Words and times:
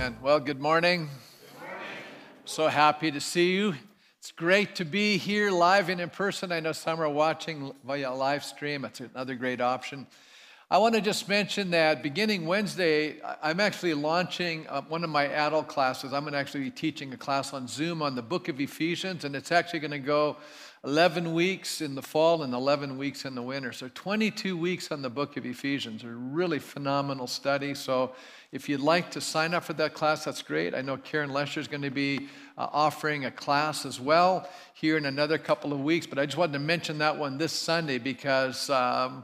And 0.00 0.18
well, 0.22 0.40
good 0.40 0.62
morning. 0.62 1.10
good 1.42 1.60
morning. 1.60 1.86
So 2.46 2.68
happy 2.68 3.10
to 3.10 3.20
see 3.20 3.52
you. 3.52 3.74
It's 4.18 4.32
great 4.32 4.74
to 4.76 4.86
be 4.86 5.18
here 5.18 5.50
live 5.50 5.90
and 5.90 6.00
in 6.00 6.08
person. 6.08 6.52
I 6.52 6.60
know 6.60 6.72
some 6.72 7.02
are 7.02 7.08
watching 7.10 7.74
via 7.84 8.10
live 8.10 8.42
stream. 8.42 8.86
It's 8.86 9.00
another 9.00 9.34
great 9.34 9.60
option. 9.60 10.06
I 10.70 10.78
want 10.78 10.94
to 10.94 11.02
just 11.02 11.28
mention 11.28 11.72
that 11.72 12.02
beginning 12.02 12.46
Wednesday, 12.46 13.20
I'm 13.42 13.60
actually 13.60 13.92
launching 13.92 14.66
uh, 14.68 14.80
one 14.80 15.04
of 15.04 15.10
my 15.10 15.26
adult 15.26 15.68
classes. 15.68 16.14
I'm 16.14 16.22
going 16.22 16.32
to 16.32 16.38
actually 16.38 16.64
be 16.64 16.70
teaching 16.70 17.12
a 17.12 17.18
class 17.18 17.52
on 17.52 17.68
Zoom 17.68 18.00
on 18.00 18.14
the 18.14 18.22
book 18.22 18.48
of 18.48 18.58
Ephesians, 18.58 19.24
and 19.24 19.36
it's 19.36 19.52
actually 19.52 19.80
going 19.80 19.90
to 19.90 19.98
go 19.98 20.38
11 20.82 21.34
weeks 21.34 21.82
in 21.82 21.94
the 21.94 22.00
fall 22.00 22.42
and 22.42 22.54
11 22.54 22.96
weeks 22.96 23.26
in 23.26 23.34
the 23.34 23.42
winter. 23.42 23.70
So 23.70 23.90
22 23.92 24.56
weeks 24.56 24.90
on 24.90 25.02
the 25.02 25.10
book 25.10 25.36
of 25.36 25.44
Ephesians. 25.44 26.04
A 26.04 26.08
really 26.08 26.58
phenomenal 26.58 27.26
study. 27.26 27.74
So 27.74 28.12
if 28.50 28.66
you'd 28.66 28.80
like 28.80 29.10
to 29.10 29.20
sign 29.20 29.52
up 29.52 29.64
for 29.64 29.74
that 29.74 29.92
class, 29.92 30.24
that's 30.24 30.40
great. 30.40 30.74
I 30.74 30.80
know 30.80 30.96
Karen 30.96 31.34
Lesher 31.34 31.60
is 31.60 31.68
going 31.68 31.82
to 31.82 31.90
be 31.90 32.28
uh, 32.56 32.68
offering 32.72 33.26
a 33.26 33.30
class 33.30 33.84
as 33.84 34.00
well 34.00 34.48
here 34.72 34.96
in 34.96 35.04
another 35.04 35.36
couple 35.36 35.74
of 35.74 35.80
weeks. 35.80 36.06
But 36.06 36.18
I 36.18 36.24
just 36.24 36.38
wanted 36.38 36.54
to 36.54 36.60
mention 36.60 36.96
that 36.98 37.18
one 37.18 37.36
this 37.36 37.52
Sunday 37.52 37.98
because 37.98 38.70
um, 38.70 39.22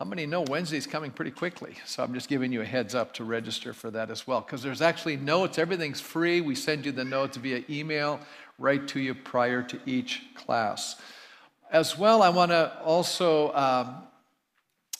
how 0.00 0.04
many 0.04 0.24
know 0.24 0.42
Wednesday's 0.48 0.86
coming 0.86 1.10
pretty 1.10 1.30
quickly? 1.30 1.76
So 1.84 2.02
I'm 2.02 2.12
just 2.12 2.28
giving 2.28 2.52
you 2.52 2.60
a 2.60 2.64
heads 2.64 2.94
up 2.94 3.14
to 3.14 3.24
register 3.24 3.72
for 3.72 3.90
that 3.90 4.10
as 4.10 4.26
well 4.26 4.40
because 4.40 4.62
there's 4.62 4.80
actually 4.80 5.16
notes. 5.16 5.58
Everything's 5.58 6.00
free. 6.00 6.42
We 6.42 6.54
send 6.54 6.84
you 6.84 6.92
the 6.92 7.04
notes 7.04 7.38
via 7.38 7.64
email 7.70 8.20
right 8.60 8.86
to 8.88 9.00
you 9.00 9.14
prior 9.14 9.62
to 9.62 9.80
each 9.86 10.22
class. 10.34 10.96
As 11.72 11.98
well, 11.98 12.22
I 12.22 12.28
want 12.28 12.50
to 12.50 12.78
also 12.84 13.52
um, 13.54 14.02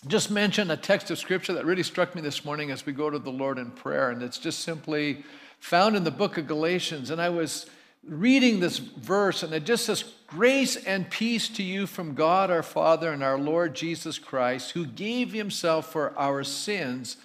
just 0.06 0.30
mention 0.30 0.70
a 0.70 0.76
text 0.76 1.10
of 1.10 1.18
scripture 1.18 1.52
that 1.52 1.66
really 1.66 1.82
struck 1.82 2.14
me 2.14 2.22
this 2.22 2.44
morning 2.44 2.70
as 2.70 2.86
we 2.86 2.92
go 2.92 3.10
to 3.10 3.18
the 3.18 3.30
Lord 3.30 3.58
in 3.58 3.70
prayer, 3.70 4.10
and 4.10 4.22
it's 4.22 4.38
just 4.38 4.60
simply 4.60 5.24
found 5.58 5.94
in 5.94 6.04
the 6.04 6.10
book 6.10 6.38
of 6.38 6.46
Galatians. 6.46 7.10
And 7.10 7.20
I 7.20 7.28
was 7.28 7.66
reading 8.02 8.60
this 8.60 8.78
verse, 8.78 9.42
and 9.42 9.52
it 9.52 9.64
just 9.64 9.84
says, 9.84 10.04
Grace 10.26 10.76
and 10.76 11.10
peace 11.10 11.48
to 11.50 11.62
you 11.62 11.86
from 11.86 12.14
God 12.14 12.50
our 12.50 12.62
Father 12.62 13.12
and 13.12 13.22
our 13.22 13.38
Lord 13.38 13.74
Jesus 13.74 14.18
Christ, 14.18 14.70
who 14.70 14.86
gave 14.86 15.32
himself 15.32 15.92
for 15.92 16.18
our 16.18 16.44
sins 16.44 17.18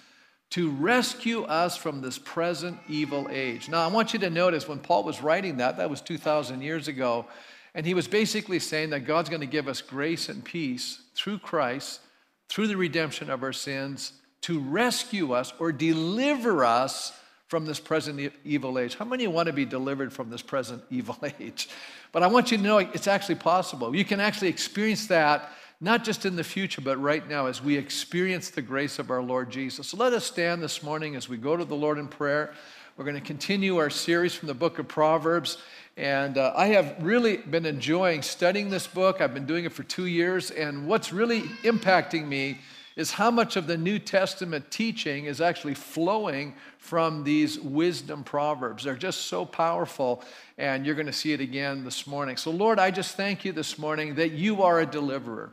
to 0.50 0.70
rescue 0.70 1.42
us 1.42 1.76
from 1.76 2.00
this 2.00 2.18
present 2.18 2.78
evil 2.88 3.28
age. 3.30 3.68
Now, 3.68 3.84
I 3.84 3.92
want 3.92 4.12
you 4.12 4.18
to 4.20 4.30
notice 4.30 4.68
when 4.68 4.78
Paul 4.78 5.02
was 5.02 5.20
writing 5.20 5.56
that, 5.56 5.76
that 5.78 5.90
was 5.90 6.00
2,000 6.00 6.62
years 6.62 6.88
ago, 6.88 7.26
and 7.74 7.84
he 7.84 7.94
was 7.94 8.08
basically 8.08 8.58
saying 8.58 8.90
that 8.90 9.00
God's 9.00 9.28
going 9.28 9.40
to 9.40 9.46
give 9.46 9.68
us 9.68 9.82
grace 9.82 10.28
and 10.28 10.44
peace 10.44 11.02
through 11.14 11.38
Christ, 11.38 12.00
through 12.48 12.68
the 12.68 12.76
redemption 12.76 13.28
of 13.28 13.42
our 13.42 13.52
sins, 13.52 14.12
to 14.42 14.60
rescue 14.60 15.32
us 15.32 15.52
or 15.58 15.72
deliver 15.72 16.64
us 16.64 17.12
from 17.48 17.64
this 17.64 17.78
present 17.78 18.32
evil 18.44 18.78
age. 18.78 18.96
How 18.96 19.04
many 19.04 19.26
want 19.26 19.46
to 19.46 19.52
be 19.52 19.64
delivered 19.64 20.12
from 20.12 20.30
this 20.30 20.42
present 20.42 20.82
evil 20.90 21.16
age? 21.38 21.68
But 22.12 22.22
I 22.22 22.28
want 22.28 22.50
you 22.50 22.56
to 22.56 22.62
know 22.62 22.78
it's 22.78 23.06
actually 23.08 23.36
possible. 23.36 23.94
You 23.94 24.04
can 24.04 24.20
actually 24.20 24.48
experience 24.48 25.06
that 25.08 25.50
not 25.80 26.04
just 26.04 26.24
in 26.24 26.36
the 26.36 26.44
future, 26.44 26.80
but 26.80 27.00
right 27.00 27.28
now 27.28 27.46
as 27.46 27.62
we 27.62 27.76
experience 27.76 28.48
the 28.48 28.62
grace 28.62 28.98
of 28.98 29.10
our 29.10 29.22
Lord 29.22 29.50
Jesus. 29.50 29.88
So 29.88 29.96
let 29.98 30.14
us 30.14 30.24
stand 30.24 30.62
this 30.62 30.82
morning 30.82 31.16
as 31.16 31.28
we 31.28 31.36
go 31.36 31.56
to 31.56 31.64
the 31.64 31.76
Lord 31.76 31.98
in 31.98 32.08
prayer. 32.08 32.54
We're 32.96 33.04
going 33.04 33.16
to 33.16 33.20
continue 33.20 33.76
our 33.76 33.90
series 33.90 34.34
from 34.34 34.48
the 34.48 34.54
book 34.54 34.78
of 34.78 34.88
Proverbs. 34.88 35.58
And 35.98 36.38
uh, 36.38 36.54
I 36.56 36.68
have 36.68 36.96
really 37.00 37.36
been 37.36 37.66
enjoying 37.66 38.22
studying 38.22 38.70
this 38.70 38.86
book. 38.86 39.20
I've 39.20 39.34
been 39.34 39.44
doing 39.44 39.66
it 39.66 39.72
for 39.72 39.82
two 39.82 40.06
years. 40.06 40.50
And 40.50 40.88
what's 40.88 41.12
really 41.12 41.42
impacting 41.62 42.26
me 42.26 42.58
is 42.96 43.10
how 43.10 43.30
much 43.30 43.56
of 43.56 43.66
the 43.66 43.76
New 43.76 43.98
Testament 43.98 44.70
teaching 44.70 45.26
is 45.26 45.42
actually 45.42 45.74
flowing 45.74 46.54
from 46.78 47.22
these 47.22 47.60
wisdom 47.60 48.24
proverbs. 48.24 48.84
They're 48.84 48.96
just 48.96 49.26
so 49.26 49.44
powerful, 49.44 50.24
and 50.56 50.86
you're 50.86 50.94
going 50.94 51.06
to 51.06 51.12
see 51.12 51.34
it 51.34 51.40
again 51.40 51.84
this 51.84 52.06
morning. 52.06 52.38
So, 52.38 52.50
Lord, 52.50 52.78
I 52.78 52.90
just 52.90 53.14
thank 53.14 53.44
you 53.44 53.52
this 53.52 53.78
morning 53.78 54.14
that 54.14 54.32
you 54.32 54.62
are 54.62 54.80
a 54.80 54.86
deliverer 54.86 55.52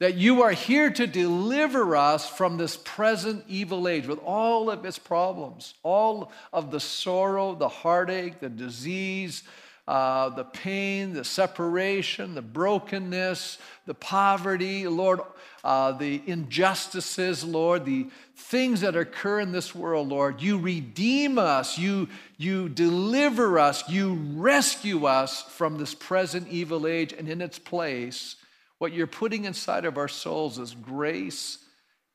that 0.00 0.14
you 0.14 0.42
are 0.42 0.50
here 0.50 0.90
to 0.90 1.06
deliver 1.06 1.94
us 1.94 2.28
from 2.28 2.56
this 2.56 2.76
present 2.84 3.44
evil 3.46 3.86
age 3.86 4.06
with 4.06 4.18
all 4.24 4.70
of 4.70 4.84
its 4.84 4.98
problems, 4.98 5.74
all 5.82 6.32
of 6.52 6.70
the 6.70 6.80
sorrow, 6.80 7.54
the 7.54 7.68
heartache, 7.68 8.40
the 8.40 8.48
disease, 8.48 9.42
uh, 9.86 10.30
the 10.30 10.44
pain, 10.44 11.12
the 11.12 11.24
separation, 11.24 12.34
the 12.34 12.40
brokenness, 12.42 13.58
the 13.84 13.94
poverty, 13.94 14.86
Lord, 14.86 15.20
uh, 15.62 15.92
the 15.92 16.22
injustices, 16.26 17.44
Lord, 17.44 17.84
the 17.84 18.06
things 18.34 18.80
that 18.80 18.96
occur 18.96 19.40
in 19.40 19.52
this 19.52 19.74
world, 19.74 20.08
Lord. 20.08 20.40
You 20.40 20.58
redeem 20.58 21.38
us, 21.38 21.76
you, 21.76 22.08
you 22.38 22.70
deliver 22.70 23.58
us, 23.58 23.86
you 23.86 24.14
rescue 24.34 25.04
us 25.04 25.42
from 25.42 25.76
this 25.76 25.94
present 25.94 26.48
evil 26.48 26.86
age, 26.86 27.12
and 27.12 27.28
in 27.28 27.42
its 27.42 27.58
place, 27.58 28.36
what 28.80 28.94
you're 28.94 29.06
putting 29.06 29.44
inside 29.44 29.84
of 29.84 29.98
our 29.98 30.08
souls 30.08 30.58
is 30.58 30.74
grace 30.74 31.58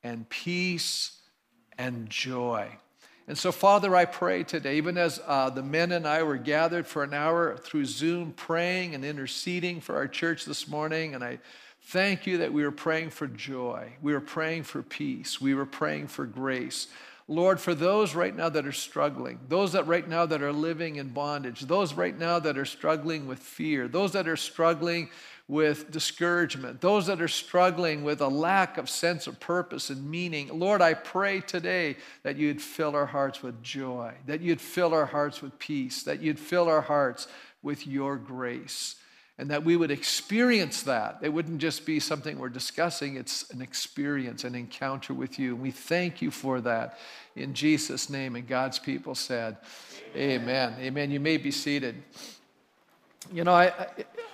and 0.02 0.28
peace 0.28 1.16
and 1.78 2.10
joy. 2.10 2.68
And 3.28 3.38
so, 3.38 3.52
Father, 3.52 3.94
I 3.94 4.04
pray 4.04 4.42
today, 4.42 4.76
even 4.76 4.98
as 4.98 5.20
uh, 5.28 5.48
the 5.48 5.62
men 5.62 5.92
and 5.92 6.08
I 6.08 6.24
were 6.24 6.36
gathered 6.36 6.84
for 6.84 7.04
an 7.04 7.14
hour 7.14 7.56
through 7.56 7.84
Zoom 7.84 8.32
praying 8.32 8.96
and 8.96 9.04
interceding 9.04 9.80
for 9.80 9.94
our 9.94 10.08
church 10.08 10.44
this 10.44 10.66
morning, 10.66 11.14
and 11.14 11.22
I 11.22 11.38
thank 11.82 12.26
you 12.26 12.38
that 12.38 12.52
we 12.52 12.64
were 12.64 12.72
praying 12.72 13.10
for 13.10 13.28
joy, 13.28 13.92
we 14.02 14.12
were 14.12 14.20
praying 14.20 14.64
for 14.64 14.82
peace, 14.82 15.40
we 15.40 15.54
were 15.54 15.66
praying 15.66 16.08
for 16.08 16.26
grace. 16.26 16.88
Lord, 17.28 17.60
for 17.60 17.74
those 17.74 18.14
right 18.14 18.34
now 18.34 18.48
that 18.48 18.66
are 18.66 18.72
struggling, 18.72 19.38
those 19.48 19.72
that 19.72 19.86
right 19.86 20.08
now 20.08 20.26
that 20.26 20.42
are 20.42 20.52
living 20.52 20.96
in 20.96 21.08
bondage, 21.10 21.60
those 21.60 21.94
right 21.94 22.16
now 22.16 22.40
that 22.40 22.58
are 22.58 22.64
struggling 22.64 23.26
with 23.26 23.38
fear, 23.38 23.86
those 23.86 24.12
that 24.12 24.26
are 24.26 24.36
struggling 24.36 25.10
with 25.48 25.92
discouragement, 25.92 26.80
those 26.80 27.06
that 27.06 27.20
are 27.20 27.28
struggling 27.28 28.02
with 28.02 28.20
a 28.20 28.28
lack 28.28 28.78
of 28.78 28.90
sense 28.90 29.28
of 29.28 29.38
purpose 29.38 29.90
and 29.90 30.10
meaning. 30.10 30.48
Lord, 30.52 30.82
I 30.82 30.94
pray 30.94 31.40
today 31.40 31.96
that 32.24 32.36
you'd 32.36 32.60
fill 32.60 32.96
our 32.96 33.06
hearts 33.06 33.42
with 33.42 33.62
joy, 33.62 34.12
that 34.26 34.40
you'd 34.40 34.60
fill 34.60 34.92
our 34.92 35.06
hearts 35.06 35.42
with 35.42 35.56
peace, 35.58 36.02
that 36.02 36.20
you'd 36.20 36.40
fill 36.40 36.68
our 36.68 36.80
hearts 36.80 37.28
with 37.62 37.86
your 37.86 38.16
grace, 38.16 38.96
and 39.38 39.48
that 39.50 39.64
we 39.64 39.76
would 39.76 39.92
experience 39.92 40.82
that. 40.82 41.18
It 41.22 41.32
wouldn't 41.32 41.58
just 41.58 41.86
be 41.86 42.00
something 42.00 42.38
we're 42.38 42.48
discussing, 42.48 43.16
it's 43.16 43.48
an 43.50 43.62
experience, 43.62 44.42
an 44.42 44.56
encounter 44.56 45.14
with 45.14 45.38
you. 45.38 45.54
And 45.54 45.62
we 45.62 45.70
thank 45.70 46.20
you 46.20 46.32
for 46.32 46.60
that 46.62 46.98
in 47.36 47.54
Jesus' 47.54 48.10
name. 48.10 48.34
And 48.34 48.48
God's 48.48 48.80
people 48.80 49.14
said, 49.14 49.58
Amen. 50.16 50.72
Amen. 50.72 50.74
Amen. 50.80 51.10
You 51.12 51.20
may 51.20 51.36
be 51.36 51.52
seated. 51.52 52.02
You 53.32 53.44
know, 53.44 53.52
I, 53.52 53.72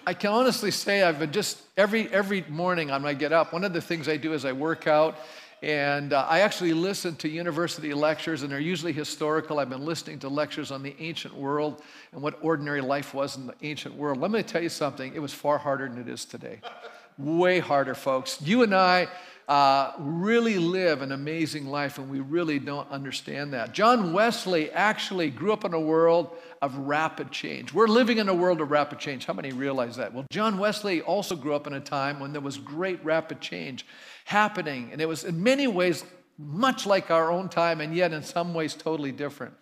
I, 0.07 0.15
can 0.15 0.31
honestly 0.31 0.71
say 0.71 1.03
I've 1.03 1.19
been 1.19 1.33
just 1.33 1.63
every 1.77 2.09
every 2.13 2.45
morning 2.49 2.91
on 2.91 3.03
my 3.03 3.15
get 3.15 3.33
up. 3.33 3.53
One 3.53 3.65
of 3.65 3.73
the 3.73 3.81
things 3.81 4.09
I 4.09 4.17
do 4.17 4.33
is 4.33 4.45
I 4.45 4.53
work 4.53 4.87
out, 4.87 5.17
and 5.63 6.13
uh, 6.13 6.27
I 6.29 6.41
actually 6.41 6.73
listen 6.73 7.17
to 7.17 7.29
university 7.29 7.95
lectures, 7.95 8.43
and 8.43 8.53
they're 8.53 8.61
usually 8.61 8.93
historical. 8.93 9.59
I've 9.59 9.71
been 9.71 9.85
listening 9.85 10.19
to 10.21 10.29
lectures 10.29 10.71
on 10.71 10.83
the 10.83 10.95
ancient 10.99 11.35
world 11.35 11.83
and 12.13 12.21
what 12.21 12.39
ordinary 12.43 12.81
life 12.81 13.15
was 13.15 13.37
in 13.37 13.47
the 13.47 13.55
ancient 13.63 13.95
world. 13.95 14.19
Let 14.19 14.31
me 14.31 14.43
tell 14.43 14.63
you 14.63 14.69
something. 14.69 15.15
It 15.15 15.21
was 15.21 15.33
far 15.33 15.59
harder 15.59 15.89
than 15.89 15.99
it 15.99 16.09
is 16.09 16.25
today. 16.25 16.61
Way 17.17 17.61
harder, 17.61 17.95
folks. 17.95 18.43
You 18.43 18.63
and 18.63 18.75
I 18.75 19.09
uh, 19.49 19.93
really 19.99 20.59
live 20.59 21.03
an 21.03 21.13
amazing 21.13 21.67
life, 21.67 21.99
and 21.99 22.09
we 22.09 22.21
really 22.21 22.59
don't 22.59 22.89
understand 22.91 23.53
that. 23.53 23.73
John 23.73 24.13
Wesley 24.13 24.71
actually 24.71 25.31
grew 25.31 25.53
up 25.53 25.65
in 25.65 25.75
a 25.75 25.81
world 25.81 26.31
of 26.61 26.77
rapid 26.79 27.31
change. 27.31 27.75
We're 27.75 27.89
living 27.89 28.19
in 28.19 28.29
a 28.29 28.35
world 28.35 28.61
of 28.61 28.71
rapid 28.71 28.99
change. 28.99 29.27
How 29.27 29.33
many 29.33 29.53
realize 29.53 29.97
that? 29.97 30.15
Well, 30.15 30.27
John 30.31 30.59
Wesley 30.59 31.03
also 31.03 31.35
grew 31.35 31.55
up 31.55 31.67
in 31.67 31.73
a 31.73 31.81
time 31.81 32.21
when 32.21 32.33
there 32.33 32.41
was 32.41 32.57
great 32.57 33.05
rapid 33.05 33.41
change 33.41 33.85
happening, 34.25 34.91
and 34.93 35.01
it 35.01 35.09
was 35.09 35.25
in 35.25 35.43
many 35.43 35.67
ways 35.67 36.05
much 36.39 36.87
like 36.87 37.11
our 37.11 37.31
own 37.31 37.49
time, 37.49 37.81
and 37.81 37.95
yet 37.95 38.13
in 38.13 38.23
some 38.23 38.55
ways 38.55 38.75
totally 38.75 39.13
different. 39.13 39.55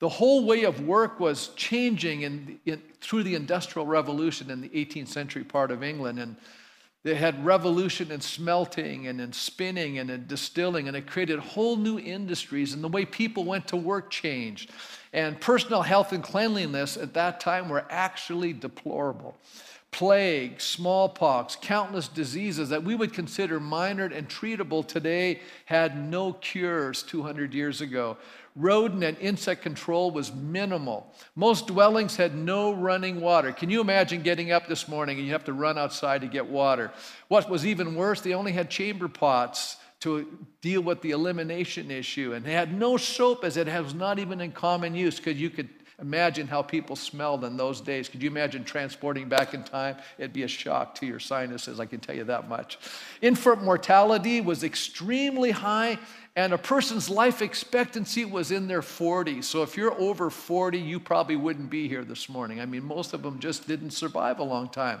The 0.00 0.08
whole 0.08 0.46
way 0.46 0.64
of 0.64 0.80
work 0.80 1.20
was 1.20 1.48
changing 1.56 2.22
in, 2.22 2.58
in, 2.64 2.82
through 3.02 3.22
the 3.22 3.34
Industrial 3.34 3.86
Revolution 3.86 4.50
in 4.50 4.62
the 4.62 4.70
18th 4.70 5.08
century 5.08 5.44
part 5.44 5.70
of 5.70 5.82
England. 5.82 6.18
And 6.18 6.36
they 7.02 7.14
had 7.14 7.44
revolution 7.44 8.10
in 8.10 8.20
smelting 8.20 9.06
and 9.06 9.20
in 9.20 9.32
spinning 9.32 9.98
and 9.98 10.10
in 10.10 10.26
distilling, 10.26 10.86
and 10.86 10.96
it 10.96 11.06
created 11.06 11.38
whole 11.38 11.76
new 11.76 11.98
industries, 11.98 12.74
and 12.74 12.84
the 12.84 12.88
way 12.88 13.04
people 13.04 13.44
went 13.44 13.66
to 13.68 13.76
work 13.76 14.10
changed. 14.10 14.70
And 15.12 15.40
personal 15.40 15.82
health 15.82 16.12
and 16.12 16.22
cleanliness 16.22 16.96
at 16.96 17.14
that 17.14 17.40
time 17.40 17.68
were 17.68 17.86
actually 17.88 18.52
deplorable. 18.52 19.34
Plague, 19.92 20.60
smallpox, 20.60 21.56
countless 21.60 22.06
diseases 22.06 22.68
that 22.68 22.84
we 22.84 22.94
would 22.94 23.12
consider 23.12 23.58
minor 23.58 24.04
and 24.04 24.28
treatable 24.28 24.86
today 24.86 25.40
had 25.64 26.08
no 26.08 26.34
cures 26.34 27.02
200 27.02 27.52
years 27.52 27.80
ago. 27.80 28.16
Rodent 28.56 29.04
and 29.04 29.16
insect 29.18 29.62
control 29.62 30.10
was 30.10 30.32
minimal. 30.32 31.14
Most 31.36 31.68
dwellings 31.68 32.16
had 32.16 32.34
no 32.34 32.72
running 32.72 33.20
water. 33.20 33.52
Can 33.52 33.70
you 33.70 33.80
imagine 33.80 34.22
getting 34.22 34.50
up 34.50 34.66
this 34.66 34.88
morning 34.88 35.18
and 35.18 35.26
you 35.26 35.32
have 35.32 35.44
to 35.44 35.52
run 35.52 35.78
outside 35.78 36.22
to 36.22 36.26
get 36.26 36.46
water? 36.46 36.90
What 37.28 37.48
was 37.48 37.64
even 37.64 37.94
worse, 37.94 38.20
they 38.20 38.34
only 38.34 38.52
had 38.52 38.68
chamber 38.68 39.08
pots 39.08 39.76
to 40.00 40.26
deal 40.62 40.80
with 40.80 41.02
the 41.02 41.10
elimination 41.10 41.90
issue. 41.90 42.32
And 42.32 42.44
they 42.44 42.54
had 42.54 42.76
no 42.76 42.96
soap 42.96 43.44
as 43.44 43.56
it 43.56 43.66
was 43.68 43.94
not 43.94 44.18
even 44.18 44.40
in 44.40 44.52
common 44.52 44.94
use 44.94 45.16
because 45.16 45.40
you 45.40 45.50
could 45.50 45.68
imagine 46.00 46.46
how 46.46 46.62
people 46.62 46.96
smelled 46.96 47.44
in 47.44 47.56
those 47.56 47.80
days. 47.80 48.08
Could 48.08 48.22
you 48.22 48.30
imagine 48.30 48.64
transporting 48.64 49.28
back 49.28 49.54
in 49.54 49.62
time? 49.62 49.96
It'd 50.18 50.32
be 50.32 50.42
a 50.42 50.48
shock 50.48 50.94
to 50.96 51.06
your 51.06 51.20
sinuses, 51.20 51.78
I 51.80 51.86
can 51.86 52.00
tell 52.00 52.14
you 52.14 52.24
that 52.24 52.48
much. 52.48 52.78
Infant 53.22 53.62
mortality 53.62 54.40
was 54.40 54.64
extremely 54.64 55.50
high, 55.50 55.98
and 56.36 56.52
a 56.52 56.58
person's 56.58 57.10
life 57.10 57.42
expectancy 57.42 58.24
was 58.24 58.50
in 58.50 58.68
their 58.68 58.82
40s. 58.82 59.44
So 59.44 59.62
if 59.62 59.76
you're 59.76 59.98
over 60.00 60.30
40, 60.30 60.78
you 60.78 61.00
probably 61.00 61.36
wouldn't 61.36 61.70
be 61.70 61.88
here 61.88 62.04
this 62.04 62.28
morning. 62.28 62.60
I 62.60 62.66
mean, 62.66 62.84
most 62.84 63.12
of 63.12 63.22
them 63.22 63.38
just 63.38 63.66
didn't 63.66 63.90
survive 63.90 64.38
a 64.38 64.44
long 64.44 64.68
time. 64.68 65.00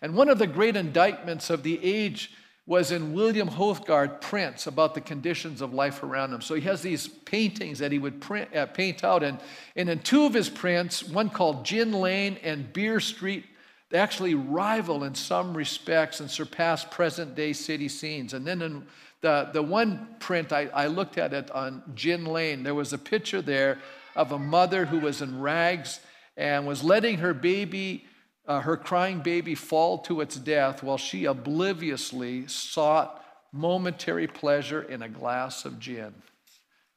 And 0.00 0.16
one 0.16 0.28
of 0.28 0.38
the 0.38 0.46
great 0.48 0.74
indictments 0.74 1.50
of 1.50 1.62
the 1.62 1.82
age 1.84 2.32
was 2.64 2.92
in 2.92 3.12
William 3.12 3.48
Hogarth 3.48 4.20
prints 4.20 4.66
about 4.66 4.94
the 4.94 5.00
conditions 5.00 5.60
of 5.60 5.74
life 5.74 6.02
around 6.02 6.32
him. 6.32 6.40
So 6.40 6.54
he 6.54 6.60
has 6.62 6.80
these 6.80 7.08
paintings 7.08 7.80
that 7.80 7.90
he 7.90 7.98
would 7.98 8.20
print, 8.20 8.54
uh, 8.54 8.66
paint 8.66 9.02
out. 9.02 9.24
And, 9.24 9.38
and 9.74 9.90
in 9.90 9.98
two 9.98 10.24
of 10.24 10.32
his 10.32 10.48
prints, 10.48 11.02
one 11.02 11.28
called 11.28 11.64
Gin 11.64 11.92
Lane 11.92 12.38
and 12.42 12.72
Beer 12.72 13.00
Street, 13.00 13.44
they 13.90 13.98
actually 13.98 14.34
rival 14.34 15.04
in 15.04 15.14
some 15.14 15.56
respects 15.56 16.20
and 16.20 16.30
surpass 16.30 16.84
present 16.84 17.34
day 17.34 17.52
city 17.52 17.88
scenes. 17.88 18.32
And 18.32 18.46
then 18.46 18.62
in 18.62 18.86
the, 19.22 19.50
the 19.52 19.62
one 19.62 20.08
print, 20.20 20.52
I, 20.52 20.68
I 20.68 20.86
looked 20.86 21.18
at 21.18 21.32
it 21.32 21.50
on 21.50 21.82
Gin 21.94 22.24
Lane, 22.24 22.62
there 22.62 22.74
was 22.74 22.92
a 22.92 22.98
picture 22.98 23.42
there 23.42 23.78
of 24.14 24.32
a 24.32 24.38
mother 24.38 24.84
who 24.84 24.98
was 25.00 25.20
in 25.20 25.40
rags 25.40 26.00
and 26.36 26.66
was 26.66 26.82
letting 26.82 27.18
her 27.18 27.34
baby 27.34 28.06
uh, 28.46 28.60
her 28.60 28.76
crying 28.76 29.20
baby 29.20 29.54
fall 29.54 29.98
to 29.98 30.20
its 30.20 30.36
death 30.36 30.82
while 30.82 30.98
she 30.98 31.24
obliviously 31.24 32.46
sought 32.46 33.24
momentary 33.52 34.26
pleasure 34.26 34.82
in 34.82 35.02
a 35.02 35.08
glass 35.08 35.64
of 35.64 35.78
gin. 35.78 36.14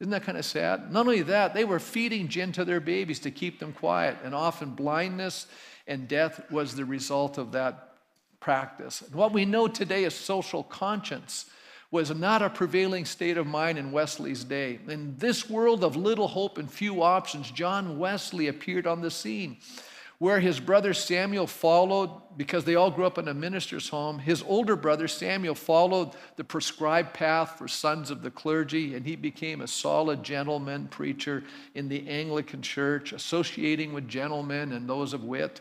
Isn't 0.00 0.10
that 0.10 0.24
kind 0.24 0.36
of 0.36 0.44
sad? 0.44 0.92
Not 0.92 1.06
only 1.06 1.22
that, 1.22 1.54
they 1.54 1.64
were 1.64 1.78
feeding 1.78 2.28
gin 2.28 2.52
to 2.52 2.64
their 2.64 2.80
babies 2.80 3.20
to 3.20 3.30
keep 3.30 3.58
them 3.58 3.72
quiet, 3.72 4.16
and 4.24 4.34
often 4.34 4.70
blindness 4.70 5.46
and 5.86 6.08
death 6.08 6.50
was 6.50 6.74
the 6.74 6.84
result 6.84 7.38
of 7.38 7.52
that 7.52 7.94
practice. 8.40 9.02
And 9.02 9.14
what 9.14 9.32
we 9.32 9.44
know 9.44 9.68
today 9.68 10.04
as 10.04 10.14
social 10.14 10.62
conscience 10.62 11.46
was 11.90 12.14
not 12.14 12.42
a 12.42 12.50
prevailing 12.50 13.04
state 13.04 13.38
of 13.38 13.46
mind 13.46 13.78
in 13.78 13.92
Wesley's 13.92 14.44
day. 14.44 14.80
In 14.88 15.16
this 15.16 15.48
world 15.48 15.84
of 15.84 15.96
little 15.96 16.28
hope 16.28 16.58
and 16.58 16.70
few 16.70 17.02
options, 17.02 17.50
John 17.50 17.98
Wesley 17.98 18.48
appeared 18.48 18.86
on 18.86 19.00
the 19.00 19.10
scene 19.10 19.58
where 20.18 20.40
his 20.40 20.60
brother 20.60 20.94
Samuel 20.94 21.46
followed, 21.46 22.10
because 22.36 22.64
they 22.64 22.74
all 22.74 22.90
grew 22.90 23.04
up 23.04 23.18
in 23.18 23.28
a 23.28 23.34
minister's 23.34 23.88
home, 23.88 24.18
his 24.18 24.42
older 24.42 24.74
brother 24.74 25.08
Samuel 25.08 25.54
followed 25.54 26.12
the 26.36 26.44
prescribed 26.44 27.12
path 27.12 27.58
for 27.58 27.68
sons 27.68 28.10
of 28.10 28.22
the 28.22 28.30
clergy, 28.30 28.94
and 28.94 29.04
he 29.04 29.14
became 29.14 29.60
a 29.60 29.68
solid 29.68 30.22
gentleman 30.22 30.88
preacher 30.88 31.44
in 31.74 31.88
the 31.88 32.08
Anglican 32.08 32.62
church, 32.62 33.12
associating 33.12 33.92
with 33.92 34.08
gentlemen 34.08 34.72
and 34.72 34.88
those 34.88 35.12
of 35.12 35.22
wit. 35.22 35.60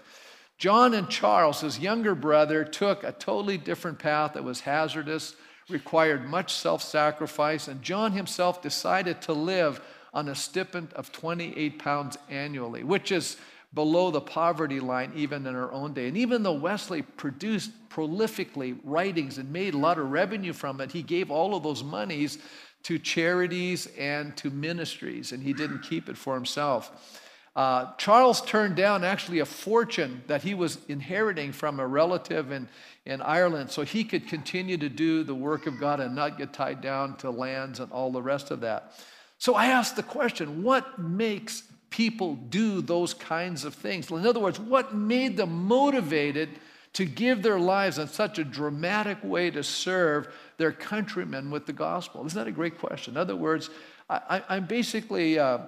John 0.57 0.93
and 0.93 1.09
Charles, 1.09 1.61
his 1.61 1.79
younger 1.79 2.15
brother, 2.15 2.63
took 2.63 3.03
a 3.03 3.11
totally 3.11 3.57
different 3.57 3.99
path 3.99 4.33
that 4.33 4.43
was 4.43 4.61
hazardous, 4.61 5.35
required 5.69 6.29
much 6.29 6.53
self 6.53 6.81
sacrifice, 6.81 7.67
and 7.67 7.81
John 7.81 8.13
himself 8.13 8.61
decided 8.61 9.21
to 9.23 9.33
live 9.33 9.81
on 10.13 10.29
a 10.29 10.35
stipend 10.35 10.93
of 10.93 11.11
28 11.11 11.77
pounds 11.77 12.17
annually, 12.29 12.83
which 12.83 13.11
is 13.11 13.35
below 13.75 14.09
the 14.09 14.21
poverty 14.21 14.79
line 14.79 15.11
even 15.15 15.45
in 15.45 15.55
our 15.55 15.71
own 15.71 15.93
day. 15.93 16.07
And 16.07 16.17
even 16.17 16.41
though 16.41 16.53
Wesley 16.53 17.01
produced 17.01 17.71
prolifically 17.89 18.77
writings 18.83 19.37
and 19.37 19.51
made 19.51 19.73
a 19.73 19.77
lot 19.77 19.99
of 19.99 20.09
revenue 20.09 20.53
from 20.53 20.81
it, 20.81 20.91
he 20.91 21.03
gave 21.03 21.29
all 21.29 21.55
of 21.55 21.63
those 21.63 21.83
monies 21.83 22.39
to 22.83 22.97
charities 22.97 23.87
and 23.97 24.35
to 24.37 24.49
ministries, 24.49 25.31
and 25.31 25.43
he 25.43 25.53
didn't 25.53 25.79
keep 25.79 26.07
it 26.07 26.17
for 26.17 26.35
himself. 26.35 27.21
Uh, 27.55 27.93
Charles 27.97 28.41
turned 28.41 28.75
down 28.75 29.03
actually 29.03 29.39
a 29.39 29.45
fortune 29.45 30.23
that 30.27 30.43
he 30.43 30.53
was 30.53 30.77
inheriting 30.87 31.51
from 31.51 31.79
a 31.79 31.87
relative 31.87 32.51
in, 32.51 32.67
in 33.05 33.21
Ireland 33.21 33.71
so 33.71 33.83
he 33.83 34.03
could 34.03 34.27
continue 34.27 34.77
to 34.77 34.89
do 34.89 35.23
the 35.23 35.33
work 35.33 35.65
of 35.65 35.79
God 35.79 35.99
and 35.99 36.13
not 36.13 36.37
get 36.37 36.51
tied 36.51 36.81
down 36.81 37.15
to 37.17 37.29
lands 37.29 37.79
and 37.79 37.91
all 37.91 38.11
the 38.11 38.21
rest 38.21 38.51
of 38.51 38.59
that. 38.59 38.91
So 39.37 39.55
I 39.55 39.67
asked 39.67 39.95
the 39.95 40.03
question 40.03 40.63
what 40.63 40.99
makes 40.99 41.63
people 41.95 42.35
do 42.35 42.81
those 42.81 43.13
kinds 43.13 43.63
of 43.63 43.73
things. 43.73 44.11
In 44.11 44.27
other 44.27 44.41
words, 44.41 44.59
what 44.59 44.93
made 44.93 45.37
them 45.37 45.65
motivated 45.65 46.49
to 46.91 47.05
give 47.05 47.41
their 47.41 47.57
lives 47.57 47.99
in 47.99 48.07
such 48.09 48.37
a 48.37 48.43
dramatic 48.43 49.17
way 49.23 49.49
to 49.49 49.63
serve 49.63 50.27
their 50.57 50.73
countrymen 50.73 51.49
with 51.49 51.65
the 51.65 51.71
gospel? 51.71 52.25
Isn't 52.25 52.37
that 52.37 52.47
a 52.47 52.51
great 52.51 52.77
question? 52.77 53.13
In 53.13 53.17
other 53.17 53.37
words, 53.37 53.69
I, 54.09 54.43
am 54.49 54.65
basically 54.65 55.39
uh, 55.39 55.59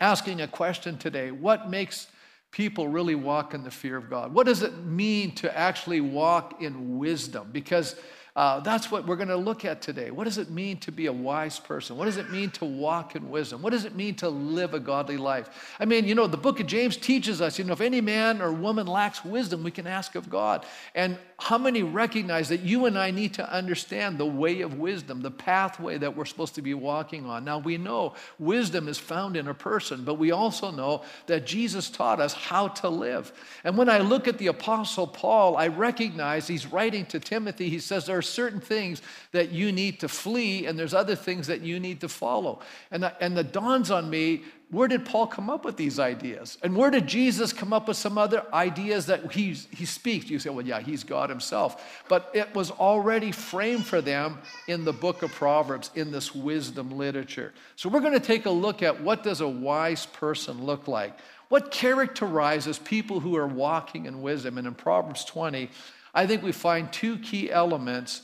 asking 0.00 0.40
a 0.40 0.48
question 0.48 0.96
today 0.96 1.30
what 1.30 1.68
makes 1.68 2.06
people 2.50 2.88
really 2.88 3.14
walk 3.14 3.52
in 3.52 3.64
the 3.64 3.70
fear 3.70 3.98
of 3.98 4.08
God? 4.08 4.32
What 4.32 4.46
does 4.46 4.62
it 4.62 4.84
mean 4.84 5.34
to 5.36 5.54
actually 5.54 6.00
walk 6.00 6.62
in 6.62 6.96
wisdom? 6.96 7.50
Because 7.52 7.96
uh, 8.36 8.58
that's 8.60 8.90
what 8.90 9.06
we're 9.06 9.14
going 9.14 9.28
to 9.28 9.36
look 9.36 9.64
at 9.64 9.80
today. 9.80 10.10
What 10.10 10.24
does 10.24 10.38
it 10.38 10.50
mean 10.50 10.78
to 10.78 10.90
be 10.90 11.06
a 11.06 11.12
wise 11.12 11.60
person? 11.60 11.96
What 11.96 12.06
does 12.06 12.16
it 12.16 12.30
mean 12.32 12.50
to 12.52 12.64
walk 12.64 13.14
in 13.14 13.30
wisdom? 13.30 13.62
What 13.62 13.70
does 13.70 13.84
it 13.84 13.94
mean 13.94 14.16
to 14.16 14.28
live 14.28 14.74
a 14.74 14.80
godly 14.80 15.16
life? 15.16 15.76
I 15.78 15.84
mean, 15.84 16.04
you 16.04 16.16
know, 16.16 16.26
the 16.26 16.36
book 16.36 16.58
of 16.58 16.66
James 16.66 16.96
teaches 16.96 17.40
us, 17.40 17.60
you 17.60 17.64
know, 17.64 17.74
if 17.74 17.80
any 17.80 18.00
man 18.00 18.42
or 18.42 18.52
woman 18.52 18.88
lacks 18.88 19.24
wisdom, 19.24 19.62
we 19.62 19.70
can 19.70 19.86
ask 19.86 20.16
of 20.16 20.28
God. 20.28 20.66
And 20.96 21.16
how 21.38 21.58
many 21.58 21.84
recognize 21.84 22.48
that 22.48 22.60
you 22.62 22.86
and 22.86 22.98
I 22.98 23.12
need 23.12 23.34
to 23.34 23.52
understand 23.52 24.18
the 24.18 24.26
way 24.26 24.62
of 24.62 24.78
wisdom, 24.78 25.22
the 25.22 25.30
pathway 25.30 25.98
that 25.98 26.16
we're 26.16 26.24
supposed 26.24 26.56
to 26.56 26.62
be 26.62 26.74
walking 26.74 27.26
on? 27.26 27.44
Now, 27.44 27.58
we 27.58 27.76
know 27.76 28.14
wisdom 28.40 28.88
is 28.88 28.98
found 28.98 29.36
in 29.36 29.46
a 29.46 29.54
person, 29.54 30.02
but 30.02 30.14
we 30.14 30.32
also 30.32 30.72
know 30.72 31.02
that 31.26 31.46
Jesus 31.46 31.88
taught 31.88 32.18
us 32.18 32.32
how 32.32 32.66
to 32.68 32.88
live. 32.88 33.32
And 33.62 33.78
when 33.78 33.88
I 33.88 33.98
look 33.98 34.26
at 34.26 34.38
the 34.38 34.48
Apostle 34.48 35.06
Paul, 35.06 35.56
I 35.56 35.68
recognize 35.68 36.48
he's 36.48 36.66
writing 36.66 37.06
to 37.06 37.20
Timothy. 37.20 37.68
He 37.68 37.78
says, 37.78 38.06
There 38.06 38.23
are 38.24 38.28
certain 38.28 38.60
things 38.60 39.02
that 39.32 39.50
you 39.50 39.72
need 39.72 40.00
to 40.00 40.08
flee, 40.08 40.66
and 40.66 40.78
there's 40.78 40.94
other 40.94 41.14
things 41.14 41.46
that 41.46 41.60
you 41.60 41.78
need 41.78 42.00
to 42.00 42.08
follow. 42.08 42.60
And, 42.90 43.10
and 43.20 43.36
the 43.36 43.44
dawns 43.44 43.90
on 43.90 44.10
me 44.10 44.42
where 44.74 44.88
did 44.88 45.04
Paul 45.04 45.28
come 45.28 45.48
up 45.48 45.64
with 45.64 45.76
these 45.76 46.00
ideas? 46.00 46.58
And 46.62 46.74
where 46.74 46.90
did 46.90 47.06
Jesus 47.06 47.52
come 47.52 47.72
up 47.72 47.86
with 47.86 47.96
some 47.96 48.18
other 48.18 48.44
ideas 48.52 49.06
that 49.06 49.30
he, 49.30 49.52
he 49.52 49.84
speaks? 49.84 50.28
You 50.28 50.40
say, 50.40 50.50
well, 50.50 50.66
yeah, 50.66 50.80
he's 50.80 51.04
God 51.04 51.30
himself. 51.30 52.02
But 52.08 52.30
it 52.34 52.52
was 52.56 52.72
already 52.72 53.30
framed 53.30 53.86
for 53.86 54.00
them 54.00 54.38
in 54.66 54.84
the 54.84 54.92
book 54.92 55.22
of 55.22 55.30
Proverbs, 55.30 55.90
in 55.94 56.10
this 56.10 56.34
wisdom 56.34 56.90
literature. 56.98 57.52
So 57.76 57.88
we're 57.88 58.00
going 58.00 58.14
to 58.14 58.20
take 58.20 58.46
a 58.46 58.50
look 58.50 58.82
at 58.82 59.00
what 59.00 59.22
does 59.22 59.40
a 59.40 59.48
wise 59.48 60.06
person 60.06 60.64
look 60.64 60.88
like? 60.88 61.16
What 61.50 61.70
characterizes 61.70 62.78
people 62.78 63.20
who 63.20 63.36
are 63.36 63.46
walking 63.46 64.06
in 64.06 64.22
wisdom? 64.22 64.58
And 64.58 64.66
in 64.66 64.74
Proverbs 64.74 65.24
20, 65.24 65.70
I 66.14 66.26
think 66.26 66.42
we 66.42 66.52
find 66.52 66.92
two 66.92 67.18
key 67.18 67.50
elements 67.50 68.22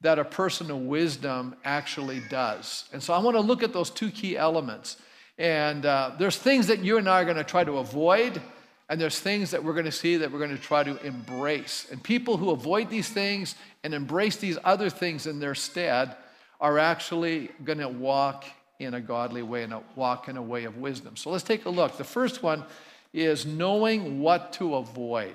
that 0.00 0.18
a 0.18 0.24
person 0.24 0.70
of 0.70 0.78
wisdom 0.78 1.54
actually 1.64 2.20
does. 2.30 2.84
And 2.92 3.02
so 3.02 3.12
I 3.12 3.18
want 3.18 3.36
to 3.36 3.40
look 3.40 3.62
at 3.62 3.72
those 3.72 3.90
two 3.90 4.10
key 4.10 4.36
elements. 4.36 4.96
And 5.38 5.84
uh, 5.84 6.12
there's 6.18 6.36
things 6.36 6.66
that 6.68 6.80
you 6.80 6.98
and 6.98 7.08
I 7.08 7.20
are 7.22 7.24
going 7.24 7.36
to 7.36 7.44
try 7.44 7.64
to 7.64 7.78
avoid, 7.78 8.40
and 8.88 9.00
there's 9.00 9.18
things 9.18 9.50
that 9.50 9.62
we're 9.62 9.74
going 9.74 9.84
to 9.86 9.92
see 9.92 10.16
that 10.16 10.32
we're 10.32 10.38
going 10.38 10.56
to 10.56 10.62
try 10.62 10.82
to 10.82 10.96
embrace. 11.04 11.86
And 11.90 12.02
people 12.02 12.36
who 12.36 12.50
avoid 12.50 12.88
these 12.88 13.08
things 13.08 13.54
and 13.84 13.92
embrace 13.92 14.36
these 14.36 14.58
other 14.64 14.88
things 14.88 15.26
in 15.26 15.40
their 15.40 15.54
stead 15.54 16.16
are 16.60 16.78
actually 16.78 17.50
going 17.64 17.78
to 17.78 17.88
walk 17.88 18.44
in 18.78 18.94
a 18.94 19.00
godly 19.00 19.42
way 19.42 19.62
and 19.62 19.74
walk 19.94 20.28
in 20.28 20.36
a 20.36 20.42
way 20.42 20.64
of 20.64 20.76
wisdom. 20.78 21.16
So 21.16 21.30
let's 21.30 21.44
take 21.44 21.64
a 21.64 21.70
look. 21.70 21.96
The 21.96 22.04
first 22.04 22.42
one 22.42 22.64
is 23.12 23.44
knowing 23.44 24.20
what 24.20 24.52
to 24.54 24.76
avoid. 24.76 25.34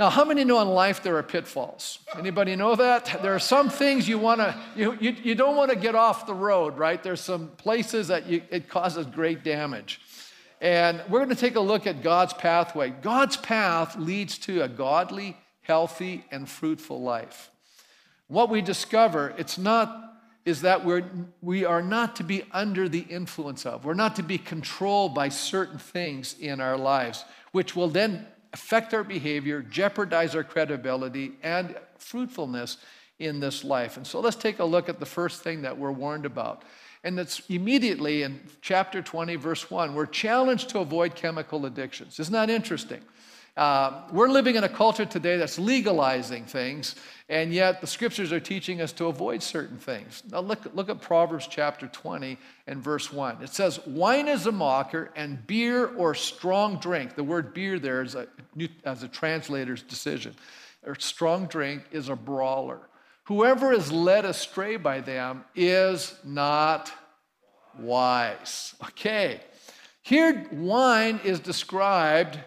Now, 0.00 0.08
how 0.08 0.24
many 0.24 0.44
know 0.44 0.62
in 0.62 0.68
life 0.68 1.02
there 1.02 1.18
are 1.18 1.22
pitfalls? 1.22 1.98
Anybody 2.18 2.56
know 2.56 2.74
that? 2.74 3.18
There 3.20 3.34
are 3.34 3.38
some 3.38 3.68
things 3.68 4.08
you 4.08 4.18
want 4.18 4.40
to, 4.40 4.58
you, 4.74 4.96
you, 4.98 5.10
you 5.10 5.34
don't 5.34 5.56
want 5.56 5.70
to 5.70 5.76
get 5.76 5.94
off 5.94 6.24
the 6.26 6.32
road, 6.32 6.78
right? 6.78 7.02
There's 7.02 7.20
some 7.20 7.48
places 7.58 8.08
that 8.08 8.26
you, 8.26 8.40
it 8.48 8.66
causes 8.66 9.04
great 9.04 9.44
damage. 9.44 10.00
And 10.62 11.02
we're 11.10 11.18
going 11.18 11.28
to 11.28 11.34
take 11.34 11.56
a 11.56 11.60
look 11.60 11.86
at 11.86 12.02
God's 12.02 12.32
pathway. 12.32 12.88
God's 12.88 13.36
path 13.36 13.94
leads 13.96 14.38
to 14.38 14.62
a 14.62 14.68
godly, 14.68 15.36
healthy, 15.60 16.24
and 16.30 16.48
fruitful 16.48 17.02
life. 17.02 17.50
What 18.28 18.48
we 18.48 18.62
discover, 18.62 19.34
it's 19.36 19.58
not, 19.58 20.14
is 20.46 20.62
that 20.62 20.82
we're, 20.82 21.04
we 21.42 21.66
are 21.66 21.82
not 21.82 22.16
to 22.16 22.24
be 22.24 22.44
under 22.52 22.88
the 22.88 23.00
influence 23.00 23.66
of, 23.66 23.84
we're 23.84 23.92
not 23.92 24.16
to 24.16 24.22
be 24.22 24.38
controlled 24.38 25.14
by 25.14 25.28
certain 25.28 25.78
things 25.78 26.36
in 26.40 26.58
our 26.58 26.78
lives, 26.78 27.26
which 27.52 27.76
will 27.76 27.88
then 27.88 28.26
affect 28.52 28.94
our 28.94 29.04
behavior, 29.04 29.62
jeopardize 29.62 30.34
our 30.34 30.44
credibility 30.44 31.32
and 31.42 31.76
fruitfulness 31.98 32.78
in 33.18 33.38
this 33.40 33.64
life. 33.64 33.96
And 33.96 34.06
so 34.06 34.20
let's 34.20 34.36
take 34.36 34.58
a 34.58 34.64
look 34.64 34.88
at 34.88 34.98
the 34.98 35.06
first 35.06 35.42
thing 35.42 35.62
that 35.62 35.76
we're 35.76 35.92
warned 35.92 36.26
about. 36.26 36.62
And 37.04 37.18
it's 37.18 37.42
immediately 37.48 38.22
in 38.22 38.40
chapter 38.60 39.00
20, 39.00 39.36
verse 39.36 39.70
1. 39.70 39.94
We're 39.94 40.06
challenged 40.06 40.70
to 40.70 40.80
avoid 40.80 41.14
chemical 41.14 41.64
addictions. 41.66 42.18
Isn't 42.18 42.32
that 42.32 42.50
interesting? 42.50 43.00
Uh, 43.56 44.02
we're 44.12 44.28
living 44.28 44.56
in 44.56 44.64
a 44.64 44.68
culture 44.68 45.04
today 45.04 45.36
that's 45.36 45.58
legalizing 45.58 46.44
things, 46.44 46.94
and 47.28 47.52
yet 47.52 47.80
the 47.80 47.86
scriptures 47.86 48.32
are 48.32 48.40
teaching 48.40 48.80
us 48.80 48.92
to 48.92 49.06
avoid 49.06 49.42
certain 49.42 49.76
things. 49.76 50.22
Now, 50.30 50.40
look, 50.40 50.60
look 50.74 50.88
at 50.88 51.00
Proverbs 51.00 51.48
chapter 51.48 51.88
20 51.88 52.38
and 52.66 52.82
verse 52.82 53.12
1. 53.12 53.42
It 53.42 53.50
says, 53.50 53.84
Wine 53.86 54.28
is 54.28 54.46
a 54.46 54.52
mocker, 54.52 55.10
and 55.16 55.44
beer 55.46 55.86
or 55.96 56.14
strong 56.14 56.78
drink, 56.78 57.16
the 57.16 57.24
word 57.24 57.52
beer 57.52 57.78
there 57.78 58.02
is 58.02 58.14
a, 58.14 58.28
as 58.84 59.02
a 59.02 59.08
translator's 59.08 59.82
decision, 59.82 60.34
or 60.86 60.94
strong 60.94 61.46
drink 61.46 61.82
is 61.90 62.08
a 62.08 62.16
brawler. 62.16 62.80
Whoever 63.24 63.72
is 63.72 63.92
led 63.92 64.24
astray 64.24 64.76
by 64.76 65.00
them 65.00 65.44
is 65.54 66.14
not 66.24 66.92
wise. 67.78 68.74
Okay, 68.82 69.40
here 70.02 70.46
wine 70.52 71.20
is 71.24 71.40
described 71.40 72.38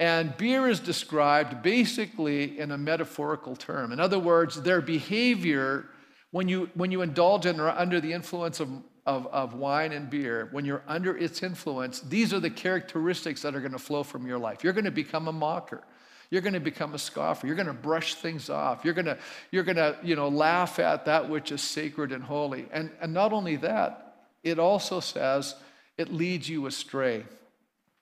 and 0.00 0.36
beer 0.36 0.68
is 0.68 0.80
described 0.80 1.62
basically 1.62 2.58
in 2.58 2.72
a 2.72 2.78
metaphorical 2.78 3.54
term. 3.54 3.92
In 3.92 4.00
other 4.00 4.18
words, 4.18 4.60
their 4.62 4.80
behavior 4.80 5.86
when 6.34 6.48
you, 6.48 6.68
when 6.74 6.90
you 6.90 7.02
indulge 7.02 7.46
in 7.46 7.60
or 7.60 7.68
under 7.68 8.00
the 8.00 8.12
influence 8.12 8.58
of, 8.58 8.68
of, 9.06 9.28
of 9.28 9.54
wine 9.54 9.92
and 9.92 10.10
beer, 10.10 10.48
when 10.50 10.64
you're 10.64 10.82
under 10.88 11.16
its 11.16 11.44
influence, 11.44 12.00
these 12.00 12.34
are 12.34 12.40
the 12.40 12.50
characteristics 12.50 13.42
that 13.42 13.54
are 13.54 13.60
going 13.60 13.70
to 13.70 13.78
flow 13.78 14.02
from 14.02 14.26
your 14.26 14.36
life. 14.36 14.64
You're 14.64 14.72
going 14.72 14.84
to 14.84 14.90
become 14.90 15.28
a 15.28 15.32
mocker. 15.32 15.84
You're 16.30 16.42
going 16.42 16.54
to 16.54 16.58
become 16.60 16.92
a 16.92 16.98
scoffer. 16.98 17.46
You're 17.46 17.54
going 17.54 17.68
to 17.68 17.72
brush 17.72 18.16
things 18.16 18.50
off. 18.50 18.84
You're 18.84 18.94
going 18.94 19.04
to, 19.04 19.16
you're 19.52 19.62
going 19.62 19.76
to 19.76 19.96
you 20.02 20.16
know, 20.16 20.26
laugh 20.26 20.80
at 20.80 21.04
that 21.04 21.30
which 21.30 21.52
is 21.52 21.62
sacred 21.62 22.10
and 22.10 22.24
holy. 22.24 22.66
And, 22.72 22.90
and 23.00 23.14
not 23.14 23.32
only 23.32 23.54
that, 23.54 24.16
it 24.42 24.58
also 24.58 24.98
says 24.98 25.54
it 25.96 26.12
leads 26.12 26.48
you 26.48 26.66
astray. 26.66 27.26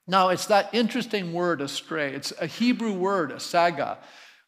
Now, 0.06 0.30
it's 0.30 0.46
that 0.46 0.70
interesting 0.72 1.32
word, 1.32 1.60
astray. 1.60 2.12
It's 2.12 2.32
a 2.40 2.46
Hebrew 2.46 2.92
word, 2.92 3.30
a 3.30 3.38
saga, 3.38 3.98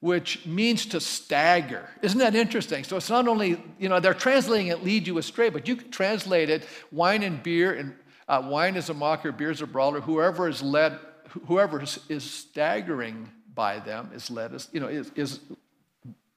which 0.01 0.45
means 0.47 0.87
to 0.87 1.01
stagger. 1.01 1.89
Isn't 2.03 2.19
that 2.19 2.35
interesting? 2.35 2.85
So 2.85 2.97
it's 2.97 3.09
not 3.09 3.29
only, 3.29 3.63
you 3.79 3.89
know, 3.89 4.01
they're 4.01 4.15
translating 4.15 4.67
it 4.67 4.83
lead 4.83 5.07
you 5.07 5.19
astray, 5.19 5.51
but 5.51 5.69
you 5.69 5.77
can 5.77 5.91
translate 5.91 6.51
it 6.51 6.67
wine 6.91 7.23
and 7.23 7.43
beer, 7.43 7.73
and 7.73 7.95
uh, 8.29 8.43
wine 8.45 8.77
is 8.77 8.91
a 8.91 8.95
mocker, 8.95 9.31
beer 9.33 9.51
is 9.51 9.63
a 9.63 9.67
brawler. 9.67 10.01
Whoever 10.01 10.49
is 10.49 10.61
led, 10.63 10.99
whoever 11.47 11.83
is, 11.83 12.01
is 12.09 12.29
staggering 12.29 13.31
by 13.55 13.79
them 13.79 14.11
is 14.13 14.31
led, 14.31 14.55
as 14.55 14.69
you 14.73 14.81
know, 14.81 14.89
is, 14.89 15.13
is 15.15 15.41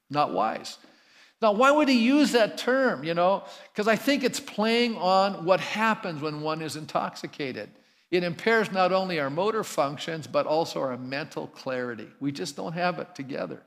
not 0.10 0.32
wise. 0.32 0.78
Now, 1.42 1.52
why 1.52 1.72
would 1.72 1.88
he 1.88 2.00
use 2.00 2.32
that 2.32 2.58
term, 2.58 3.04
you 3.04 3.14
know? 3.14 3.44
Because 3.72 3.88
I 3.88 3.96
think 3.96 4.24
it's 4.24 4.40
playing 4.40 4.96
on 4.98 5.46
what 5.46 5.60
happens 5.60 6.22
when 6.22 6.42
one 6.42 6.62
is 6.62 6.76
intoxicated. 6.76 7.70
It 8.10 8.24
impairs 8.24 8.72
not 8.72 8.94
only 8.94 9.20
our 9.20 9.30
motor 9.30 9.66
functions, 9.66 10.28
but 10.28 10.46
also 10.46 10.80
our 10.82 10.98
mental 10.98 11.48
clarity. 11.48 12.08
We 12.22 12.32
just 12.32 12.56
don't 12.56 12.72
have 12.72 13.00
it 13.00 13.14
together. 13.16 13.62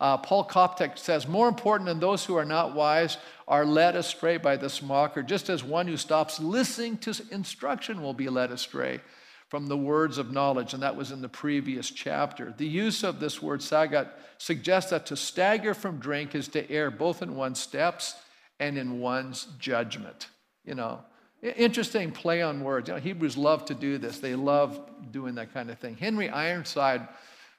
Uh, 0.00 0.16
Paul 0.16 0.48
Koptak 0.48 0.98
says, 0.98 1.28
More 1.28 1.46
important 1.46 1.88
than 1.88 2.00
those 2.00 2.24
who 2.24 2.36
are 2.36 2.44
not 2.46 2.74
wise 2.74 3.18
are 3.46 3.66
led 3.66 3.94
astray 3.94 4.38
by 4.38 4.56
this 4.56 4.80
mocker, 4.80 5.22
just 5.22 5.50
as 5.50 5.62
one 5.62 5.86
who 5.86 5.98
stops 5.98 6.40
listening 6.40 6.96
to 6.98 7.14
instruction 7.30 8.00
will 8.00 8.14
be 8.14 8.30
led 8.30 8.50
astray 8.50 9.00
from 9.50 9.66
the 9.66 9.76
words 9.76 10.16
of 10.16 10.32
knowledge. 10.32 10.72
And 10.72 10.82
that 10.82 10.96
was 10.96 11.12
in 11.12 11.20
the 11.20 11.28
previous 11.28 11.90
chapter. 11.90 12.54
The 12.56 12.66
use 12.66 13.04
of 13.04 13.20
this 13.20 13.42
word 13.42 13.60
sagat 13.60 14.08
suggests 14.38 14.88
that 14.90 15.04
to 15.06 15.16
stagger 15.16 15.74
from 15.74 15.98
drink 15.98 16.34
is 16.34 16.48
to 16.48 16.70
err 16.70 16.90
both 16.90 17.20
in 17.20 17.36
one's 17.36 17.60
steps 17.60 18.14
and 18.58 18.78
in 18.78 19.00
one's 19.00 19.48
judgment. 19.58 20.28
You 20.64 20.76
know, 20.76 21.04
Interesting 21.42 22.12
play 22.12 22.40
on 22.40 22.62
words. 22.62 22.88
You 22.88 22.94
know, 22.94 23.00
Hebrews 23.00 23.36
love 23.36 23.64
to 23.64 23.74
do 23.74 23.98
this. 23.98 24.18
They 24.18 24.36
love 24.36 24.80
doing 25.10 25.34
that 25.34 25.52
kind 25.52 25.70
of 25.70 25.78
thing. 25.78 25.96
Henry 25.96 26.28
Ironside, 26.28 27.08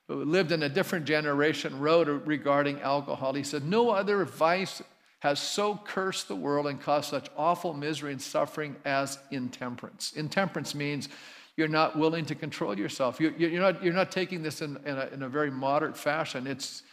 who 0.08 0.24
lived 0.24 0.54
in 0.54 0.64
a 0.64 0.70
different 0.70 1.06
generation, 1.06 1.78
wrote 1.80 2.08
regarding 2.26 2.80
alcohol. 2.80 3.34
He 3.34 3.44
said, 3.44 3.66
No 3.66 3.90
other 3.90 4.24
vice 4.24 4.82
has 5.20 5.40
so 5.40 5.80
cursed 5.86 6.30
the 6.30 6.36
world 6.36 6.68
and 6.68 6.82
caused 6.82 7.10
such 7.10 7.30
awful 7.38 7.74
misery 7.74 8.12
and 8.12 8.22
suffering 8.22 8.76
as 8.86 9.20
intemperance. 9.32 10.14
Intemperance 10.14 10.74
means 10.74 11.10
you're 11.58 11.68
not 11.68 11.98
willing 11.98 12.26
to 12.26 12.36
control 12.36 12.78
yourself. 12.78 13.20
You're, 13.20 13.32
you're, 13.32 13.62
not, 13.62 13.84
you're 13.84 13.94
not 13.94 14.12
taking 14.12 14.44
this 14.44 14.62
in, 14.62 14.78
in, 14.86 14.98
a, 14.98 15.10
in 15.14 15.24
a 15.24 15.30
very 15.30 15.52
moderate 15.52 15.98
fashion. 15.98 16.48
It's 16.48 16.84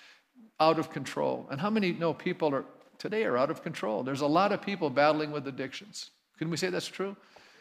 out 0.58 0.78
of 0.78 0.90
control. 0.90 1.46
And 1.50 1.60
how 1.60 1.70
many 1.70 1.92
know 1.92 2.12
people 2.12 2.54
are 2.54 2.64
today 2.98 3.24
are 3.24 3.38
out 3.38 3.50
of 3.50 3.62
control? 3.62 4.02
There's 4.02 4.20
a 4.20 4.26
lot 4.26 4.52
of 4.52 4.60
people 4.60 4.90
battling 4.90 5.30
with 5.30 5.46
addictions. 5.46 6.10
Can 6.40 6.48
we 6.48 6.56
say 6.56 6.70
that's 6.70 6.88
true? 6.88 7.14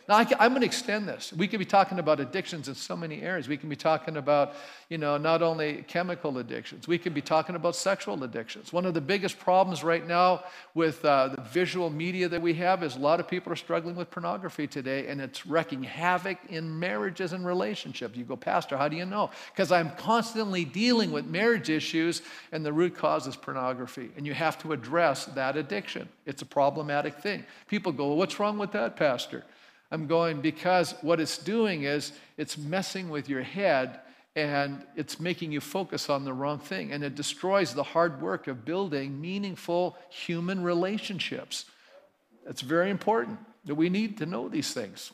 Now, 0.09 0.15
I 0.15 0.45
am 0.47 0.53
going 0.53 0.61
to 0.61 0.65
extend 0.65 1.07
this. 1.07 1.31
We 1.31 1.47
could 1.47 1.59
be 1.59 1.65
talking 1.65 1.99
about 1.99 2.19
addictions 2.19 2.67
in 2.67 2.73
so 2.73 2.97
many 2.97 3.21
areas. 3.21 3.47
We 3.47 3.57
can 3.57 3.69
be 3.69 3.75
talking 3.75 4.17
about, 4.17 4.55
you 4.89 4.97
know, 4.97 5.17
not 5.17 5.43
only 5.43 5.83
chemical 5.87 6.39
addictions, 6.39 6.87
we 6.87 6.97
could 6.97 7.13
be 7.13 7.21
talking 7.21 7.55
about 7.55 7.75
sexual 7.75 8.23
addictions. 8.23 8.73
One 8.73 8.87
of 8.87 8.95
the 8.95 9.01
biggest 9.01 9.37
problems 9.37 9.83
right 9.83 10.07
now 10.07 10.45
with 10.73 11.05
uh, 11.05 11.27
the 11.27 11.41
visual 11.41 11.91
media 11.91 12.27
that 12.27 12.41
we 12.41 12.55
have 12.55 12.81
is 12.81 12.95
a 12.95 12.99
lot 12.99 13.19
of 13.19 13.27
people 13.27 13.53
are 13.53 13.55
struggling 13.55 13.95
with 13.95 14.09
pornography 14.09 14.65
today, 14.65 15.05
and 15.05 15.21
it's 15.21 15.45
wreaking 15.45 15.83
havoc 15.83 16.39
in 16.49 16.79
marriages 16.79 17.31
and 17.33 17.45
relationships. 17.45 18.17
You 18.17 18.23
go, 18.23 18.35
Pastor, 18.35 18.77
how 18.77 18.87
do 18.87 18.97
you 18.97 19.05
know? 19.05 19.29
Because 19.53 19.71
I'm 19.71 19.91
constantly 19.91 20.65
dealing 20.65 21.11
with 21.11 21.27
marriage 21.27 21.69
issues, 21.69 22.23
and 22.51 22.65
the 22.65 22.73
root 22.73 22.95
cause 22.95 23.27
is 23.27 23.35
pornography. 23.35 24.09
And 24.17 24.25
you 24.25 24.33
have 24.33 24.57
to 24.63 24.73
address 24.73 25.25
that 25.25 25.55
addiction. 25.55 26.09
It's 26.25 26.41
a 26.41 26.47
problematic 26.47 27.19
thing. 27.19 27.45
People 27.67 27.91
go, 27.91 28.07
well, 28.07 28.17
What's 28.17 28.39
wrong 28.39 28.57
with 28.57 28.71
that, 28.71 28.95
Pastor? 28.95 29.43
I'm 29.91 30.08
going 30.08 30.41
because 30.41 30.93
what 31.01 31.19
it's 31.19 31.38
doing 31.38 31.84
is 31.84 32.12
it's 32.38 32.58
messing 32.58 33.10
with 33.10 33.27
your 33.27 33.41
head 33.41 34.00
and 34.36 34.86
it's 34.96 35.19
making 35.19 35.51
you 35.51 35.60
focus 35.60 36.10
on 36.10 36.24
the 36.24 36.34
wrong 36.34 36.60
thing. 36.60 36.91
And 36.91 37.03
it 37.03 37.15
destroys 37.15 37.74
the 37.74 37.84
hard 37.84 38.22
work 38.22 38.48
of 38.48 38.63
building 38.65 39.19
meaningful 39.19 39.98
human 40.10 40.63
relationships. 40.63 41.65
It's 42.48 42.62
very 42.62 42.89
important 42.89 43.39
that 43.65 43.75
we 43.75 43.89
need 43.89 44.17
to 44.19 44.25
know 44.25 44.48
these 44.48 44.74
things. 44.74 45.12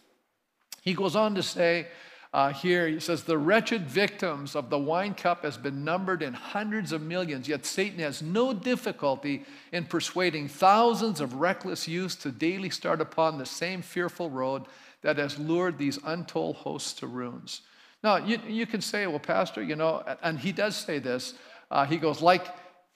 He 0.81 0.93
goes 0.93 1.15
on 1.15 1.35
to 1.35 1.43
say, 1.43 1.87
uh, 2.35 2.51
here 2.51 2.87
he 2.87 2.99
says 2.99 3.23
the 3.23 3.37
wretched 3.37 3.87
victims 3.87 4.55
of 4.55 4.69
the 4.69 4.77
wine 4.77 5.13
cup 5.13 5.43
has 5.43 5.57
been 5.57 5.85
numbered 5.85 6.21
in 6.21 6.33
hundreds 6.33 6.91
of 6.91 7.01
millions 7.01 7.47
yet 7.47 7.65
satan 7.65 7.99
has 7.99 8.21
no 8.21 8.53
difficulty 8.53 9.45
in 9.71 9.85
persuading 9.85 10.47
thousands 10.47 11.21
of 11.21 11.35
reckless 11.35 11.87
youths 11.87 12.15
to 12.15 12.31
daily 12.31 12.69
start 12.69 12.99
upon 12.99 13.37
the 13.37 13.45
same 13.45 13.81
fearful 13.81 14.29
road 14.29 14.63
that 15.05 15.19
has 15.19 15.37
lured 15.37 15.77
these 15.77 15.99
untold 16.05 16.55
hosts 16.55 16.91
to 16.93 17.05
ruins. 17.05 17.61
Now 18.03 18.17
you, 18.17 18.39
you 18.47 18.65
can 18.65 18.81
say 18.81 19.05
well 19.05 19.19
pastor 19.19 19.61
you 19.61 19.75
know 19.75 20.03
and 20.23 20.39
he 20.39 20.51
does 20.51 20.75
say 20.75 20.97
this. 20.99 21.35
Uh, 21.69 21.85
he 21.85 21.97
goes 21.97 22.21
like 22.21 22.47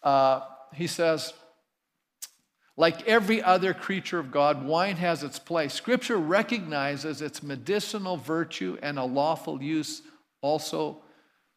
uh, 0.03 0.41
he 0.73 0.87
says 0.87 1.33
like 2.79 3.05
every 3.09 3.43
other 3.43 3.73
creature 3.73 4.19
of 4.19 4.31
God, 4.31 4.63
wine 4.63 4.95
has 4.95 5.21
its 5.21 5.37
place. 5.37 5.73
Scripture 5.73 6.15
recognizes 6.15 7.21
its 7.21 7.43
medicinal 7.43 8.15
virtue 8.15 8.77
and 8.81 8.97
a 8.97 9.03
lawful 9.03 9.61
use 9.61 10.01
also 10.39 11.01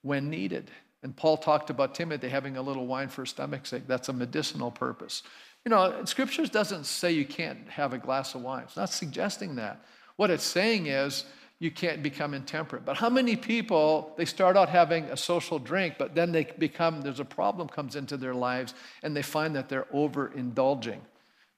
when 0.02 0.28
needed. 0.28 0.68
And 1.04 1.14
Paul 1.14 1.36
talked 1.36 1.70
about 1.70 1.94
Timothy 1.94 2.28
having 2.28 2.56
a 2.56 2.62
little 2.62 2.88
wine 2.88 3.06
for 3.06 3.24
stomach's 3.24 3.68
sake. 3.68 3.86
That's 3.86 4.08
a 4.08 4.12
medicinal 4.12 4.72
purpose. 4.72 5.22
You 5.64 5.70
know, 5.70 6.04
Scripture 6.06 6.44
doesn't 6.44 6.86
say 6.86 7.12
you 7.12 7.24
can't 7.24 7.68
have 7.68 7.92
a 7.92 7.98
glass 7.98 8.34
of 8.34 8.42
wine. 8.42 8.64
It's 8.64 8.76
not 8.76 8.90
suggesting 8.90 9.54
that. 9.54 9.80
What 10.16 10.30
it's 10.30 10.42
saying 10.42 10.86
is 10.86 11.24
you 11.60 11.70
can't 11.70 12.02
become 12.02 12.34
intemperate. 12.34 12.84
But 12.84 12.96
how 12.96 13.08
many 13.08 13.36
people, 13.36 14.12
they 14.16 14.24
start 14.24 14.56
out 14.56 14.68
having 14.68 15.04
a 15.04 15.16
social 15.16 15.60
drink, 15.60 15.94
but 15.98 16.16
then 16.16 16.32
they 16.32 16.48
become, 16.58 17.00
there's 17.00 17.20
a 17.20 17.24
problem 17.24 17.68
comes 17.68 17.94
into 17.94 18.16
their 18.16 18.34
lives, 18.34 18.74
and 19.04 19.16
they 19.16 19.22
find 19.22 19.54
that 19.54 19.68
they're 19.68 19.86
overindulging 19.94 20.98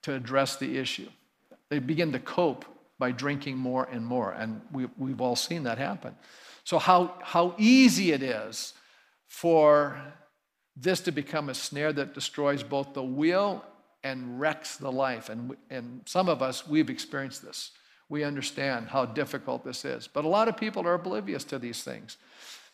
to 0.05 0.15
address 0.15 0.57
the 0.57 0.79
issue. 0.79 1.09
They 1.69 1.79
begin 1.79 2.13
to 2.13 2.19
cope 2.19 2.65
by 2.99 3.11
drinking 3.11 3.57
more 3.57 3.89
and 3.91 4.07
more, 4.07 4.33
and 4.33 4.61
we, 4.73 4.87
we've 4.97 5.21
all 5.21 5.37
seen 5.37 5.65
that 5.65 5.79
happen. 5.79 6.15
So, 6.63 6.79
how, 6.79 7.15
how 7.23 7.55
easy 7.59 8.13
it 8.13 8.23
is 8.23 8.75
for 9.27 10.01
this 10.77 11.01
to 11.01 11.13
become 11.13 11.49
a 11.49 11.55
snare 11.55 11.93
that 11.93 12.15
destroys 12.15 12.63
both 12.63 12.95
the 12.95 13.03
will 13.03 13.65
and 14.03 14.39
wrecks 14.39 14.77
the 14.77 14.91
life. 14.91 15.29
And, 15.29 15.57
and 15.71 16.03
some 16.05 16.29
of 16.29 16.43
us, 16.43 16.67
we've 16.67 16.91
experienced 16.91 17.43
this. 17.43 17.71
We 18.09 18.23
understand 18.23 18.89
how 18.89 19.07
difficult 19.07 19.65
this 19.65 19.85
is. 19.85 20.07
But 20.07 20.25
a 20.25 20.29
lot 20.29 20.49
of 20.49 20.57
people 20.57 20.87
are 20.87 20.95
oblivious 20.95 21.45
to 21.45 21.59
these 21.59 21.83
things. 21.83 22.19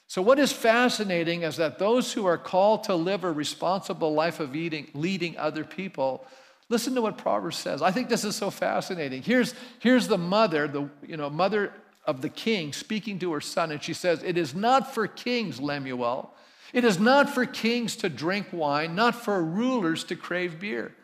So, 0.07 0.21
what 0.23 0.41
is 0.41 0.53
fascinating 0.53 1.43
is 1.43 1.57
that 1.57 1.79
those 1.79 2.13
who 2.13 2.27
are 2.27 2.39
called 2.39 2.85
to 2.85 2.95
live 2.97 3.23
a 3.23 3.31
responsible 3.31 4.13
life 4.13 4.41
of 4.41 4.57
eating, 4.57 4.91
leading 4.93 5.39
other 5.39 5.65
people 5.65 6.27
Listen 6.71 6.95
to 6.95 7.03
what 7.03 7.19
Proverbs 7.19 7.59
says. 7.59 7.83
I 7.83 7.91
think 7.91 8.09
this 8.09 8.25
is 8.25 8.37
so 8.37 8.49
fascinating. 8.49 9.23
Here's, 9.23 9.55
here's 9.81 10.07
the 10.07 10.17
mother, 10.17 10.69
the 10.69 10.89
you 11.07 11.17
know, 11.17 11.29
mother 11.29 11.73
of 12.07 12.23
the 12.23 12.29
king 12.29 12.73
speaking 12.73 13.19
to 13.19 13.33
her 13.33 13.41
son, 13.41 13.73
and 13.73 13.83
she 13.83 13.93
says, 13.93 14.23
It 14.23 14.39
is 14.39 14.55
not 14.55 14.95
for 14.95 15.07
kings, 15.07 15.61
Lemuel. 15.61 16.33
It 16.73 16.85
is 16.85 17.01
not 17.01 17.29
for 17.29 17.45
kings 17.45 17.97
to 17.97 18.09
drink 18.09 18.47
wine, 18.53 18.95
not 18.95 19.17
for 19.17 19.43
rulers 19.43 20.05
to 20.05 20.17
crave 20.17 20.61
beer. 20.61 20.95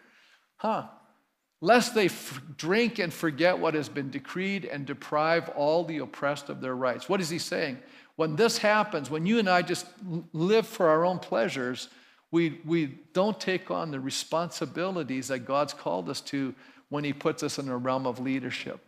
Huh. 0.58 0.84
lest 1.60 1.94
they 1.94 2.06
f- 2.06 2.40
drink 2.56 2.98
and 2.98 3.12
forget 3.12 3.58
what 3.58 3.74
has 3.74 3.88
been 3.88 4.10
decreed 4.10 4.64
and 4.64 4.86
deprive 4.86 5.48
all 5.50 5.84
the 5.84 5.98
oppressed 5.98 6.48
of 6.48 6.60
their 6.60 6.74
rights. 6.74 7.08
What 7.08 7.20
is 7.20 7.28
he 7.28 7.38
saying? 7.38 7.78
When 8.14 8.36
this 8.36 8.58
happens, 8.58 9.10
when 9.10 9.26
you 9.26 9.38
and 9.38 9.48
I 9.48 9.62
just 9.62 9.86
live 10.32 10.66
for 10.66 10.88
our 10.88 11.04
own 11.04 11.18
pleasures, 11.18 11.88
we, 12.30 12.60
we 12.64 12.86
don't 13.12 13.38
take 13.40 13.70
on 13.70 13.90
the 13.90 14.00
responsibilities 14.00 15.28
that 15.28 15.40
God's 15.40 15.72
called 15.72 16.08
us 16.08 16.20
to 16.22 16.54
when 16.88 17.04
He 17.04 17.12
puts 17.12 17.42
us 17.42 17.58
in 17.58 17.68
a 17.68 17.76
realm 17.76 18.06
of 18.06 18.18
leadership. 18.18 18.80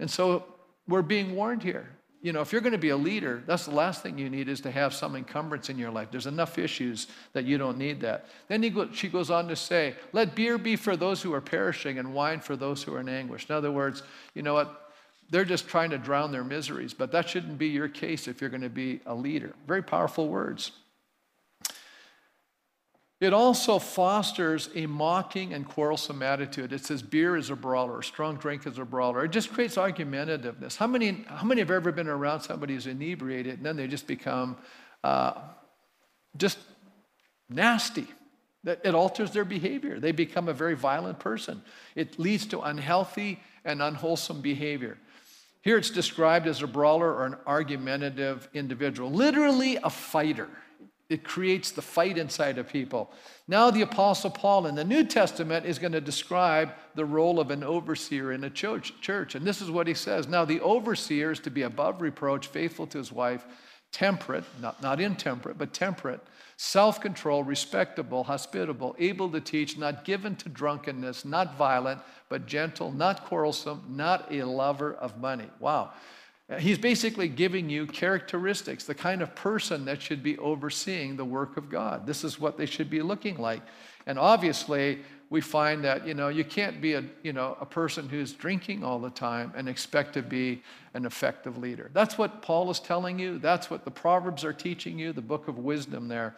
And 0.00 0.10
so 0.10 0.44
we're 0.88 1.02
being 1.02 1.34
warned 1.34 1.62
here. 1.62 1.88
You 2.20 2.32
know, 2.32 2.40
if 2.40 2.52
you're 2.52 2.62
going 2.62 2.72
to 2.72 2.78
be 2.78 2.88
a 2.88 2.96
leader, 2.96 3.42
that's 3.46 3.66
the 3.66 3.74
last 3.74 4.02
thing 4.02 4.16
you 4.16 4.30
need 4.30 4.48
is 4.48 4.62
to 4.62 4.70
have 4.70 4.94
some 4.94 5.14
encumbrance 5.14 5.68
in 5.68 5.76
your 5.76 5.90
life. 5.90 6.08
There's 6.10 6.26
enough 6.26 6.58
issues 6.58 7.06
that 7.34 7.44
you 7.44 7.58
don't 7.58 7.76
need 7.76 8.00
that. 8.00 8.26
Then 8.48 8.62
go, 8.72 8.90
she 8.92 9.08
goes 9.08 9.30
on 9.30 9.46
to 9.48 9.56
say, 9.56 9.94
Let 10.14 10.34
beer 10.34 10.56
be 10.56 10.76
for 10.76 10.96
those 10.96 11.20
who 11.20 11.34
are 11.34 11.42
perishing 11.42 11.98
and 11.98 12.14
wine 12.14 12.40
for 12.40 12.56
those 12.56 12.82
who 12.82 12.94
are 12.94 13.00
in 13.00 13.10
anguish. 13.10 13.46
In 13.50 13.54
other 13.54 13.70
words, 13.70 14.02
you 14.34 14.42
know 14.42 14.54
what? 14.54 14.92
They're 15.28 15.44
just 15.44 15.68
trying 15.68 15.90
to 15.90 15.98
drown 15.98 16.32
their 16.32 16.44
miseries, 16.44 16.94
but 16.94 17.12
that 17.12 17.28
shouldn't 17.28 17.58
be 17.58 17.68
your 17.68 17.88
case 17.88 18.26
if 18.26 18.40
you're 18.40 18.50
going 18.50 18.62
to 18.62 18.70
be 18.70 19.00
a 19.04 19.14
leader. 19.14 19.54
Very 19.66 19.82
powerful 19.82 20.28
words. 20.28 20.72
It 23.24 23.32
also 23.32 23.78
fosters 23.78 24.68
a 24.74 24.84
mocking 24.84 25.54
and 25.54 25.66
quarrelsome 25.66 26.22
attitude. 26.22 26.74
It 26.74 26.84
says 26.84 27.02
beer 27.02 27.38
is 27.38 27.48
a 27.48 27.56
brawler, 27.56 28.02
strong 28.02 28.36
drink 28.36 28.66
is 28.66 28.76
a 28.76 28.84
brawler. 28.84 29.24
It 29.24 29.30
just 29.30 29.50
creates 29.50 29.76
argumentativeness. 29.76 30.76
How 30.76 30.86
many, 30.86 31.24
how 31.26 31.46
many 31.46 31.62
have 31.62 31.70
ever 31.70 31.90
been 31.90 32.06
around 32.06 32.42
somebody 32.42 32.74
who's 32.74 32.86
inebriated 32.86 33.54
and 33.54 33.64
then 33.64 33.76
they 33.76 33.86
just 33.86 34.06
become 34.06 34.58
uh, 35.02 35.40
just 36.36 36.58
nasty? 37.48 38.06
It 38.62 38.94
alters 38.94 39.30
their 39.30 39.46
behavior. 39.46 39.98
They 39.98 40.12
become 40.12 40.50
a 40.50 40.54
very 40.54 40.74
violent 40.74 41.18
person. 41.18 41.62
It 41.94 42.18
leads 42.18 42.44
to 42.48 42.60
unhealthy 42.60 43.40
and 43.64 43.80
unwholesome 43.80 44.42
behavior. 44.42 44.98
Here 45.62 45.78
it's 45.78 45.88
described 45.88 46.46
as 46.46 46.60
a 46.60 46.66
brawler 46.66 47.10
or 47.10 47.24
an 47.24 47.36
argumentative 47.46 48.50
individual, 48.52 49.10
literally 49.10 49.76
a 49.76 49.88
fighter. 49.88 50.50
It 51.10 51.22
creates 51.22 51.70
the 51.70 51.82
fight 51.82 52.16
inside 52.16 52.56
of 52.56 52.68
people. 52.68 53.10
Now, 53.46 53.70
the 53.70 53.82
Apostle 53.82 54.30
Paul 54.30 54.66
in 54.66 54.74
the 54.74 54.84
New 54.84 55.04
Testament 55.04 55.66
is 55.66 55.78
going 55.78 55.92
to 55.92 56.00
describe 56.00 56.72
the 56.94 57.04
role 57.04 57.38
of 57.38 57.50
an 57.50 57.62
overseer 57.62 58.32
in 58.32 58.44
a 58.44 58.50
church. 58.50 58.98
church. 59.02 59.34
And 59.34 59.46
this 59.46 59.60
is 59.60 59.70
what 59.70 59.86
he 59.86 59.94
says 59.94 60.28
Now, 60.28 60.44
the 60.44 60.60
overseer 60.60 61.30
is 61.30 61.40
to 61.40 61.50
be 61.50 61.62
above 61.62 62.00
reproach, 62.00 62.46
faithful 62.46 62.86
to 62.88 62.98
his 62.98 63.12
wife, 63.12 63.44
temperate, 63.92 64.44
not, 64.60 64.82
not 64.82 64.98
intemperate, 64.98 65.58
but 65.58 65.74
temperate, 65.74 66.20
self 66.56 67.00
control, 67.00 67.44
respectable, 67.44 68.24
hospitable, 68.24 68.96
able 68.98 69.30
to 69.30 69.40
teach, 69.40 69.76
not 69.76 70.04
given 70.04 70.34
to 70.36 70.48
drunkenness, 70.48 71.26
not 71.26 71.56
violent, 71.56 72.00
but 72.30 72.46
gentle, 72.46 72.90
not 72.90 73.24
quarrelsome, 73.24 73.84
not 73.88 74.32
a 74.32 74.42
lover 74.42 74.94
of 74.94 75.18
money. 75.18 75.48
Wow. 75.60 75.92
He's 76.58 76.78
basically 76.78 77.28
giving 77.28 77.70
you 77.70 77.86
characteristics, 77.86 78.84
the 78.84 78.94
kind 78.94 79.22
of 79.22 79.34
person 79.34 79.86
that 79.86 80.02
should 80.02 80.22
be 80.22 80.36
overseeing 80.36 81.16
the 81.16 81.24
work 81.24 81.56
of 81.56 81.70
God. 81.70 82.06
This 82.06 82.22
is 82.22 82.38
what 82.38 82.58
they 82.58 82.66
should 82.66 82.90
be 82.90 83.00
looking 83.00 83.38
like. 83.38 83.62
And 84.06 84.18
obviously, 84.18 85.00
we 85.30 85.40
find 85.40 85.82
that 85.84 86.06
you 86.06 86.12
know 86.12 86.28
you 86.28 86.44
can't 86.44 86.82
be 86.82 86.92
a 86.92 87.04
you 87.22 87.32
know 87.32 87.56
a 87.60 87.66
person 87.66 88.10
who's 88.10 88.34
drinking 88.34 88.84
all 88.84 88.98
the 88.98 89.10
time 89.10 89.54
and 89.56 89.70
expect 89.70 90.12
to 90.14 90.22
be 90.22 90.62
an 90.92 91.06
effective 91.06 91.56
leader. 91.56 91.90
That's 91.94 92.18
what 92.18 92.42
Paul 92.42 92.70
is 92.70 92.78
telling 92.78 93.18
you. 93.18 93.38
That's 93.38 93.70
what 93.70 93.86
the 93.86 93.90
Proverbs 93.90 94.44
are 94.44 94.52
teaching 94.52 94.98
you. 94.98 95.14
The 95.14 95.22
book 95.22 95.48
of 95.48 95.58
wisdom 95.58 96.08
there. 96.08 96.36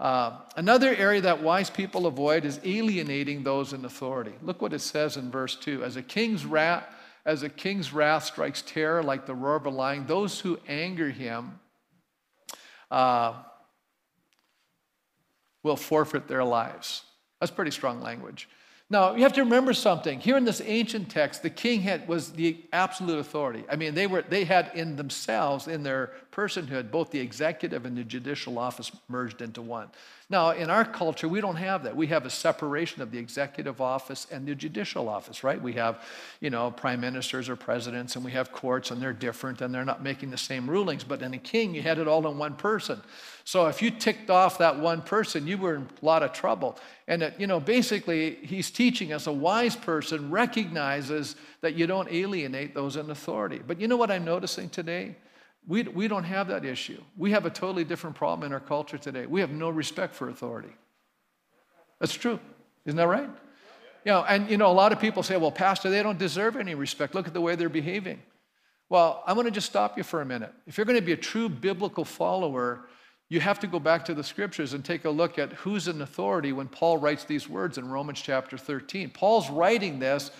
Uh, 0.00 0.38
another 0.56 0.96
area 0.96 1.20
that 1.20 1.42
wise 1.42 1.68
people 1.68 2.06
avoid 2.06 2.46
is 2.46 2.58
alienating 2.64 3.42
those 3.42 3.74
in 3.74 3.84
authority. 3.84 4.32
Look 4.42 4.62
what 4.62 4.72
it 4.72 4.80
says 4.80 5.18
in 5.18 5.30
verse 5.30 5.56
two: 5.56 5.84
As 5.84 5.96
a 5.96 6.02
king's 6.02 6.46
rat 6.46 6.90
as 7.24 7.42
a 7.42 7.48
king's 7.48 7.92
wrath 7.92 8.24
strikes 8.24 8.62
terror 8.62 9.02
like 9.02 9.26
the 9.26 9.34
roar 9.34 9.56
of 9.56 9.66
a 9.66 9.70
lion, 9.70 10.06
those 10.06 10.40
who 10.40 10.58
anger 10.68 11.10
him 11.10 11.58
uh, 12.90 13.34
will 15.62 15.76
forfeit 15.76 16.28
their 16.28 16.44
lives. 16.44 17.02
That's 17.40 17.52
pretty 17.52 17.70
strong 17.70 18.00
language. 18.00 18.48
Now, 18.92 19.14
you 19.14 19.22
have 19.22 19.32
to 19.32 19.42
remember 19.44 19.72
something. 19.72 20.20
Here 20.20 20.36
in 20.36 20.44
this 20.44 20.60
ancient 20.62 21.08
text, 21.08 21.42
the 21.42 21.48
king 21.48 21.80
had, 21.80 22.06
was 22.06 22.32
the 22.32 22.58
absolute 22.74 23.20
authority. 23.20 23.64
I 23.70 23.76
mean, 23.76 23.94
they, 23.94 24.06
were, 24.06 24.20
they 24.20 24.44
had 24.44 24.70
in 24.74 24.96
themselves, 24.96 25.66
in 25.66 25.82
their 25.82 26.10
personhood, 26.30 26.90
both 26.90 27.10
the 27.10 27.18
executive 27.18 27.86
and 27.86 27.96
the 27.96 28.04
judicial 28.04 28.58
office 28.58 28.92
merged 29.08 29.40
into 29.40 29.62
one. 29.62 29.88
Now, 30.28 30.50
in 30.50 30.68
our 30.68 30.84
culture, 30.84 31.26
we 31.26 31.40
don't 31.40 31.56
have 31.56 31.84
that. 31.84 31.96
We 31.96 32.08
have 32.08 32.26
a 32.26 32.30
separation 32.30 33.00
of 33.00 33.10
the 33.10 33.18
executive 33.18 33.80
office 33.80 34.26
and 34.30 34.46
the 34.46 34.54
judicial 34.54 35.08
office, 35.08 35.42
right? 35.42 35.60
We 35.60 35.72
have, 35.72 36.02
you 36.40 36.50
know, 36.50 36.70
prime 36.70 37.00
ministers 37.00 37.48
or 37.48 37.56
presidents, 37.56 38.16
and 38.16 38.22
we 38.22 38.32
have 38.32 38.52
courts, 38.52 38.90
and 38.90 39.00
they're 39.00 39.14
different, 39.14 39.62
and 39.62 39.74
they're 39.74 39.86
not 39.86 40.02
making 40.02 40.28
the 40.28 40.36
same 40.36 40.68
rulings. 40.68 41.02
But 41.02 41.22
in 41.22 41.32
a 41.32 41.38
king, 41.38 41.74
you 41.74 41.80
had 41.80 41.96
it 41.96 42.08
all 42.08 42.30
in 42.30 42.36
one 42.36 42.56
person. 42.56 43.00
So 43.44 43.66
if 43.66 43.82
you 43.82 43.90
ticked 43.90 44.30
off 44.30 44.58
that 44.58 44.78
one 44.78 45.02
person, 45.02 45.46
you 45.46 45.58
were 45.58 45.74
in 45.76 45.88
a 46.00 46.04
lot 46.04 46.22
of 46.22 46.32
trouble. 46.32 46.78
And, 47.08 47.22
it, 47.22 47.34
you 47.38 47.46
know, 47.46 47.58
basically, 47.58 48.36
he's 48.42 48.70
teaching 48.70 49.12
us 49.12 49.26
a 49.26 49.32
wise 49.32 49.74
person 49.74 50.30
recognizes 50.30 51.36
that 51.60 51.74
you 51.74 51.86
don't 51.86 52.08
alienate 52.10 52.74
those 52.74 52.96
in 52.96 53.10
authority. 53.10 53.60
But 53.66 53.80
you 53.80 53.88
know 53.88 53.96
what 53.96 54.10
I'm 54.10 54.24
noticing 54.24 54.68
today? 54.68 55.16
We, 55.66 55.82
we 55.82 56.08
don't 56.08 56.24
have 56.24 56.48
that 56.48 56.64
issue. 56.64 57.00
We 57.16 57.32
have 57.32 57.46
a 57.46 57.50
totally 57.50 57.84
different 57.84 58.16
problem 58.16 58.46
in 58.46 58.52
our 58.52 58.60
culture 58.60 58.98
today. 58.98 59.26
We 59.26 59.40
have 59.40 59.50
no 59.50 59.70
respect 59.70 60.14
for 60.14 60.28
authority. 60.28 60.72
That's 62.00 62.14
true. 62.14 62.38
Isn't 62.84 62.96
that 62.96 63.06
right? 63.06 63.30
You 64.04 64.12
know, 64.12 64.24
and 64.24 64.50
you 64.50 64.56
know, 64.56 64.70
a 64.70 64.72
lot 64.72 64.92
of 64.92 64.98
people 64.98 65.22
say, 65.22 65.36
well, 65.36 65.52
Pastor, 65.52 65.88
they 65.90 66.02
don't 66.02 66.18
deserve 66.18 66.56
any 66.56 66.74
respect. 66.74 67.14
Look 67.14 67.28
at 67.28 67.34
the 67.34 67.40
way 67.40 67.54
they're 67.54 67.68
behaving. 67.68 68.20
Well, 68.88 69.22
I 69.26 69.32
want 69.32 69.46
to 69.46 69.52
just 69.52 69.68
stop 69.68 69.96
you 69.96 70.02
for 70.02 70.20
a 70.20 70.24
minute. 70.24 70.52
If 70.66 70.76
you're 70.76 70.84
going 70.84 70.98
to 70.98 71.04
be 71.04 71.12
a 71.12 71.16
true 71.16 71.48
biblical 71.48 72.04
follower, 72.04 72.88
you 73.32 73.40
have 73.40 73.58
to 73.60 73.66
go 73.66 73.78
back 73.78 74.04
to 74.04 74.12
the 74.12 74.22
scriptures 74.22 74.74
and 74.74 74.84
take 74.84 75.06
a 75.06 75.10
look 75.10 75.38
at 75.38 75.54
who's 75.54 75.88
in 75.88 76.02
authority 76.02 76.52
when 76.52 76.68
Paul 76.68 76.98
writes 76.98 77.24
these 77.24 77.48
words 77.48 77.78
in 77.78 77.88
Romans 77.88 78.20
chapter 78.20 78.58
13. 78.58 79.08
Paul's 79.08 79.48
writing 79.48 79.98
this 79.98 80.30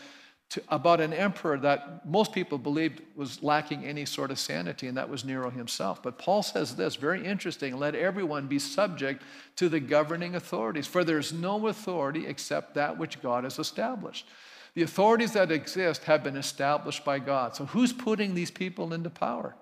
to, 0.51 0.63
about 0.69 1.01
an 1.01 1.15
emperor 1.15 1.57
that 1.61 2.05
most 2.05 2.35
people 2.35 2.59
believed 2.59 3.01
was 3.17 3.43
lacking 3.43 3.87
any 3.87 4.05
sort 4.05 4.31
of 4.31 4.39
sanity, 4.39 4.89
and 4.89 4.99
that 4.99 5.09
was 5.09 5.25
Nero 5.25 5.49
himself. 5.49 6.03
But 6.03 6.19
Paul 6.19 6.43
says 6.43 6.77
this 6.77 6.97
very 6.97 7.25
interesting 7.25 7.79
let 7.79 7.95
everyone 7.95 8.47
be 8.47 8.59
subject 8.59 9.23
to 9.57 9.71
the 9.71 9.81
governing 9.81 10.35
authorities, 10.35 10.87
for 10.87 11.03
there's 11.03 11.33
no 11.33 11.69
authority 11.69 12.27
except 12.27 12.75
that 12.75 12.99
which 12.99 13.23
God 13.23 13.45
has 13.45 13.59
established. 13.59 14.29
The 14.75 14.83
authorities 14.83 15.33
that 15.33 15.51
exist 15.51 16.05
have 16.05 16.23
been 16.23 16.37
established 16.37 17.07
by 17.07 17.21
God. 17.21 17.57
So 17.57 17.65
who's 17.65 17.95
putting 17.95 18.35
these 18.35 18.51
people 18.51 18.93
into 18.93 19.09
power? 19.09 19.57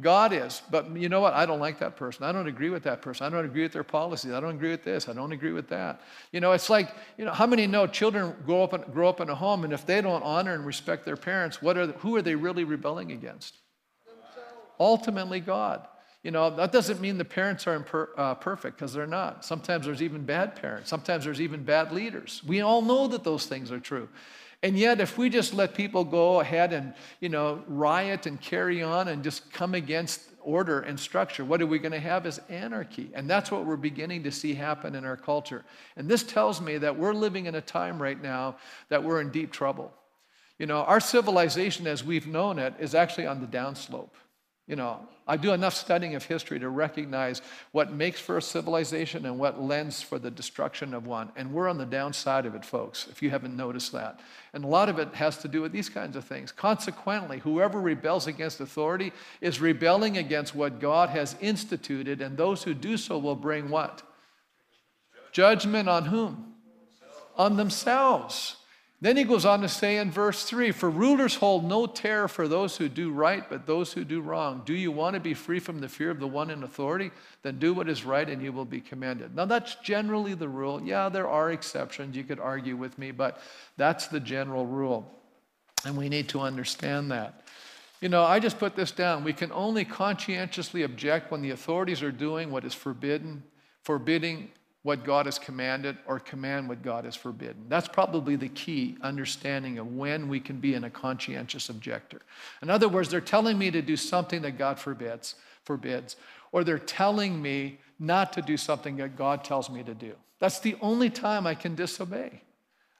God 0.00 0.32
is. 0.32 0.62
But 0.70 0.96
you 0.96 1.08
know 1.08 1.20
what? 1.20 1.34
I 1.34 1.46
don't 1.46 1.60
like 1.60 1.78
that 1.80 1.96
person. 1.96 2.24
I 2.24 2.32
don't 2.32 2.46
agree 2.46 2.70
with 2.70 2.82
that 2.84 3.02
person. 3.02 3.26
I 3.26 3.30
don't 3.30 3.44
agree 3.44 3.62
with 3.62 3.72
their 3.72 3.84
policies. 3.84 4.32
I 4.32 4.40
don't 4.40 4.54
agree 4.54 4.70
with 4.70 4.84
this. 4.84 5.08
I 5.08 5.12
don't 5.12 5.32
agree 5.32 5.52
with 5.52 5.68
that. 5.68 6.00
You 6.32 6.40
know, 6.40 6.52
it's 6.52 6.70
like, 6.70 6.94
you 7.16 7.24
know, 7.24 7.32
how 7.32 7.46
many 7.46 7.66
know 7.66 7.86
children 7.86 8.34
grow 8.44 8.62
up 8.62 8.74
in, 8.74 8.82
grow 8.92 9.08
up 9.08 9.20
in 9.20 9.28
a 9.28 9.34
home 9.34 9.64
and 9.64 9.72
if 9.72 9.86
they 9.86 10.00
don't 10.00 10.22
honor 10.22 10.54
and 10.54 10.64
respect 10.64 11.04
their 11.04 11.16
parents, 11.16 11.60
what 11.60 11.76
are 11.76 11.86
who 11.88 12.16
are 12.16 12.22
they 12.22 12.34
really 12.34 12.64
rebelling 12.64 13.12
against? 13.12 13.56
Ultimately, 14.78 15.40
God. 15.40 15.86
You 16.22 16.30
know, 16.30 16.50
that 16.50 16.70
doesn't 16.70 17.00
mean 17.00 17.16
the 17.16 17.24
parents 17.24 17.66
are 17.66 17.78
imper, 17.78 18.08
uh, 18.16 18.34
perfect 18.34 18.76
because 18.76 18.92
they're 18.92 19.06
not. 19.06 19.42
Sometimes 19.42 19.86
there's 19.86 20.02
even 20.02 20.24
bad 20.24 20.54
parents. 20.54 20.90
Sometimes 20.90 21.24
there's 21.24 21.40
even 21.40 21.62
bad 21.62 21.92
leaders. 21.92 22.42
We 22.46 22.60
all 22.60 22.82
know 22.82 23.08
that 23.08 23.24
those 23.24 23.46
things 23.46 23.72
are 23.72 23.80
true. 23.80 24.08
And 24.62 24.78
yet, 24.78 25.00
if 25.00 25.16
we 25.16 25.30
just 25.30 25.54
let 25.54 25.74
people 25.74 26.04
go 26.04 26.40
ahead 26.40 26.72
and, 26.74 26.92
you 27.20 27.30
know, 27.30 27.62
riot 27.66 28.26
and 28.26 28.38
carry 28.38 28.82
on 28.82 29.08
and 29.08 29.24
just 29.24 29.50
come 29.50 29.74
against 29.74 30.20
order 30.42 30.80
and 30.80 31.00
structure, 31.00 31.44
what 31.44 31.62
are 31.62 31.66
we 31.66 31.78
going 31.78 31.92
to 31.92 32.00
have 32.00 32.26
is 32.26 32.40
anarchy. 32.50 33.10
And 33.14 33.28
that's 33.28 33.50
what 33.50 33.64
we're 33.64 33.76
beginning 33.76 34.22
to 34.24 34.30
see 34.30 34.54
happen 34.54 34.94
in 34.94 35.04
our 35.06 35.16
culture. 35.16 35.64
And 35.96 36.08
this 36.08 36.22
tells 36.22 36.60
me 36.60 36.76
that 36.78 36.98
we're 36.98 37.14
living 37.14 37.46
in 37.46 37.54
a 37.54 37.60
time 37.60 38.00
right 38.00 38.20
now 38.20 38.56
that 38.90 39.02
we're 39.02 39.22
in 39.22 39.30
deep 39.30 39.50
trouble. 39.50 39.92
You 40.58 40.66
know, 40.66 40.82
our 40.82 41.00
civilization 41.00 41.86
as 41.86 42.04
we've 42.04 42.26
known 42.26 42.58
it 42.58 42.74
is 42.78 42.94
actually 42.94 43.26
on 43.26 43.40
the 43.40 43.46
downslope. 43.46 44.10
You 44.70 44.76
know, 44.76 45.00
I 45.26 45.36
do 45.36 45.52
enough 45.52 45.74
studying 45.74 46.14
of 46.14 46.24
history 46.24 46.60
to 46.60 46.68
recognize 46.68 47.42
what 47.72 47.92
makes 47.92 48.20
for 48.20 48.36
a 48.36 48.42
civilization 48.42 49.26
and 49.26 49.36
what 49.36 49.60
lends 49.60 50.00
for 50.00 50.16
the 50.20 50.30
destruction 50.30 50.94
of 50.94 51.08
one. 51.08 51.32
And 51.34 51.52
we're 51.52 51.68
on 51.68 51.76
the 51.76 51.84
downside 51.84 52.46
of 52.46 52.54
it, 52.54 52.64
folks, 52.64 53.08
if 53.10 53.20
you 53.20 53.30
haven't 53.30 53.56
noticed 53.56 53.90
that. 53.90 54.20
And 54.52 54.62
a 54.62 54.68
lot 54.68 54.88
of 54.88 55.00
it 55.00 55.12
has 55.14 55.38
to 55.38 55.48
do 55.48 55.60
with 55.60 55.72
these 55.72 55.88
kinds 55.88 56.14
of 56.14 56.24
things. 56.24 56.52
Consequently, 56.52 57.40
whoever 57.40 57.80
rebels 57.80 58.28
against 58.28 58.60
authority 58.60 59.12
is 59.40 59.60
rebelling 59.60 60.18
against 60.18 60.54
what 60.54 60.78
God 60.78 61.08
has 61.08 61.34
instituted, 61.40 62.22
and 62.22 62.36
those 62.36 62.62
who 62.62 62.72
do 62.72 62.96
so 62.96 63.18
will 63.18 63.34
bring 63.34 63.70
what? 63.70 64.04
Judgment 65.32 65.88
on 65.88 66.04
whom? 66.04 66.54
On 67.36 67.56
themselves. 67.56 68.54
Then 69.02 69.16
he 69.16 69.24
goes 69.24 69.46
on 69.46 69.62
to 69.62 69.68
say 69.68 69.96
in 69.96 70.10
verse 70.10 70.44
3 70.44 70.72
For 70.72 70.90
rulers 70.90 71.34
hold 71.34 71.64
no 71.64 71.86
terror 71.86 72.28
for 72.28 72.46
those 72.46 72.76
who 72.76 72.88
do 72.88 73.10
right, 73.10 73.48
but 73.48 73.66
those 73.66 73.94
who 73.94 74.04
do 74.04 74.20
wrong. 74.20 74.62
Do 74.66 74.74
you 74.74 74.92
want 74.92 75.14
to 75.14 75.20
be 75.20 75.32
free 75.32 75.58
from 75.58 75.80
the 75.80 75.88
fear 75.88 76.10
of 76.10 76.20
the 76.20 76.26
one 76.26 76.50
in 76.50 76.62
authority? 76.62 77.10
Then 77.42 77.58
do 77.58 77.72
what 77.72 77.88
is 77.88 78.04
right 78.04 78.28
and 78.28 78.42
you 78.42 78.52
will 78.52 78.66
be 78.66 78.80
commended. 78.80 79.34
Now, 79.34 79.46
that's 79.46 79.76
generally 79.76 80.34
the 80.34 80.48
rule. 80.48 80.82
Yeah, 80.82 81.08
there 81.08 81.28
are 81.28 81.50
exceptions. 81.50 82.14
You 82.14 82.24
could 82.24 82.40
argue 82.40 82.76
with 82.76 82.98
me, 82.98 83.10
but 83.10 83.40
that's 83.78 84.08
the 84.08 84.20
general 84.20 84.66
rule. 84.66 85.10
And 85.86 85.96
we 85.96 86.10
need 86.10 86.28
to 86.30 86.40
understand 86.40 87.10
that. 87.10 87.42
You 88.02 88.10
know, 88.10 88.24
I 88.24 88.38
just 88.38 88.58
put 88.58 88.76
this 88.76 88.92
down. 88.92 89.24
We 89.24 89.32
can 89.32 89.50
only 89.52 89.86
conscientiously 89.86 90.82
object 90.82 91.30
when 91.30 91.40
the 91.40 91.50
authorities 91.50 92.02
are 92.02 92.12
doing 92.12 92.50
what 92.50 92.66
is 92.66 92.74
forbidden, 92.74 93.44
forbidding 93.82 94.50
what 94.82 95.04
God 95.04 95.26
has 95.26 95.38
commanded 95.38 95.98
or 96.06 96.18
command 96.18 96.68
what 96.68 96.82
God 96.82 97.04
has 97.04 97.14
forbidden. 97.14 97.66
That's 97.68 97.88
probably 97.88 98.36
the 98.36 98.48
key 98.48 98.96
understanding 99.02 99.78
of 99.78 99.94
when 99.94 100.28
we 100.28 100.40
can 100.40 100.58
be 100.58 100.74
in 100.74 100.84
a 100.84 100.90
conscientious 100.90 101.68
objector. 101.68 102.22
In 102.62 102.70
other 102.70 102.88
words, 102.88 103.10
they're 103.10 103.20
telling 103.20 103.58
me 103.58 103.70
to 103.70 103.82
do 103.82 103.96
something 103.96 104.40
that 104.42 104.56
God 104.56 104.78
forbids, 104.78 105.34
forbids, 105.64 106.16
or 106.52 106.64
they're 106.64 106.78
telling 106.78 107.40
me 107.40 107.78
not 107.98 108.32
to 108.32 108.42
do 108.42 108.56
something 108.56 108.96
that 108.96 109.16
God 109.16 109.44
tells 109.44 109.68
me 109.68 109.82
to 109.82 109.94
do. 109.94 110.14
That's 110.38 110.60
the 110.60 110.76
only 110.80 111.10
time 111.10 111.46
I 111.46 111.54
can 111.54 111.74
disobey. 111.74 112.42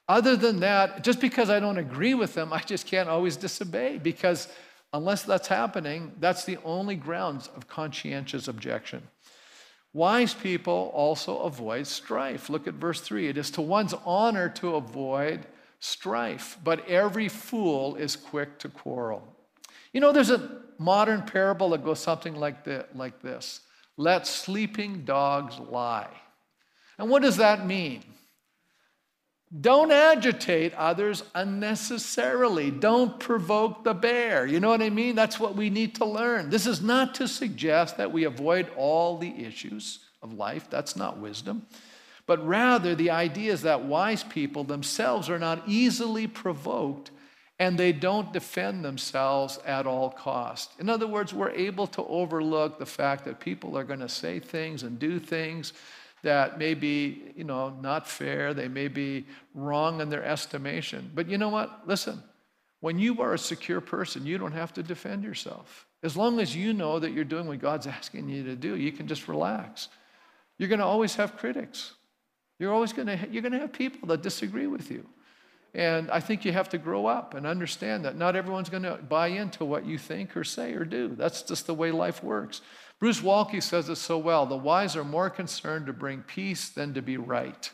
Other 0.07 0.37
than 0.37 0.61
that, 0.61 1.03
just 1.03 1.21
because 1.21 1.49
I 1.49 1.61
don't 1.61 1.79
agree 1.79 2.15
with 2.15 2.35
them, 2.35 2.53
I 2.53 2.59
just 2.59 2.87
can't 2.87 3.09
always 3.09 3.37
disobey 3.37 3.99
because 3.99 4.49
unless 4.93 5.23
that's 5.23 5.49
happening, 5.49 6.13
that's 6.21 6.45
the 6.45 6.59
only 6.65 6.97
grounds 6.97 7.49
of 7.57 7.69
conscientious 7.69 8.49
objection. 8.49 9.03
Wise 9.93 10.35
people 10.35 10.93
also 10.95 11.39
avoid 11.41 11.87
strife. 11.87 12.49
Look 12.49 12.69
at 12.69 12.75
verse 12.75 13.01
3. 13.01 13.29
It 13.29 13.37
is 13.37 13.51
to 13.53 13.61
one's 13.61 13.95
honor 14.05 14.49
to 14.51 14.77
avoid 14.77 15.47
strife, 15.81 16.59
but 16.63 16.89
every 16.89 17.29
fool 17.29 17.97
is 17.97 18.15
quick 18.15 18.59
to 18.61 18.69
quarrel. 18.69 19.37
You 19.93 20.01
know, 20.01 20.13
there's 20.13 20.31
a 20.31 20.63
modern 20.79 21.23
parable 21.23 21.71
that 21.71 21.85
goes 21.85 21.99
something 21.99 22.35
like, 22.35 22.67
like 22.95 23.21
this 23.21 23.61
Let 23.97 24.27
sleeping 24.27 25.05
dogs 25.05 25.59
lie. 25.59 26.11
And 26.99 27.11
what 27.11 27.23
does 27.23 27.39
that 27.39 27.67
mean? 27.67 28.05
Don't 29.59 29.91
agitate 29.91 30.75
others 30.75 31.25
unnecessarily. 31.35 32.71
Don't 32.71 33.19
provoke 33.19 33.83
the 33.83 33.95
bear. 33.95 34.47
You 34.47 34.61
know 34.61 34.69
what 34.69 34.83
I 34.83 34.91
mean? 34.91 35.17
That's 35.17 35.41
what 35.41 35.57
we 35.57 35.71
need 35.71 35.97
to 35.97 36.05
learn. 36.05 36.51
This 36.51 36.69
is 36.69 36.81
not 36.81 37.17
to 37.17 37.27
suggest 37.27 37.97
that 37.97 38.13
we 38.13 38.25
avoid 38.25 38.71
all 38.77 39.19
the 39.19 39.45
issues 39.45 40.01
of 40.23 40.33
life. 40.33 40.71
That's 40.71 40.95
not 40.95 41.19
wisdom. 41.19 41.67
But 42.27 42.47
rather, 42.47 42.95
the 42.95 43.11
idea 43.11 43.53
is 43.53 43.63
that 43.63 43.83
wise 43.83 44.23
people 44.23 44.63
themselves 44.63 45.29
are 45.29 45.39
not 45.39 45.65
easily 45.67 46.29
provoked 46.29 47.11
and 47.59 47.77
they 47.77 47.93
don't 47.93 48.33
defend 48.33 48.85
themselves 48.85 49.59
at 49.67 49.87
all 49.87 50.11
cost. 50.11 50.71
In 50.79 50.89
other 50.89 51.09
words, 51.09 51.35
we're 51.35 51.51
able 51.51 51.89
to 51.89 52.05
overlook 52.05 52.79
the 52.79 52.87
fact 52.87 53.25
that 53.25 53.41
people 53.41 53.77
are 53.77 53.85
going 53.85 54.01
to 54.01 54.09
say 54.09 54.39
things 54.39 54.85
and 54.85 54.99
do 54.99 55.19
things 55.19 55.73
that 56.23 56.59
may 56.59 56.75
be, 56.75 57.33
you 57.37 57.45
know, 57.45 57.71
not 57.81 58.07
fair. 58.07 58.53
They 58.53 58.69
may 58.69 58.89
be 58.89 59.27
wrong 59.55 60.01
in 60.01 60.09
their 60.11 60.25
estimation. 60.25 61.11
But 61.15 61.29
you 61.29 61.39
know 61.39 61.49
what? 61.49 61.87
Listen, 61.87 62.23
when 62.81 62.99
you 62.99 63.21
are 63.21 63.35
a 63.35 63.39
secure 63.39 63.81
person, 63.81 64.27
you 64.27 64.39
don't 64.39 64.53
have 64.53 64.73
to 64.75 64.83
defend 64.83 65.25
yourself. 65.25 65.87
As 66.03 66.17
long 66.17 66.41
as 66.41 66.57
you 66.57 66.73
know 66.73 66.99
that 66.99 67.13
you're 67.13 67.25
doing 67.25 67.47
what 67.47 67.61
God's 67.61 67.87
asking 67.99 68.29
you 68.29 68.45
to 68.45 68.57
do, 68.57 68.77
you 68.77 68.93
can 68.93 69.07
just 69.07 69.29
relax. 69.29 69.89
You're 70.59 70.69
going 70.69 70.81
to 70.81 70.85
always 70.85 71.15
have 71.17 71.37
critics. 71.37 71.95
You're 72.59 72.73
always 72.73 72.93
going 72.93 73.09
to 73.09 73.19
you're 73.31 73.43
going 73.43 73.53
to 73.53 73.59
have 73.59 73.73
people 73.73 74.09
that 74.09 74.23
disagree 74.23 74.67
with 74.67 74.91
you. 74.91 75.07
And 75.73 76.11
I 76.11 76.21
think 76.21 76.45
you 76.45 76.53
have 76.53 76.69
to 76.71 76.79
grow 76.79 77.07
up 77.07 77.35
and 77.35 77.47
understand 77.47 78.05
that 78.05 78.17
not 78.17 78.35
everyone's 78.35 78.69
going 78.69 78.83
to 78.83 78.97
buy 78.97 79.29
into 79.29 79.65
what 79.65 79.87
you 79.87 79.99
think 79.99 80.37
or 80.37 80.43
say 80.43 80.75
or 80.75 80.85
do. 80.85 81.15
That's 81.15 81.43
just 81.43 81.67
the 81.67 81.75
way 81.75 81.93
life 81.93 82.25
works. 82.25 82.61
Bruce 83.01 83.23
Waltke 83.23 83.63
says 83.63 83.89
it 83.89 83.97
so 83.97 84.19
well 84.19 84.47
the 84.47 84.57
wise 84.57 84.95
are 84.95 85.05
more 85.05 85.31
concerned 85.31 85.87
to 85.87 85.93
bring 85.93 86.23
peace 86.23 86.69
than 86.69 86.95
to 86.95 87.03
be 87.03 87.17
right. 87.17 87.71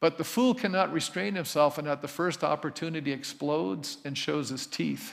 But 0.00 0.18
the 0.18 0.24
fool 0.24 0.54
cannot 0.54 0.92
restrain 0.92 1.34
himself 1.34 1.78
and 1.78 1.88
at 1.88 2.02
the 2.02 2.08
first 2.08 2.44
opportunity 2.44 3.10
explodes 3.10 3.98
and 4.04 4.16
shows 4.16 4.50
his 4.50 4.66
teeth. 4.66 5.12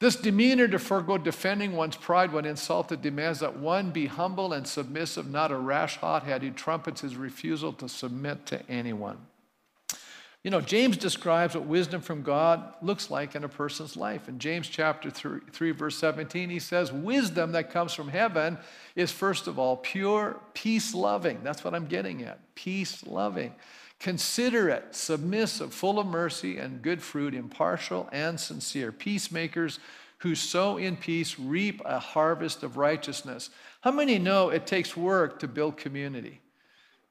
This 0.00 0.16
demeanor 0.16 0.68
to 0.68 0.78
forego 0.78 1.16
defending 1.16 1.72
one's 1.72 1.96
pride 1.96 2.32
when 2.32 2.44
insulted 2.44 3.00
demands 3.00 3.40
that 3.40 3.56
one 3.56 3.90
be 3.90 4.06
humble 4.06 4.52
and 4.52 4.66
submissive, 4.66 5.30
not 5.30 5.52
a 5.52 5.56
rash 5.56 5.96
hothead 5.96 6.42
who 6.42 6.50
trumpets 6.50 7.00
his 7.00 7.16
refusal 7.16 7.72
to 7.74 7.88
submit 7.88 8.44
to 8.46 8.68
anyone. 8.68 9.18
You 10.44 10.50
know, 10.50 10.60
James 10.60 10.98
describes 10.98 11.54
what 11.54 11.64
wisdom 11.64 12.02
from 12.02 12.22
God 12.22 12.74
looks 12.82 13.10
like 13.10 13.34
in 13.34 13.44
a 13.44 13.48
person's 13.48 13.96
life. 13.96 14.28
In 14.28 14.38
James 14.38 14.68
chapter 14.68 15.10
3, 15.10 15.40
3, 15.50 15.70
verse 15.70 15.96
17, 15.96 16.50
he 16.50 16.58
says, 16.58 16.92
Wisdom 16.92 17.52
that 17.52 17.70
comes 17.70 17.94
from 17.94 18.08
heaven 18.08 18.58
is, 18.94 19.10
first 19.10 19.46
of 19.46 19.58
all, 19.58 19.78
pure, 19.78 20.38
peace 20.52 20.92
loving. 20.92 21.40
That's 21.42 21.64
what 21.64 21.74
I'm 21.74 21.86
getting 21.86 22.24
at. 22.24 22.54
Peace 22.54 23.06
loving. 23.06 23.54
Considerate, 23.98 24.94
submissive, 24.94 25.72
full 25.72 25.98
of 25.98 26.06
mercy 26.06 26.58
and 26.58 26.82
good 26.82 27.00
fruit, 27.00 27.34
impartial 27.34 28.06
and 28.12 28.38
sincere. 28.38 28.92
Peacemakers 28.92 29.78
who 30.18 30.34
sow 30.34 30.76
in 30.76 30.98
peace 30.98 31.38
reap 31.38 31.80
a 31.86 31.98
harvest 31.98 32.62
of 32.62 32.76
righteousness. 32.76 33.48
How 33.80 33.92
many 33.92 34.18
know 34.18 34.50
it 34.50 34.66
takes 34.66 34.94
work 34.94 35.38
to 35.38 35.48
build 35.48 35.78
community? 35.78 36.42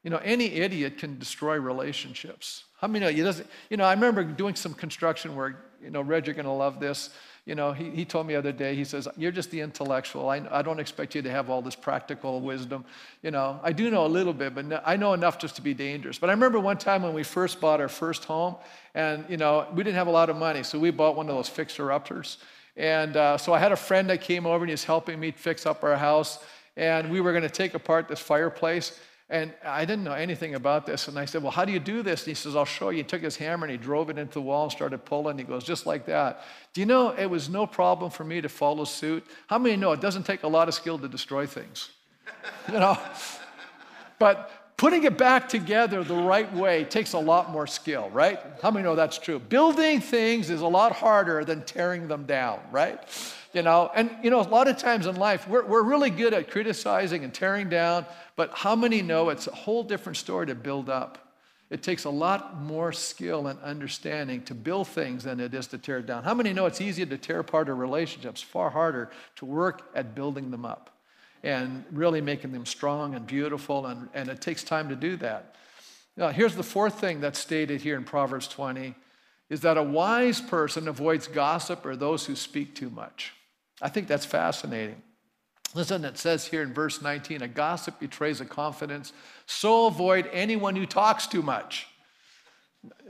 You 0.04 0.10
know, 0.10 0.18
any 0.18 0.52
idiot 0.52 0.98
can 0.98 1.18
destroy 1.18 1.56
relationships. 1.56 2.64
How 2.84 2.88
many 2.88 3.02
know 3.02 3.10
you 3.10 3.24
doesn't, 3.24 3.48
you 3.70 3.78
know, 3.78 3.84
I 3.84 3.94
remember 3.94 4.22
doing 4.22 4.54
some 4.54 4.74
construction 4.74 5.34
work. 5.34 5.56
You 5.82 5.88
know, 5.88 6.02
Reg, 6.02 6.26
you're 6.26 6.34
to 6.34 6.50
love 6.50 6.80
this. 6.80 7.08
You 7.46 7.54
know, 7.54 7.72
he, 7.72 7.88
he 7.88 8.04
told 8.04 8.26
me 8.26 8.34
the 8.34 8.38
other 8.38 8.52
day, 8.52 8.74
he 8.74 8.84
says, 8.84 9.08
You're 9.16 9.32
just 9.32 9.50
the 9.50 9.62
intellectual. 9.62 10.28
I, 10.28 10.46
I 10.50 10.60
don't 10.60 10.78
expect 10.78 11.14
you 11.14 11.22
to 11.22 11.30
have 11.30 11.48
all 11.48 11.62
this 11.62 11.74
practical 11.74 12.42
wisdom. 12.42 12.84
You 13.22 13.30
know, 13.30 13.58
I 13.62 13.72
do 13.72 13.90
know 13.90 14.04
a 14.04 14.06
little 14.06 14.34
bit, 14.34 14.54
but 14.54 14.66
no, 14.66 14.82
I 14.84 14.96
know 14.98 15.14
enough 15.14 15.38
just 15.38 15.56
to 15.56 15.62
be 15.62 15.72
dangerous. 15.72 16.18
But 16.18 16.28
I 16.28 16.34
remember 16.34 16.60
one 16.60 16.76
time 16.76 17.02
when 17.02 17.14
we 17.14 17.22
first 17.22 17.58
bought 17.58 17.80
our 17.80 17.88
first 17.88 18.26
home, 18.26 18.56
and, 18.94 19.24
you 19.30 19.38
know, 19.38 19.66
we 19.74 19.82
didn't 19.82 19.96
have 19.96 20.08
a 20.08 20.10
lot 20.10 20.28
of 20.28 20.36
money, 20.36 20.62
so 20.62 20.78
we 20.78 20.90
bought 20.90 21.16
one 21.16 21.30
of 21.30 21.34
those 21.34 21.48
fixer 21.48 21.90
uppers. 21.90 22.36
And 22.76 23.16
uh, 23.16 23.38
so 23.38 23.54
I 23.54 23.60
had 23.60 23.72
a 23.72 23.76
friend 23.76 24.10
that 24.10 24.20
came 24.20 24.44
over 24.44 24.62
and 24.62 24.68
he 24.68 24.74
was 24.74 24.84
helping 24.84 25.18
me 25.18 25.30
fix 25.30 25.64
up 25.64 25.82
our 25.84 25.96
house. 25.96 26.44
And 26.76 27.10
we 27.10 27.22
were 27.22 27.32
to 27.40 27.48
take 27.48 27.72
apart 27.72 28.08
this 28.08 28.20
fireplace. 28.20 29.00
And 29.30 29.54
I 29.64 29.86
didn't 29.86 30.04
know 30.04 30.12
anything 30.12 30.54
about 30.54 30.84
this. 30.84 31.08
And 31.08 31.18
I 31.18 31.24
said, 31.24 31.42
Well, 31.42 31.50
how 31.50 31.64
do 31.64 31.72
you 31.72 31.78
do 31.78 32.02
this? 32.02 32.22
And 32.22 32.28
he 32.28 32.34
says, 32.34 32.54
I'll 32.54 32.66
show 32.66 32.90
you. 32.90 32.98
He 32.98 33.02
took 33.04 33.22
his 33.22 33.36
hammer 33.36 33.64
and 33.66 33.72
he 33.72 33.78
drove 33.78 34.10
it 34.10 34.18
into 34.18 34.34
the 34.34 34.42
wall 34.42 34.64
and 34.64 34.72
started 34.72 35.04
pulling. 35.06 35.38
He 35.38 35.44
goes, 35.44 35.64
Just 35.64 35.86
like 35.86 36.06
that. 36.06 36.44
Do 36.74 36.82
you 36.82 36.86
know 36.86 37.10
it 37.10 37.26
was 37.26 37.48
no 37.48 37.66
problem 37.66 38.10
for 38.10 38.24
me 38.24 38.42
to 38.42 38.48
follow 38.50 38.84
suit? 38.84 39.24
How 39.46 39.58
many 39.58 39.76
know 39.76 39.92
it 39.92 40.02
doesn't 40.02 40.24
take 40.24 40.42
a 40.42 40.48
lot 40.48 40.68
of 40.68 40.74
skill 40.74 40.98
to 40.98 41.08
destroy 41.08 41.46
things? 41.46 41.88
you 42.68 42.78
know? 42.78 42.98
But 44.18 44.76
putting 44.76 45.04
it 45.04 45.16
back 45.16 45.48
together 45.48 46.04
the 46.04 46.14
right 46.14 46.52
way 46.52 46.84
takes 46.84 47.14
a 47.14 47.18
lot 47.18 47.50
more 47.50 47.66
skill, 47.66 48.10
right? 48.10 48.38
How 48.62 48.70
many 48.70 48.84
know 48.84 48.94
that's 48.94 49.18
true? 49.18 49.38
Building 49.38 50.00
things 50.00 50.50
is 50.50 50.60
a 50.60 50.66
lot 50.66 50.92
harder 50.92 51.44
than 51.44 51.62
tearing 51.62 52.08
them 52.08 52.24
down, 52.24 52.60
right? 52.70 53.00
You 53.54 53.62
know, 53.62 53.90
and 53.94 54.10
you 54.20 54.30
know, 54.30 54.40
a 54.40 54.42
lot 54.42 54.66
of 54.66 54.78
times 54.78 55.06
in 55.06 55.14
life, 55.14 55.48
we're, 55.48 55.64
we're 55.64 55.84
really 55.84 56.10
good 56.10 56.34
at 56.34 56.50
criticizing 56.50 57.22
and 57.22 57.32
tearing 57.32 57.68
down, 57.68 58.04
but 58.34 58.50
how 58.52 58.74
many 58.74 59.00
know 59.00 59.28
it's 59.30 59.46
a 59.46 59.54
whole 59.54 59.84
different 59.84 60.16
story 60.16 60.46
to 60.48 60.56
build 60.56 60.90
up? 60.90 61.18
It 61.70 61.82
takes 61.82 62.04
a 62.04 62.10
lot 62.10 62.60
more 62.60 62.92
skill 62.92 63.46
and 63.46 63.58
understanding 63.60 64.42
to 64.42 64.54
build 64.54 64.88
things 64.88 65.22
than 65.22 65.38
it 65.38 65.54
is 65.54 65.68
to 65.68 65.78
tear 65.78 66.02
down. 66.02 66.24
How 66.24 66.34
many 66.34 66.52
know 66.52 66.66
it's 66.66 66.80
easier 66.80 67.06
to 67.06 67.16
tear 67.16 67.38
apart 67.38 67.68
a 67.68 67.74
relationships, 67.74 68.42
far 68.42 68.70
harder 68.70 69.10
to 69.36 69.44
work 69.44 69.88
at 69.94 70.16
building 70.16 70.50
them 70.50 70.64
up 70.64 70.90
and 71.44 71.84
really 71.92 72.20
making 72.20 72.52
them 72.52 72.66
strong 72.66 73.14
and 73.14 73.24
beautiful, 73.26 73.86
and, 73.86 74.08
and 74.14 74.28
it 74.28 74.40
takes 74.40 74.64
time 74.64 74.88
to 74.88 74.96
do 74.96 75.16
that. 75.18 75.54
Now, 76.16 76.30
here's 76.30 76.56
the 76.56 76.62
fourth 76.62 77.00
thing 77.00 77.20
that's 77.20 77.38
stated 77.38 77.82
here 77.82 77.96
in 77.96 78.04
Proverbs 78.04 78.48
20 78.48 78.94
is 79.48 79.60
that 79.60 79.76
a 79.76 79.82
wise 79.82 80.40
person 80.40 80.88
avoids 80.88 81.28
gossip 81.28 81.86
or 81.86 81.94
those 81.94 82.26
who 82.26 82.34
speak 82.34 82.74
too 82.74 82.90
much. 82.90 83.32
I 83.82 83.88
think 83.88 84.08
that's 84.08 84.24
fascinating. 84.24 85.02
Listen, 85.74 86.04
it 86.04 86.18
says 86.18 86.46
here 86.46 86.62
in 86.62 86.72
verse 86.72 87.02
19 87.02 87.42
a 87.42 87.48
gossip 87.48 87.98
betrays 87.98 88.40
a 88.40 88.44
confidence, 88.44 89.12
so 89.46 89.86
avoid 89.86 90.28
anyone 90.32 90.76
who 90.76 90.86
talks 90.86 91.26
too 91.26 91.42
much. 91.42 91.88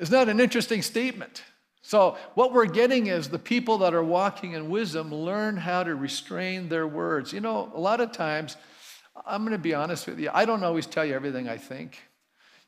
Isn't 0.00 0.12
that 0.12 0.29
an 0.29 0.40
interesting 0.40 0.83
statement? 0.83 1.42
So, 1.83 2.16
what 2.35 2.55
we're 2.55 2.64
getting 2.64 3.09
is 3.09 3.29
the 3.29 3.38
people 3.38 3.77
that 3.79 3.92
are 3.92 4.03
walking 4.03 4.53
in 4.53 4.70
wisdom 4.70 5.14
learn 5.14 5.59
how 5.59 5.83
to 5.83 5.94
restrain 5.94 6.70
their 6.70 6.87
words. 6.87 7.31
You 7.31 7.40
know, 7.40 7.70
a 7.74 7.81
lot 7.81 8.00
of 8.00 8.11
times, 8.11 8.57
I'm 9.27 9.42
going 9.42 9.53
to 9.53 9.59
be 9.59 9.74
honest 9.74 10.07
with 10.07 10.18
you, 10.18 10.31
I 10.33 10.46
don't 10.46 10.64
always 10.64 10.87
tell 10.87 11.05
you 11.05 11.14
everything 11.14 11.46
I 11.46 11.59
think. 11.59 12.00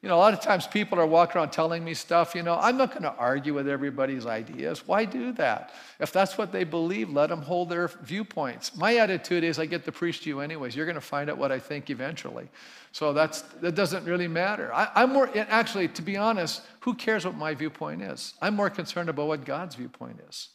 You 0.07 0.11
know, 0.11 0.19
a 0.19 0.23
lot 0.23 0.35
of 0.35 0.40
times 0.40 0.69
people 0.69 1.01
are 1.01 1.07
walking 1.07 1.38
around 1.38 1.51
telling 1.51 1.85
me 1.85 1.92
stuff, 1.92 2.37
you 2.37 2.45
know, 2.45 2.57
I'm 2.61 2.77
not 2.77 2.90
going 2.90 3.03
to 3.03 3.12
argue 3.14 3.53
with 3.55 3.69
everybody's 3.69 4.25
ideas. 4.25 4.87
Why 4.87 5.05
do 5.05 5.33
that? 5.33 5.75
If 5.99 6.12
that's 6.12 6.38
what 6.38 6.53
they 6.53 6.62
believe, 6.62 7.11
let 7.11 7.29
them 7.29 7.42
hold 7.42 7.71
their 7.71 7.88
viewpoints. 7.88 8.77
My 8.77 8.99
attitude 8.99 9.42
is 9.42 9.59
I 9.59 9.66
get 9.66 9.85
to 9.85 9.90
preach 9.90 10.21
to 10.21 10.29
you 10.29 10.38
anyways. 10.38 10.77
You're 10.77 10.87
going 10.87 10.95
to 10.95 11.01
find 11.01 11.29
out 11.29 11.38
what 11.38 11.51
I 11.51 11.59
think 11.59 11.90
eventually. 11.90 12.49
So 12.92 13.12
that's, 13.12 13.40
that 13.61 13.75
doesn't 13.75 14.05
really 14.05 14.29
matter. 14.29 14.73
I, 14.73 14.88
I'm 14.95 15.12
more, 15.12 15.29
actually, 15.37 15.88
to 15.88 16.03
be 16.03 16.16
honest, 16.16 16.62
who 16.79 16.95
cares 16.95 17.25
what 17.25 17.35
my 17.35 17.53
viewpoint 17.55 18.01
is? 18.01 18.35
I'm 18.40 18.55
more 18.55 18.71
concerned 18.71 19.09
about 19.09 19.27
what 19.27 19.45
God's 19.45 19.75
viewpoint 19.75 20.21
is. 20.29 20.51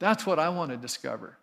That's 0.00 0.26
what 0.26 0.40
I 0.40 0.48
want 0.48 0.72
to 0.72 0.76
discover. 0.76 1.38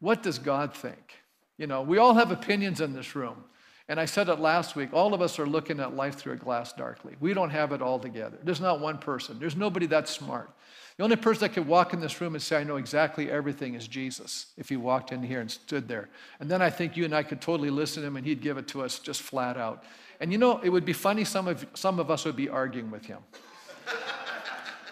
What 0.00 0.24
does 0.24 0.40
God 0.40 0.74
think? 0.74 1.14
You 1.58 1.68
know, 1.68 1.82
we 1.82 1.98
all 1.98 2.14
have 2.14 2.32
opinions 2.32 2.80
in 2.80 2.92
this 2.92 3.14
room. 3.14 3.44
And 3.88 4.00
I 4.00 4.06
said 4.06 4.28
it 4.28 4.40
last 4.40 4.76
week 4.76 4.90
all 4.92 5.12
of 5.12 5.20
us 5.20 5.38
are 5.38 5.46
looking 5.46 5.80
at 5.80 5.94
life 5.94 6.16
through 6.16 6.32
a 6.32 6.36
glass 6.36 6.72
darkly. 6.72 7.16
We 7.20 7.34
don't 7.34 7.50
have 7.50 7.72
it 7.72 7.82
all 7.82 7.98
together. 7.98 8.38
There's 8.42 8.60
not 8.60 8.80
one 8.80 8.98
person, 8.98 9.38
there's 9.38 9.56
nobody 9.56 9.86
that 9.86 10.08
smart. 10.08 10.50
The 10.96 11.02
only 11.02 11.16
person 11.16 11.40
that 11.40 11.54
could 11.54 11.66
walk 11.66 11.92
in 11.92 12.00
this 12.00 12.20
room 12.20 12.34
and 12.34 12.42
say, 12.42 12.56
I 12.56 12.62
know 12.62 12.76
exactly 12.76 13.28
everything 13.28 13.74
is 13.74 13.88
Jesus, 13.88 14.52
if 14.56 14.68
he 14.68 14.76
walked 14.76 15.10
in 15.10 15.24
here 15.24 15.40
and 15.40 15.50
stood 15.50 15.88
there. 15.88 16.08
And 16.38 16.48
then 16.48 16.62
I 16.62 16.70
think 16.70 16.96
you 16.96 17.04
and 17.04 17.12
I 17.12 17.24
could 17.24 17.40
totally 17.40 17.70
listen 17.70 18.02
to 18.02 18.06
him 18.06 18.16
and 18.16 18.24
he'd 18.24 18.40
give 18.40 18.58
it 18.58 18.68
to 18.68 18.82
us 18.82 19.00
just 19.00 19.20
flat 19.20 19.56
out. 19.56 19.82
And 20.20 20.30
you 20.30 20.38
know, 20.38 20.60
it 20.60 20.68
would 20.68 20.84
be 20.84 20.92
funny, 20.92 21.24
some 21.24 21.48
of, 21.48 21.66
some 21.74 21.98
of 21.98 22.12
us 22.12 22.24
would 22.24 22.36
be 22.36 22.48
arguing 22.48 22.92
with 22.92 23.04
him. 23.04 23.18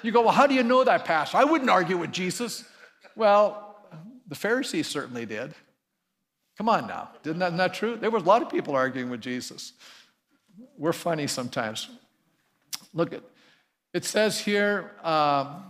you 0.03 0.11
go, 0.11 0.23
Well, 0.23 0.33
how 0.33 0.49
do 0.49 0.55
you 0.55 0.65
know 0.65 0.83
that, 0.83 1.05
Pastor? 1.05 1.37
I 1.37 1.45
wouldn't 1.45 1.71
argue 1.71 1.97
with 1.97 2.11
Jesus. 2.11 2.65
Well, 3.15 3.77
the 4.27 4.35
Pharisees 4.35 4.89
certainly 4.89 5.25
did. 5.25 5.55
Come 6.59 6.69
on 6.69 6.87
now. 6.87 7.11
Isn't 7.25 7.39
that, 7.39 7.57
that 7.57 7.75
true? 7.75 7.97
There 7.97 8.11
was 8.11 8.23
a 8.23 8.27
lot 8.27 8.43
of 8.43 8.51
people 8.51 8.75
arguing 8.75 9.11
with 9.11 9.21
Jesus. 9.21 9.73
We're 10.77 10.93
funny 10.93 11.27
sometimes. 11.27 11.89
Look 12.93 13.13
at 13.13 13.23
it 13.95 14.05
says 14.05 14.41
here, 14.41 14.93
um, 15.05 15.65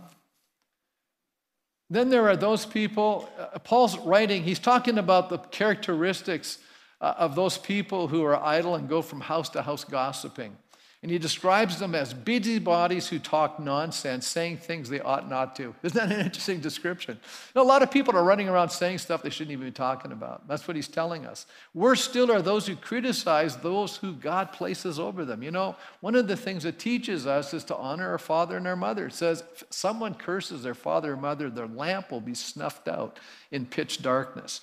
then 1.89 2.09
there 2.09 2.27
are 2.29 2.37
those 2.37 2.65
people, 2.65 3.29
uh, 3.37 3.59
Paul's 3.59 3.97
writing, 3.97 4.43
he's 4.43 4.59
talking 4.59 4.97
about 4.97 5.29
the 5.29 5.37
characteristics 5.37 6.59
uh, 7.01 7.13
of 7.17 7.35
those 7.35 7.57
people 7.57 8.07
who 8.07 8.23
are 8.23 8.41
idle 8.41 8.75
and 8.75 8.87
go 8.87 9.01
from 9.01 9.19
house 9.19 9.49
to 9.49 9.61
house 9.61 9.83
gossiping. 9.83 10.55
And 11.03 11.11
he 11.11 11.19
describes 11.19 11.79
them 11.79 11.95
as 11.95 12.13
busybodies 12.13 13.09
who 13.09 13.19
talk 13.19 13.59
nonsense, 13.59 14.25
saying 14.25 14.55
things 14.55 14.87
they 14.87 15.01
ought 15.01 15.29
not 15.29 15.53
to. 15.57 15.75
Isn't 15.83 15.97
that 15.97 16.17
an 16.17 16.25
interesting 16.25 16.61
description? 16.61 17.19
You 17.21 17.51
know, 17.59 17.61
a 17.61 17.67
lot 17.67 17.83
of 17.83 17.91
people 17.91 18.15
are 18.15 18.23
running 18.23 18.47
around 18.47 18.69
saying 18.69 18.99
stuff 18.99 19.21
they 19.21 19.29
shouldn't 19.29 19.51
even 19.51 19.67
be 19.67 19.71
talking 19.71 20.13
about. 20.13 20.47
That's 20.47 20.65
what 20.65 20.77
he's 20.77 20.87
telling 20.87 21.25
us. 21.25 21.45
Worse 21.73 22.01
still 22.01 22.31
are 22.31 22.41
those 22.41 22.65
who 22.67 22.77
criticize 22.77 23.57
those 23.57 23.97
who 23.97 24.13
God 24.13 24.53
places 24.53 24.97
over 24.97 25.25
them. 25.25 25.43
You 25.43 25.51
know, 25.51 25.75
one 25.99 26.15
of 26.15 26.29
the 26.29 26.37
things 26.37 26.63
it 26.63 26.79
teaches 26.79 27.27
us 27.27 27.53
is 27.53 27.65
to 27.65 27.75
honor 27.75 28.09
our 28.09 28.17
father 28.17 28.55
and 28.55 28.65
our 28.65 28.77
mother. 28.77 29.07
It 29.07 29.13
says, 29.13 29.43
if 29.51 29.65
someone 29.71 30.13
curses 30.13 30.63
their 30.63 30.73
father 30.73 31.13
or 31.13 31.17
mother, 31.17 31.49
their 31.49 31.67
lamp 31.67 32.11
will 32.11 32.21
be 32.21 32.33
snuffed 32.33 32.87
out 32.87 33.19
in 33.51 33.65
pitch 33.65 34.01
darkness. 34.01 34.61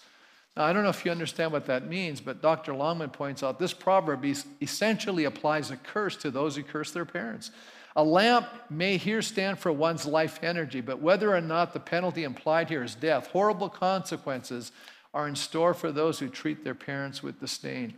Now, 0.56 0.64
I 0.64 0.72
don't 0.72 0.82
know 0.82 0.90
if 0.90 1.04
you 1.04 1.10
understand 1.10 1.52
what 1.52 1.66
that 1.66 1.86
means, 1.86 2.20
but 2.20 2.42
Dr. 2.42 2.74
Longman 2.74 3.10
points 3.10 3.42
out 3.42 3.58
this 3.58 3.72
proverb 3.72 4.24
essentially 4.60 5.24
applies 5.24 5.70
a 5.70 5.76
curse 5.76 6.16
to 6.16 6.30
those 6.30 6.56
who 6.56 6.62
curse 6.62 6.90
their 6.90 7.04
parents. 7.04 7.50
A 7.96 8.04
lamp 8.04 8.46
may 8.68 8.96
here 8.96 9.22
stand 9.22 9.58
for 9.58 9.72
one's 9.72 10.06
life 10.06 10.38
energy, 10.42 10.80
but 10.80 11.00
whether 11.00 11.34
or 11.34 11.40
not 11.40 11.72
the 11.72 11.80
penalty 11.80 12.24
implied 12.24 12.68
here 12.68 12.84
is 12.84 12.94
death, 12.94 13.28
horrible 13.28 13.68
consequences 13.68 14.72
are 15.12 15.26
in 15.26 15.34
store 15.34 15.74
for 15.74 15.90
those 15.90 16.18
who 16.18 16.28
treat 16.28 16.62
their 16.62 16.74
parents 16.74 17.22
with 17.22 17.40
disdain. 17.40 17.94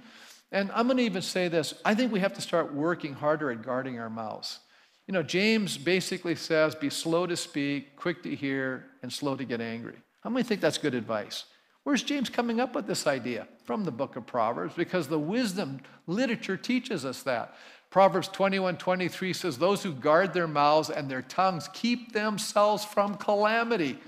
And 0.51 0.71
I'm 0.73 0.87
going 0.87 0.99
to 0.99 1.03
even 1.03 1.23
say 1.23 1.49
this 1.49 1.75
I 1.85 1.95
think 1.95 2.13
we 2.13 2.21
have 2.21 2.35
to 2.35 2.41
start 2.41 2.75
working 2.75 3.15
harder 3.15 3.51
at 3.51 3.63
guarding 3.63 3.99
our 3.99 4.11
mouths. 4.11 4.61
You 5.07 5.13
know, 5.13 5.23
James 5.23 5.77
basically 5.77 6.37
says 6.37 6.75
be 6.75 6.91
slow 6.91 7.27
to 7.27 7.37
speak, 7.37 7.97
quick 7.97 8.23
to 8.23 8.35
hear, 8.35 8.87
and 9.03 9.13
slow 9.13 9.37
to 9.37 9.45
get 9.45 9.61
angry. 9.61 9.97
How 10.23 10.31
many 10.31 10.45
think 10.45 10.61
that's 10.61 10.79
good 10.79 10.95
advice? 10.95 11.45
Where's 11.85 12.03
James 12.03 12.29
coming 12.29 12.61
up 12.61 12.75
with 12.75 12.87
this 12.87 13.07
idea? 13.07 13.49
From 13.65 13.85
the 13.85 13.91
book 13.91 14.17
of 14.17 14.27
Proverbs, 14.27 14.75
because 14.75 15.09
the 15.09 15.19
wisdom 15.19 15.81
literature 16.07 16.57
teaches 16.57 17.05
us 17.05 17.23
that. 17.23 17.55
Proverbs 17.91 18.29
21 18.29 18.79
23 18.79 19.33
says, 19.33 19.59
Those 19.59 19.83
who 19.83 19.93
guard 19.93 20.33
their 20.33 20.49
mouths 20.49 20.91
and 20.91 21.11
their 21.11 21.23
tongues 21.23 21.69
keep 21.73 22.13
themselves 22.13 22.85
from 22.85 23.17
calamity. 23.17 23.99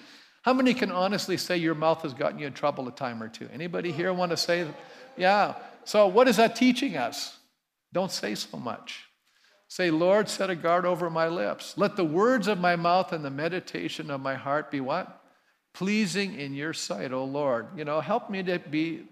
How 0.42 0.52
many 0.52 0.74
can 0.74 0.90
honestly 0.90 1.36
say 1.36 1.56
your 1.56 1.74
mouth 1.74 2.02
has 2.02 2.14
gotten 2.14 2.38
you 2.38 2.46
in 2.46 2.52
trouble 2.52 2.86
a 2.88 2.92
time 2.92 3.22
or 3.22 3.28
two? 3.28 3.48
Anybody 3.52 3.92
here 3.92 4.12
want 4.12 4.30
to 4.30 4.36
say, 4.36 4.66
yeah? 5.16 5.54
So, 5.84 6.06
what 6.06 6.28
is 6.28 6.36
that 6.36 6.56
teaching 6.56 6.96
us? 6.96 7.38
Don't 7.92 8.10
say 8.10 8.34
so 8.34 8.58
much. 8.58 9.04
Say, 9.68 9.90
Lord, 9.90 10.28
set 10.28 10.50
a 10.50 10.54
guard 10.54 10.86
over 10.86 11.10
my 11.10 11.28
lips. 11.28 11.74
Let 11.76 11.96
the 11.96 12.04
words 12.04 12.46
of 12.46 12.58
my 12.58 12.76
mouth 12.76 13.12
and 13.12 13.24
the 13.24 13.30
meditation 13.30 14.10
of 14.10 14.20
my 14.20 14.34
heart 14.34 14.70
be 14.70 14.80
what? 14.80 15.23
Pleasing 15.74 16.38
in 16.38 16.54
your 16.54 16.72
sight, 16.72 17.12
O 17.12 17.24
Lord. 17.24 17.66
You 17.76 17.84
know, 17.84 18.00
help 18.00 18.30
me 18.30 18.42
to 18.44 18.58
be 18.58 19.02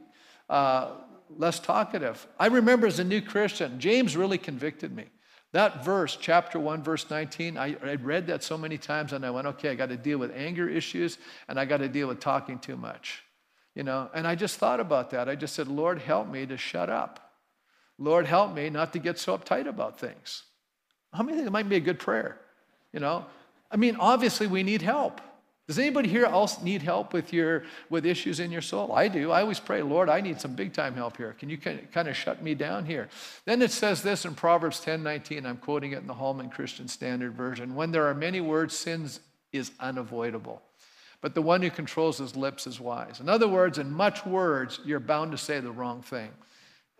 uh, 0.48 0.92
less 1.36 1.60
talkative. 1.60 2.26
I 2.38 2.46
remember 2.46 2.86
as 2.86 2.98
a 2.98 3.04
new 3.04 3.20
Christian, 3.20 3.78
James 3.78 4.16
really 4.16 4.38
convicted 4.38 4.94
me. 4.94 5.06
That 5.52 5.84
verse, 5.84 6.16
chapter 6.18 6.58
1, 6.58 6.82
verse 6.82 7.10
19, 7.10 7.58
I, 7.58 7.76
I 7.84 7.94
read 7.96 8.26
that 8.28 8.42
so 8.42 8.56
many 8.56 8.78
times 8.78 9.12
and 9.12 9.26
I 9.26 9.30
went, 9.30 9.46
okay, 9.48 9.68
I 9.68 9.74
got 9.74 9.90
to 9.90 9.98
deal 9.98 10.16
with 10.16 10.32
anger 10.34 10.66
issues 10.66 11.18
and 11.46 11.60
I 11.60 11.66
got 11.66 11.78
to 11.78 11.88
deal 11.88 12.08
with 12.08 12.20
talking 12.20 12.58
too 12.58 12.76
much. 12.76 13.22
You 13.74 13.82
know, 13.82 14.08
and 14.14 14.26
I 14.26 14.34
just 14.34 14.58
thought 14.58 14.80
about 14.80 15.10
that. 15.10 15.28
I 15.28 15.34
just 15.34 15.54
said, 15.54 15.68
Lord, 15.68 15.98
help 15.98 16.28
me 16.28 16.46
to 16.46 16.56
shut 16.56 16.88
up. 16.88 17.32
Lord, 17.98 18.26
help 18.26 18.54
me 18.54 18.70
not 18.70 18.92
to 18.94 18.98
get 18.98 19.18
so 19.18 19.36
uptight 19.36 19.66
about 19.66 19.98
things. 19.98 20.44
How 21.12 21.22
many 21.22 21.36
think 21.36 21.48
it 21.48 21.52
might 21.52 21.68
be 21.68 21.76
a 21.76 21.80
good 21.80 21.98
prayer? 21.98 22.40
You 22.92 23.00
know, 23.00 23.26
I 23.70 23.76
mean, 23.76 23.96
obviously 23.98 24.46
we 24.46 24.62
need 24.62 24.82
help. 24.82 25.20
Does 25.68 25.78
anybody 25.78 26.08
here 26.08 26.24
else 26.24 26.60
need 26.60 26.82
help 26.82 27.12
with 27.12 27.32
your 27.32 27.62
with 27.88 28.04
issues 28.04 28.40
in 28.40 28.50
your 28.50 28.62
soul? 28.62 28.92
I 28.92 29.06
do. 29.06 29.30
I 29.30 29.42
always 29.42 29.60
pray, 29.60 29.80
Lord, 29.80 30.08
I 30.08 30.20
need 30.20 30.40
some 30.40 30.54
big 30.54 30.72
time 30.72 30.94
help 30.94 31.16
here. 31.16 31.34
Can 31.38 31.48
you 31.48 31.56
kind 31.56 32.08
of 32.08 32.16
shut 32.16 32.42
me 32.42 32.54
down 32.54 32.84
here? 32.84 33.08
Then 33.44 33.62
it 33.62 33.70
says 33.70 34.02
this 34.02 34.24
in 34.24 34.34
Proverbs 34.34 34.80
10 34.80 35.02
19. 35.02 35.46
I'm 35.46 35.56
quoting 35.56 35.92
it 35.92 35.98
in 35.98 36.06
the 36.08 36.14
Holman 36.14 36.50
Christian 36.50 36.88
Standard 36.88 37.34
Version. 37.34 37.76
When 37.76 37.92
there 37.92 38.06
are 38.06 38.14
many 38.14 38.40
words, 38.40 38.76
sins 38.76 39.20
is 39.52 39.70
unavoidable. 39.78 40.62
But 41.20 41.34
the 41.34 41.42
one 41.42 41.62
who 41.62 41.70
controls 41.70 42.18
his 42.18 42.34
lips 42.34 42.66
is 42.66 42.80
wise. 42.80 43.20
In 43.20 43.28
other 43.28 43.46
words, 43.46 43.78
in 43.78 43.92
much 43.92 44.26
words, 44.26 44.80
you're 44.84 44.98
bound 44.98 45.30
to 45.30 45.38
say 45.38 45.60
the 45.60 45.70
wrong 45.70 46.02
thing. 46.02 46.30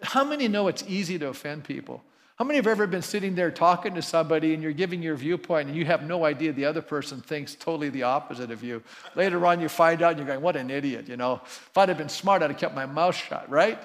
How 0.03 0.23
many 0.23 0.47
know 0.47 0.69
it's 0.69 0.85
easy 0.87 1.19
to 1.19 1.29
offend 1.29 1.65
people? 1.65 2.05
How 2.43 2.49
many 2.49 2.57
have 2.57 2.67
ever 2.67 2.89
been 2.89 3.03
sitting 3.03 3.37
there 3.37 3.53
talking 3.53 3.95
to 3.95 4.03
somebody 4.03 4.53
and 4.53 4.61
you're 4.61 4.73
giving 4.73 5.01
your 5.01 5.15
viewpoint 5.15 5.69
and 5.69 5.77
you 5.77 5.85
have 5.85 6.03
no 6.03 6.25
idea 6.25 6.53
the 6.53 6.65
other 6.65 6.83
person 6.83 7.21
thinks 7.21 7.55
totally 7.55 7.89
the 7.89 8.03
opposite 8.03 8.51
of 8.51 8.65
you? 8.65 8.83
Later 9.15 9.47
on, 9.47 9.61
you 9.61 9.69
find 9.69 10.03
out 10.03 10.09
and 10.09 10.19
you're 10.19 10.27
going, 10.27 10.41
What 10.41 10.57
an 10.57 10.69
idiot, 10.69 11.09
you 11.09 11.17
know. 11.17 11.41
If 11.45 11.79
I'd 11.79 11.89
have 11.89 11.99
been 11.99 12.09
smart, 12.09 12.43
I'd 12.43 12.51
have 12.51 12.59
kept 12.59 12.75
my 12.75 12.85
mouth 12.85 13.15
shut, 13.15 13.49
right? 13.49 13.81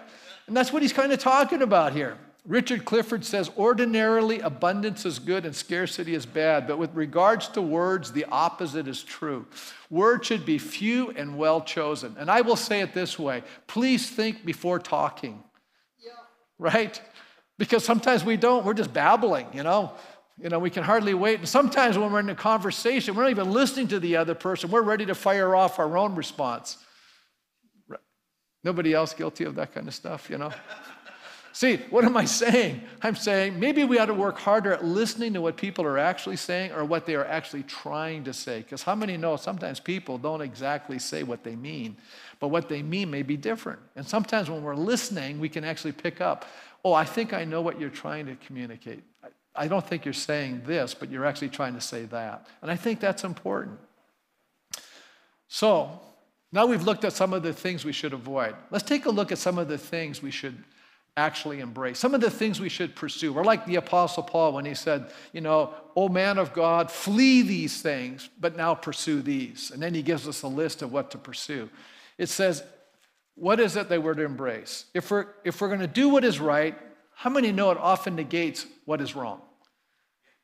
And 0.48 0.58
that's 0.58 0.74
what 0.74 0.82
he's 0.82 0.92
kind 0.92 1.12
of 1.12 1.20
talking 1.20 1.62
about 1.62 1.94
here. 1.94 2.18
Richard 2.48 2.84
Clifford 2.84 3.24
says, 3.24 3.52
Ordinarily, 3.56 4.40
abundance 4.40 5.06
is 5.06 5.20
good 5.20 5.46
and 5.46 5.56
scarcity 5.56 6.16
is 6.16 6.26
bad, 6.26 6.66
but 6.66 6.80
with 6.80 6.96
regards 6.96 7.50
to 7.50 7.62
words, 7.62 8.12
the 8.12 8.26
opposite 8.26 8.88
is 8.88 9.04
true. 9.04 9.46
Words 9.92 10.26
should 10.26 10.48
be 10.48 10.58
few 10.58 11.12
and 11.12 11.38
well 11.38 11.62
chosen. 11.62 12.16
And 12.18 12.32
I 12.32 12.42
will 12.42 12.56
say 12.56 12.82
it 12.82 12.96
this 12.96 13.20
way 13.20 13.44
please 13.68 14.10
think 14.10 14.44
before 14.44 14.80
talking. 14.80 15.44
Yeah. 16.04 16.14
Right? 16.58 17.00
Because 17.58 17.84
sometimes 17.84 18.24
we 18.24 18.38
don't, 18.38 18.66
we're 18.66 18.74
just 18.74 18.94
babbling, 18.94 19.48
you 19.54 19.64
know. 19.64 19.94
You 20.40 20.50
know, 20.50 20.60
we 20.60 20.70
can 20.70 20.84
hardly 20.84 21.16
wait. 21.16 21.40
And 21.40 21.50
sometimes 21.50 21.98
when 21.98 22.12
we're 22.12 22.20
in 22.20 22.30
a 22.30 22.36
conversation, 22.36 23.16
we're 23.16 23.24
not 23.24 23.32
even 23.32 23.52
listening 23.52 23.88
to 23.88 24.00
the 24.00 24.18
other 24.18 24.36
person. 24.36 24.70
We're 24.70 24.84
ready 24.84 25.06
to 25.08 25.16
fire 25.16 25.56
off 25.56 25.80
our 25.80 25.98
own 25.98 26.14
response. 26.14 26.78
Nobody 28.64 28.94
else 28.94 29.14
guilty 29.14 29.46
of 29.46 29.56
that 29.56 29.74
kind 29.74 29.88
of 29.88 29.96
stuff, 29.96 30.30
you 30.30 30.38
know? 30.38 30.52
See, 31.58 31.78
what 31.90 32.06
am 32.06 32.16
I 32.16 32.26
saying? 32.26 32.84
I'm 33.02 33.16
saying 33.16 33.60
maybe 33.60 33.84
we 33.84 33.98
ought 33.98 34.06
to 34.06 34.14
work 34.14 34.38
harder 34.38 34.74
at 34.74 34.86
listening 34.86 35.34
to 35.34 35.42
what 35.42 35.58
people 35.58 35.86
are 35.86 35.98
actually 35.98 36.36
saying 36.36 36.72
or 36.72 36.86
what 36.86 37.08
they 37.08 37.16
are 37.16 37.26
actually 37.26 37.64
trying 37.64 38.26
to 38.26 38.34
say. 38.34 38.60
Because 38.60 38.84
how 38.84 38.94
many 38.94 39.18
know 39.18 39.38
sometimes 39.38 39.80
people 39.80 40.20
don't 40.20 40.42
exactly 40.42 41.00
say 41.00 41.24
what 41.24 41.44
they 41.44 41.56
mean, 41.56 41.98
but 42.40 42.50
what 42.50 42.70
they 42.70 42.84
mean 42.84 43.10
may 43.10 43.24
be 43.24 43.38
different. 43.38 43.80
And 43.96 44.08
sometimes 44.08 44.52
when 44.52 44.62
we're 44.62 44.76
listening, 44.76 45.40
we 45.40 45.50
can 45.50 45.64
actually 45.64 45.94
pick 45.94 46.22
up 46.22 46.46
oh, 46.88 46.94
I 46.94 47.04
think 47.04 47.34
I 47.34 47.44
know 47.44 47.62
what 47.62 47.82
you're 47.82 47.90
trying 47.90 48.28
to 48.28 48.36
communicate. 48.36 49.04
I 49.54 49.68
don't 49.68 49.86
think 49.86 50.06
you're 50.06 50.14
saying 50.14 50.62
this, 50.66 50.94
but 50.94 51.12
you're 51.12 51.26
actually 51.26 51.50
trying 51.50 51.74
to 51.74 51.82
say 51.82 52.06
that. 52.06 52.48
And 52.62 52.72
I 52.72 52.78
think 52.78 53.02
that's 53.02 53.26
important. 53.26 53.78
So, 55.50 56.00
now 56.54 56.66
we've 56.66 56.84
looked 56.84 57.04
at 57.04 57.12
some 57.12 57.34
of 57.34 57.44
the 57.44 57.52
things 57.52 57.84
we 57.84 57.92
should 57.92 58.14
avoid. 58.14 58.56
Let's 58.72 58.86
take 58.86 59.06
a 59.06 59.10
look 59.10 59.34
at 59.34 59.38
some 59.38 59.58
of 59.58 59.68
the 59.68 59.78
things 59.78 60.22
we 60.22 60.32
should 60.32 60.64
actually 61.18 61.60
embrace, 61.60 62.00
some 62.00 62.14
of 62.14 62.22
the 62.22 62.30
things 62.30 62.62
we 62.62 62.70
should 62.70 62.96
pursue. 62.96 63.34
We're 63.34 63.44
like 63.44 63.66
the 63.66 63.76
Apostle 63.76 64.24
Paul 64.24 64.54
when 64.54 64.64
he 64.64 64.76
said, 64.76 65.12
you 65.34 65.42
know, 65.42 65.74
oh 65.94 66.08
man 66.08 66.38
of 66.38 66.54
God, 66.54 66.90
flee 66.90 67.42
these 67.42 67.82
things, 67.82 68.30
but 68.40 68.56
now 68.56 68.76
pursue 68.76 69.22
these. 69.22 69.72
And 69.72 69.84
then 69.84 69.94
he 69.94 70.04
gives 70.04 70.26
us 70.26 70.44
a 70.44 70.48
list 70.48 70.82
of 70.84 70.94
what 70.94 71.12
to 71.12 71.18
pursue. 71.18 71.70
It 72.18 72.30
says, 72.30 72.64
what 73.38 73.60
is 73.60 73.76
it 73.76 73.88
that 73.90 74.02
we're 74.02 74.16
to 74.16 74.24
embrace? 74.24 74.86
If 74.94 75.12
we're, 75.12 75.28
if 75.44 75.62
we're 75.62 75.68
going 75.68 75.80
to 75.80 75.88
do 75.88 76.10
what 76.10 76.26
is 76.26 76.40
right, 76.40 76.76
how 77.14 77.30
many 77.30 77.52
know 77.52 77.72
it 77.72 77.78
often 77.78 78.16
negates 78.16 78.66
what 78.86 79.00
is 79.00 79.16
wrong? 79.16 79.42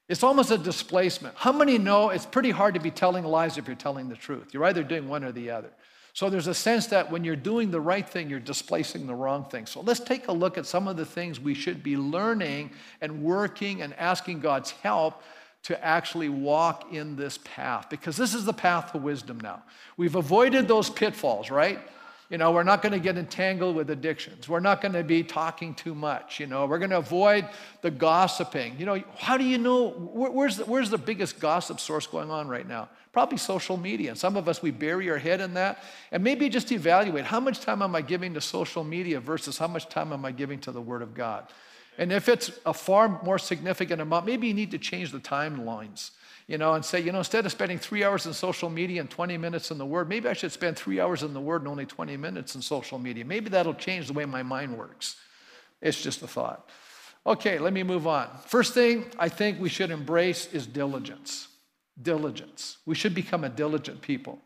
It's 0.08 0.24
almost 0.24 0.52
a 0.52 0.58
displacement. 0.58 1.36
How 1.36 1.52
many 1.52 1.78
know 1.78 2.10
it's 2.10 2.26
pretty 2.26 2.52
hard 2.52 2.76
to 2.76 2.80
be 2.80 2.92
telling 2.92 3.24
lies 3.24 3.58
if 3.58 3.68
you're 3.68 3.76
telling 3.76 4.10
the 4.10 4.16
truth? 4.16 4.54
You're 4.54 4.66
either 4.66 4.84
doing 4.84 5.08
one 5.08 5.24
or 5.24 5.32
the 5.32 5.50
other. 5.50 5.72
So 6.14 6.30
there's 6.30 6.46
a 6.46 6.54
sense 6.54 6.86
that 6.88 7.10
when 7.10 7.24
you're 7.24 7.36
doing 7.36 7.72
the 7.72 7.82
right 7.82 8.08
thing, 8.08 8.30
you're 8.30 8.40
displacing 8.40 9.08
the 9.08 9.16
wrong 9.16 9.46
thing. 9.46 9.66
So 9.66 9.82
let's 9.82 10.00
take 10.00 10.28
a 10.28 10.32
look 10.32 10.60
at 10.60 10.68
some 10.68 10.88
of 10.88 10.96
the 10.96 11.06
things 11.06 11.40
we 11.40 11.56
should 11.56 11.82
be 11.82 11.98
learning 11.98 12.72
and 13.02 13.24
working 13.24 13.82
and 13.82 13.96
asking 13.96 14.42
God's 14.42 14.70
help 14.70 15.24
to 15.64 15.84
actually 15.84 16.30
walk 16.30 16.94
in 16.94 17.16
this 17.16 17.40
path 17.44 17.90
because 17.90 18.18
this 18.18 18.36
is 18.36 18.46
the 18.46 18.54
path 18.54 18.94
of 18.94 19.02
wisdom 19.02 19.40
now. 19.40 19.64
We've 19.98 20.16
avoided 20.16 20.68
those 20.68 20.90
pitfalls, 20.90 21.50
right? 21.50 21.80
You 22.34 22.40
know, 22.40 22.52
we're 22.52 22.64
not 22.64 22.82
going 22.82 22.94
to 22.94 23.00
get 23.00 23.16
entangled 23.16 23.76
with 23.76 23.92
addictions. 23.92 24.50
We're 24.50 24.60
not 24.60 24.82
going 24.82 24.94
to 24.94 25.04
be 25.04 25.22
talking 25.22 25.76
too 25.76 25.94
much. 25.94 26.40
You 26.40 26.48
know, 26.48 26.66
we're 26.66 26.80
going 26.80 26.90
to 26.90 26.98
avoid 26.98 27.48
the 27.84 27.92
gossiping. 27.92 28.76
You 28.80 28.88
know, 28.88 29.04
how 29.16 29.38
do 29.38 29.44
you 29.44 29.60
know 29.60 29.92
where, 29.92 30.32
where's, 30.32 30.58
the, 30.58 30.66
where's 30.66 30.90
the 30.90 30.98
biggest 30.98 31.40
gossip 31.40 31.80
source 31.80 32.08
going 32.08 32.32
on 32.32 32.48
right 32.48 32.68
now? 32.68 32.90
Probably 33.12 33.38
social 33.38 33.78
media. 33.78 34.10
And 34.10 34.18
some 34.18 34.36
of 34.36 34.50
us, 34.50 34.64
we 34.64 34.72
bury 34.72 35.12
our 35.12 35.20
head 35.20 35.42
in 35.42 35.54
that. 35.54 35.84
And 36.12 36.24
maybe 36.24 36.50
just 36.50 36.72
evaluate 36.72 37.26
how 37.26 37.40
much 37.40 37.60
time 37.60 37.84
am 37.84 37.96
I 37.96 38.02
giving 38.02 38.34
to 38.34 38.42
social 38.42 38.84
media 38.84 39.20
versus 39.20 39.60
how 39.60 39.68
much 39.68 39.88
time 39.88 40.12
am 40.12 40.26
I 40.26 40.32
giving 40.32 40.58
to 40.62 40.72
the 40.72 40.82
Word 40.82 41.04
of 41.04 41.14
God? 41.14 41.48
And 42.00 42.12
if 42.12 42.28
it's 42.28 42.52
a 42.66 42.74
far 42.74 43.22
more 43.22 43.38
significant 43.38 44.02
amount, 44.02 44.26
maybe 44.26 44.48
you 44.48 44.56
need 44.56 44.72
to 44.72 44.80
change 44.80 45.12
the 45.12 45.20
timelines 45.20 46.10
you 46.48 46.58
know, 46.58 46.74
and 46.74 46.84
say, 46.84 47.00
you 47.00 47.12
know, 47.12 47.20
instead 47.20 47.46
of 47.46 47.52
spending 47.52 47.80
three 47.80 48.04
hours 48.04 48.26
in 48.26 48.34
social 48.34 48.70
media 48.70 49.02
and 49.02 49.10
20 49.10 49.38
minutes 49.38 49.72
in 49.72 49.78
the 49.78 49.86
Word, 49.86 50.10
maybe 50.10 50.28
I 50.28 50.34
should 50.34 50.52
spend 50.52 50.78
three 50.78 51.00
hours 51.00 51.24
in 51.24 51.34
the 51.34 51.40
Word 51.40 51.62
and 51.62 51.68
only 51.68 51.86
20 51.86 52.18
minutes 52.18 52.56
in 52.56 52.62
social 52.62 53.00
media. 53.00 53.24
Maybe 53.24 53.50
that'll 53.50 53.74
change 53.74 54.08
the 54.08 54.14
way 54.14 54.26
my 54.26 54.44
mind 54.44 54.78
works. 54.78 55.16
It's 55.82 56.02
just 56.02 56.22
a 56.22 56.28
thought. 56.28 56.70
Okay, 57.26 57.60
let 57.60 57.72
me 57.72 57.84
move 57.84 58.08
on. 58.08 58.30
First 58.46 58.74
thing 58.74 59.06
I 59.18 59.30
think 59.30 59.60
we 59.60 59.70
should 59.70 59.92
embrace 59.92 60.54
is 60.54 60.68
diligence. 60.68 61.48
Diligence. 62.02 62.78
We 62.86 62.96
should 62.96 63.16
become 63.16 63.44
a 63.44 63.50
diligent 63.50 64.02
people. 64.02 64.40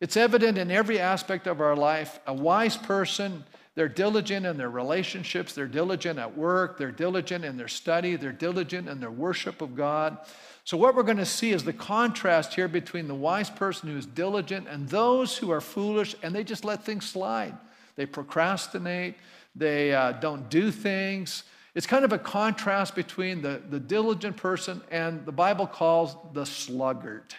It's 0.00 0.16
evident 0.16 0.58
in 0.58 0.70
every 0.70 0.98
aspect 0.98 1.46
of 1.46 1.60
our 1.60 1.76
life. 1.76 2.18
A 2.26 2.34
wise 2.34 2.76
person, 2.76 3.44
they're 3.74 3.88
diligent 3.88 4.44
in 4.44 4.58
their 4.58 4.68
relationships, 4.68 5.54
they're 5.54 5.66
diligent 5.66 6.18
at 6.18 6.36
work, 6.36 6.76
they're 6.76 6.90
diligent 6.90 7.44
in 7.44 7.56
their 7.56 7.68
study, 7.68 8.16
they're 8.16 8.32
diligent 8.32 8.88
in 8.88 9.00
their 9.00 9.10
worship 9.10 9.62
of 9.62 9.74
God. 9.74 10.18
So, 10.64 10.76
what 10.76 10.94
we're 10.94 11.02
going 11.02 11.16
to 11.16 11.26
see 11.26 11.50
is 11.50 11.64
the 11.64 11.72
contrast 11.72 12.54
here 12.54 12.68
between 12.68 13.08
the 13.08 13.14
wise 13.14 13.50
person 13.50 13.88
who 13.88 13.96
is 13.96 14.06
diligent 14.06 14.68
and 14.68 14.88
those 14.88 15.36
who 15.36 15.50
are 15.50 15.60
foolish 15.60 16.14
and 16.22 16.34
they 16.34 16.44
just 16.44 16.64
let 16.64 16.84
things 16.84 17.08
slide. 17.08 17.56
They 17.96 18.06
procrastinate, 18.06 19.16
they 19.56 19.92
uh, 19.92 20.12
don't 20.12 20.48
do 20.48 20.70
things. 20.70 21.44
It's 21.74 21.86
kind 21.86 22.04
of 22.04 22.12
a 22.12 22.18
contrast 22.18 22.94
between 22.94 23.42
the, 23.42 23.60
the 23.70 23.80
diligent 23.80 24.36
person 24.36 24.82
and 24.90 25.24
the 25.26 25.32
Bible 25.32 25.66
calls 25.66 26.16
the 26.32 26.46
sluggard. 26.46 27.34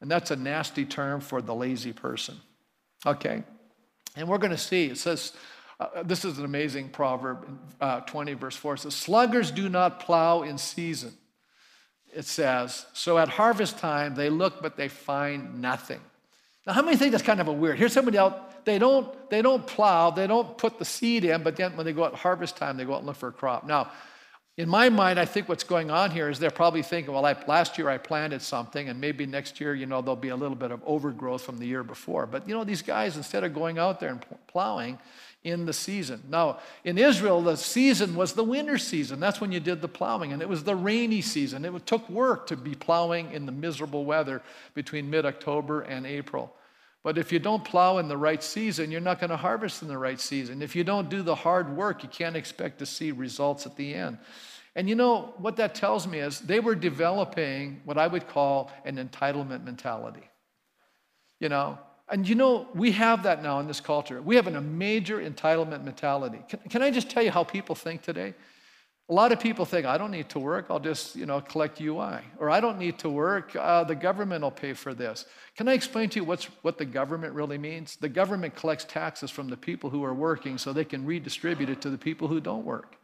And 0.00 0.10
that's 0.10 0.30
a 0.30 0.36
nasty 0.36 0.84
term 0.84 1.20
for 1.20 1.40
the 1.40 1.54
lazy 1.54 1.92
person. 1.92 2.36
Okay? 3.06 3.44
And 4.14 4.28
we're 4.28 4.38
going 4.38 4.50
to 4.50 4.58
see, 4.58 4.86
it 4.86 4.98
says, 4.98 5.32
uh, 5.80 6.02
this 6.02 6.24
is 6.24 6.38
an 6.38 6.44
amazing 6.44 6.90
proverb, 6.90 7.58
uh, 7.80 8.00
20 8.00 8.34
verse 8.34 8.56
4. 8.56 8.74
It 8.74 8.80
says, 8.80 8.94
Sluggers 8.94 9.50
do 9.50 9.68
not 9.68 10.00
plow 10.00 10.42
in 10.42 10.58
season 10.58 11.14
it 12.12 12.24
says, 12.24 12.86
So 12.92 13.18
at 13.18 13.28
harvest 13.28 13.78
time, 13.78 14.14
they 14.14 14.30
look, 14.30 14.62
but 14.62 14.76
they 14.76 14.88
find 14.88 15.60
nothing. 15.60 16.00
Now, 16.66 16.74
how 16.74 16.82
many 16.82 16.96
think 16.96 17.12
that's 17.12 17.24
kind 17.24 17.40
of 17.40 17.48
a 17.48 17.52
weird? 17.52 17.78
Here's 17.78 17.92
somebody 17.92 18.18
else, 18.18 18.34
they 18.64 18.78
don't, 18.78 19.08
they 19.30 19.42
don't 19.42 19.66
plow, 19.66 20.10
they 20.10 20.26
don't 20.26 20.56
put 20.56 20.78
the 20.78 20.84
seed 20.84 21.24
in, 21.24 21.42
but 21.42 21.56
then 21.56 21.76
when 21.76 21.84
they 21.84 21.92
go 21.92 22.04
at 22.04 22.14
harvest 22.14 22.56
time, 22.56 22.76
they 22.76 22.84
go 22.84 22.94
out 22.94 22.98
and 22.98 23.06
look 23.06 23.16
for 23.16 23.28
a 23.28 23.32
crop. 23.32 23.66
Now, 23.66 23.90
in 24.58 24.68
my 24.68 24.90
mind, 24.90 25.18
I 25.18 25.24
think 25.24 25.48
what's 25.48 25.64
going 25.64 25.90
on 25.90 26.10
here 26.10 26.28
is 26.28 26.38
they're 26.38 26.50
probably 26.50 26.82
thinking, 26.82 27.14
well, 27.14 27.24
I, 27.24 27.34
last 27.46 27.78
year 27.78 27.88
I 27.88 27.96
planted 27.96 28.42
something, 28.42 28.88
and 28.88 29.00
maybe 29.00 29.24
next 29.24 29.60
year, 29.60 29.74
you 29.74 29.86
know, 29.86 30.02
there'll 30.02 30.14
be 30.14 30.28
a 30.28 30.36
little 30.36 30.56
bit 30.56 30.70
of 30.70 30.82
overgrowth 30.84 31.42
from 31.42 31.58
the 31.58 31.66
year 31.66 31.82
before. 31.82 32.26
But, 32.26 32.46
you 32.46 32.54
know, 32.54 32.62
these 32.62 32.82
guys, 32.82 33.16
instead 33.16 33.44
of 33.44 33.54
going 33.54 33.78
out 33.78 33.98
there 33.98 34.10
and 34.10 34.24
plowing, 34.46 34.98
in 35.44 35.66
the 35.66 35.72
season. 35.72 36.22
Now, 36.28 36.58
in 36.84 36.98
Israel, 36.98 37.42
the 37.42 37.56
season 37.56 38.14
was 38.14 38.34
the 38.34 38.44
winter 38.44 38.78
season. 38.78 39.18
That's 39.18 39.40
when 39.40 39.50
you 39.50 39.58
did 39.58 39.80
the 39.80 39.88
plowing, 39.88 40.32
and 40.32 40.40
it 40.40 40.48
was 40.48 40.62
the 40.62 40.76
rainy 40.76 41.20
season. 41.20 41.64
It 41.64 41.86
took 41.86 42.08
work 42.08 42.46
to 42.48 42.56
be 42.56 42.74
plowing 42.74 43.32
in 43.32 43.46
the 43.46 43.52
miserable 43.52 44.04
weather 44.04 44.42
between 44.74 45.10
mid 45.10 45.26
October 45.26 45.80
and 45.82 46.06
April. 46.06 46.54
But 47.02 47.18
if 47.18 47.32
you 47.32 47.38
don't 47.38 47.64
plow 47.64 47.98
in 47.98 48.06
the 48.06 48.16
right 48.16 48.42
season, 48.42 48.90
you're 48.90 49.00
not 49.00 49.18
going 49.18 49.30
to 49.30 49.36
harvest 49.36 49.82
in 49.82 49.88
the 49.88 49.98
right 49.98 50.20
season. 50.20 50.62
If 50.62 50.76
you 50.76 50.84
don't 50.84 51.08
do 51.08 51.22
the 51.22 51.34
hard 51.34 51.76
work, 51.76 52.02
you 52.02 52.08
can't 52.08 52.36
expect 52.36 52.78
to 52.78 52.86
see 52.86 53.10
results 53.10 53.66
at 53.66 53.76
the 53.76 53.92
end. 53.94 54.18
And 54.76 54.88
you 54.88 54.94
know 54.94 55.34
what 55.38 55.56
that 55.56 55.74
tells 55.74 56.06
me 56.06 56.20
is 56.20 56.40
they 56.40 56.60
were 56.60 56.74
developing 56.74 57.80
what 57.84 57.98
I 57.98 58.06
would 58.06 58.28
call 58.28 58.70
an 58.84 58.96
entitlement 58.96 59.64
mentality. 59.64 60.28
You 61.40 61.48
know, 61.48 61.78
and 62.08 62.28
you 62.28 62.34
know, 62.34 62.68
we 62.74 62.92
have 62.92 63.24
that 63.24 63.42
now 63.42 63.58
in 63.58 63.66
this 63.66 63.80
culture. 63.80 64.22
We 64.22 64.36
have 64.36 64.46
a 64.46 64.60
major 64.60 65.18
entitlement 65.18 65.82
mentality. 65.82 66.40
Can, 66.48 66.60
can 66.70 66.82
I 66.82 66.90
just 66.90 67.10
tell 67.10 67.22
you 67.22 67.30
how 67.30 67.42
people 67.42 67.74
think 67.74 68.02
today? 68.02 68.34
A 69.12 69.20
lot 69.22 69.30
of 69.30 69.40
people 69.40 69.66
think, 69.66 69.84
I 69.84 69.98
don't 69.98 70.10
need 70.10 70.30
to 70.30 70.38
work, 70.38 70.68
I'll 70.70 70.80
just, 70.80 71.16
you 71.16 71.26
know, 71.26 71.42
collect 71.42 71.78
UI. 71.82 72.20
Or 72.38 72.48
I 72.48 72.60
don't 72.60 72.78
need 72.78 72.98
to 73.00 73.10
work, 73.10 73.54
uh, 73.54 73.84
the 73.84 73.94
government 73.94 74.40
will 74.40 74.50
pay 74.50 74.72
for 74.72 74.94
this. 74.94 75.26
Can 75.54 75.68
I 75.68 75.74
explain 75.74 76.08
to 76.08 76.20
you 76.20 76.24
what's, 76.24 76.46
what 76.62 76.78
the 76.78 76.86
government 76.86 77.34
really 77.34 77.58
means? 77.58 77.96
The 77.96 78.08
government 78.08 78.56
collects 78.56 78.86
taxes 78.86 79.30
from 79.30 79.50
the 79.50 79.56
people 79.58 79.90
who 79.90 80.02
are 80.02 80.14
working 80.14 80.56
so 80.56 80.72
they 80.72 80.86
can 80.86 81.04
redistribute 81.04 81.68
it 81.68 81.82
to 81.82 81.90
the 81.90 81.98
people 81.98 82.26
who 82.26 82.40
don't 82.40 82.64
work. 82.64 82.96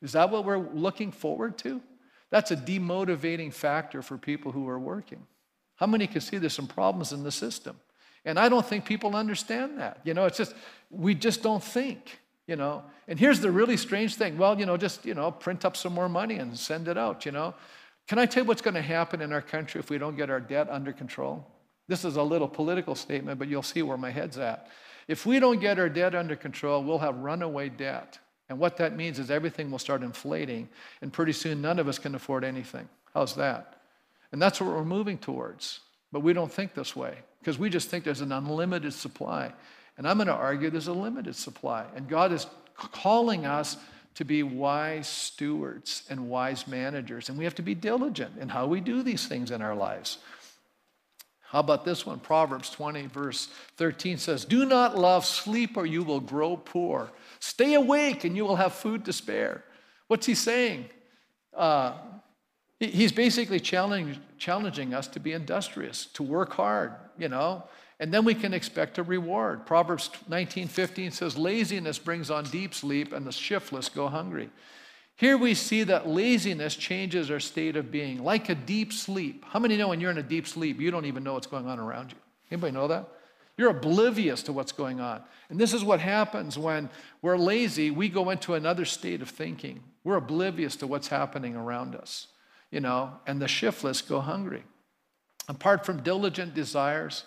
Is 0.00 0.12
that 0.12 0.30
what 0.30 0.46
we're 0.46 0.70
looking 0.70 1.12
forward 1.12 1.58
to? 1.58 1.82
That's 2.30 2.50
a 2.50 2.56
demotivating 2.56 3.52
factor 3.52 4.00
for 4.00 4.16
people 4.16 4.52
who 4.52 4.66
are 4.70 4.78
working. 4.78 5.26
How 5.74 5.86
many 5.86 6.06
can 6.06 6.22
see 6.22 6.38
there's 6.38 6.54
some 6.54 6.66
problems 6.66 7.12
in 7.12 7.24
the 7.24 7.30
system? 7.30 7.76
And 8.24 8.38
I 8.38 8.48
don't 8.48 8.64
think 8.64 8.86
people 8.86 9.14
understand 9.14 9.80
that. 9.80 10.00
You 10.02 10.14
know, 10.14 10.24
it's 10.24 10.38
just, 10.38 10.54
we 10.88 11.14
just 11.14 11.42
don't 11.42 11.62
think, 11.62 12.20
you 12.46 12.56
know. 12.56 12.82
And 13.08 13.18
here's 13.18 13.40
the 13.40 13.50
really 13.50 13.76
strange 13.76 14.16
thing 14.16 14.38
well, 14.38 14.58
you 14.58 14.66
know, 14.66 14.76
just, 14.76 15.04
you 15.04 15.14
know, 15.14 15.30
print 15.30 15.64
up 15.64 15.76
some 15.76 15.92
more 15.92 16.08
money 16.08 16.36
and 16.36 16.58
send 16.58 16.88
it 16.88 16.98
out, 16.98 17.26
you 17.26 17.32
know. 17.32 17.54
Can 18.08 18.18
I 18.18 18.26
tell 18.26 18.44
you 18.44 18.48
what's 18.48 18.62
going 18.62 18.74
to 18.74 18.82
happen 18.82 19.20
in 19.20 19.32
our 19.32 19.42
country 19.42 19.80
if 19.80 19.90
we 19.90 19.98
don't 19.98 20.16
get 20.16 20.30
our 20.30 20.40
debt 20.40 20.68
under 20.70 20.92
control? 20.92 21.44
This 21.88 22.04
is 22.04 22.16
a 22.16 22.22
little 22.22 22.48
political 22.48 22.94
statement, 22.94 23.38
but 23.38 23.48
you'll 23.48 23.62
see 23.62 23.82
where 23.82 23.96
my 23.96 24.10
head's 24.10 24.38
at. 24.38 24.68
If 25.08 25.26
we 25.26 25.38
don't 25.38 25.60
get 25.60 25.78
our 25.78 25.88
debt 25.88 26.14
under 26.14 26.36
control, 26.36 26.82
we'll 26.82 26.98
have 26.98 27.16
runaway 27.16 27.68
debt. 27.68 28.18
And 28.48 28.58
what 28.58 28.76
that 28.76 28.96
means 28.96 29.18
is 29.18 29.30
everything 29.30 29.70
will 29.70 29.78
start 29.78 30.02
inflating, 30.02 30.68
and 31.00 31.12
pretty 31.12 31.32
soon 31.32 31.60
none 31.60 31.78
of 31.78 31.88
us 31.88 31.98
can 31.98 32.14
afford 32.14 32.44
anything. 32.44 32.88
How's 33.12 33.34
that? 33.36 33.80
And 34.32 34.40
that's 34.40 34.60
what 34.60 34.70
we're 34.70 34.84
moving 34.84 35.18
towards. 35.18 35.80
But 36.12 36.20
we 36.20 36.32
don't 36.32 36.52
think 36.52 36.74
this 36.74 36.94
way 36.94 37.18
because 37.40 37.58
we 37.58 37.70
just 37.70 37.88
think 37.88 38.04
there's 38.04 38.20
an 38.20 38.32
unlimited 38.32 38.92
supply. 38.92 39.52
And 39.96 40.06
I'm 40.06 40.16
going 40.18 40.26
to 40.26 40.34
argue 40.34 40.70
there's 40.70 40.88
a 40.88 40.92
limited 40.92 41.36
supply. 41.36 41.86
And 41.94 42.08
God 42.08 42.32
is 42.32 42.46
calling 42.76 43.46
us 43.46 43.76
to 44.14 44.24
be 44.24 44.42
wise 44.42 45.08
stewards 45.08 46.02
and 46.10 46.28
wise 46.28 46.66
managers. 46.66 47.28
And 47.28 47.38
we 47.38 47.44
have 47.44 47.54
to 47.56 47.62
be 47.62 47.74
diligent 47.74 48.38
in 48.38 48.48
how 48.48 48.66
we 48.66 48.80
do 48.80 49.02
these 49.02 49.26
things 49.26 49.50
in 49.50 49.62
our 49.62 49.74
lives. 49.74 50.18
How 51.40 51.60
about 51.60 51.84
this 51.84 52.04
one? 52.04 52.18
Proverbs 52.18 52.70
20, 52.70 53.06
verse 53.06 53.48
13 53.76 54.18
says, 54.18 54.44
Do 54.44 54.64
not 54.64 54.98
love 54.98 55.24
sleep 55.24 55.76
or 55.76 55.86
you 55.86 56.02
will 56.02 56.20
grow 56.20 56.56
poor. 56.56 57.10
Stay 57.40 57.74
awake 57.74 58.24
and 58.24 58.36
you 58.36 58.44
will 58.44 58.56
have 58.56 58.72
food 58.72 59.04
to 59.04 59.12
spare. 59.12 59.64
What's 60.08 60.26
he 60.26 60.34
saying? 60.34 60.86
Uh, 61.54 61.92
He's 62.78 63.12
basically 63.12 63.58
challenging, 63.58 64.20
challenging 64.36 64.92
us 64.92 65.08
to 65.08 65.20
be 65.20 65.32
industrious, 65.32 66.06
to 66.12 66.22
work 66.22 66.52
hard, 66.52 66.92
you 67.16 67.28
know, 67.28 67.64
and 67.98 68.12
then 68.12 68.24
we 68.24 68.34
can 68.34 68.52
expect 68.52 68.98
a 68.98 69.02
reward. 69.02 69.66
Proverbs 69.66 70.10
19 70.28 70.68
15 70.68 71.10
says, 71.10 71.38
Laziness 71.38 71.98
brings 71.98 72.30
on 72.30 72.44
deep 72.44 72.74
sleep, 72.74 73.12
and 73.12 73.26
the 73.26 73.32
shiftless 73.32 73.88
go 73.88 74.08
hungry. 74.08 74.50
Here 75.16 75.38
we 75.38 75.54
see 75.54 75.82
that 75.84 76.06
laziness 76.06 76.76
changes 76.76 77.30
our 77.30 77.40
state 77.40 77.76
of 77.76 77.90
being, 77.90 78.22
like 78.22 78.50
a 78.50 78.54
deep 78.54 78.92
sleep. 78.92 79.44
How 79.46 79.58
many 79.58 79.76
know 79.76 79.88
when 79.88 80.00
you're 80.00 80.10
in 80.10 80.18
a 80.18 80.22
deep 80.22 80.46
sleep, 80.46 80.78
you 80.78 80.90
don't 80.90 81.06
even 81.06 81.24
know 81.24 81.32
what's 81.32 81.46
going 81.46 81.66
on 81.66 81.78
around 81.78 82.12
you? 82.12 82.18
Anybody 82.50 82.72
know 82.72 82.88
that? 82.88 83.08
You're 83.56 83.70
oblivious 83.70 84.42
to 84.42 84.52
what's 84.52 84.72
going 84.72 85.00
on. 85.00 85.22
And 85.48 85.58
this 85.58 85.72
is 85.72 85.82
what 85.82 86.00
happens 86.00 86.58
when 86.58 86.90
we're 87.22 87.38
lazy, 87.38 87.90
we 87.90 88.10
go 88.10 88.28
into 88.28 88.52
another 88.52 88.84
state 88.84 89.22
of 89.22 89.30
thinking. 89.30 89.82
We're 90.04 90.16
oblivious 90.16 90.76
to 90.76 90.86
what's 90.86 91.08
happening 91.08 91.56
around 91.56 91.94
us 91.94 92.26
you 92.70 92.80
know, 92.80 93.12
and 93.26 93.40
the 93.40 93.48
shiftless 93.48 94.02
go 94.02 94.20
hungry. 94.20 94.64
Apart 95.48 95.86
from 95.86 96.02
diligent 96.02 96.54
desires, 96.54 97.24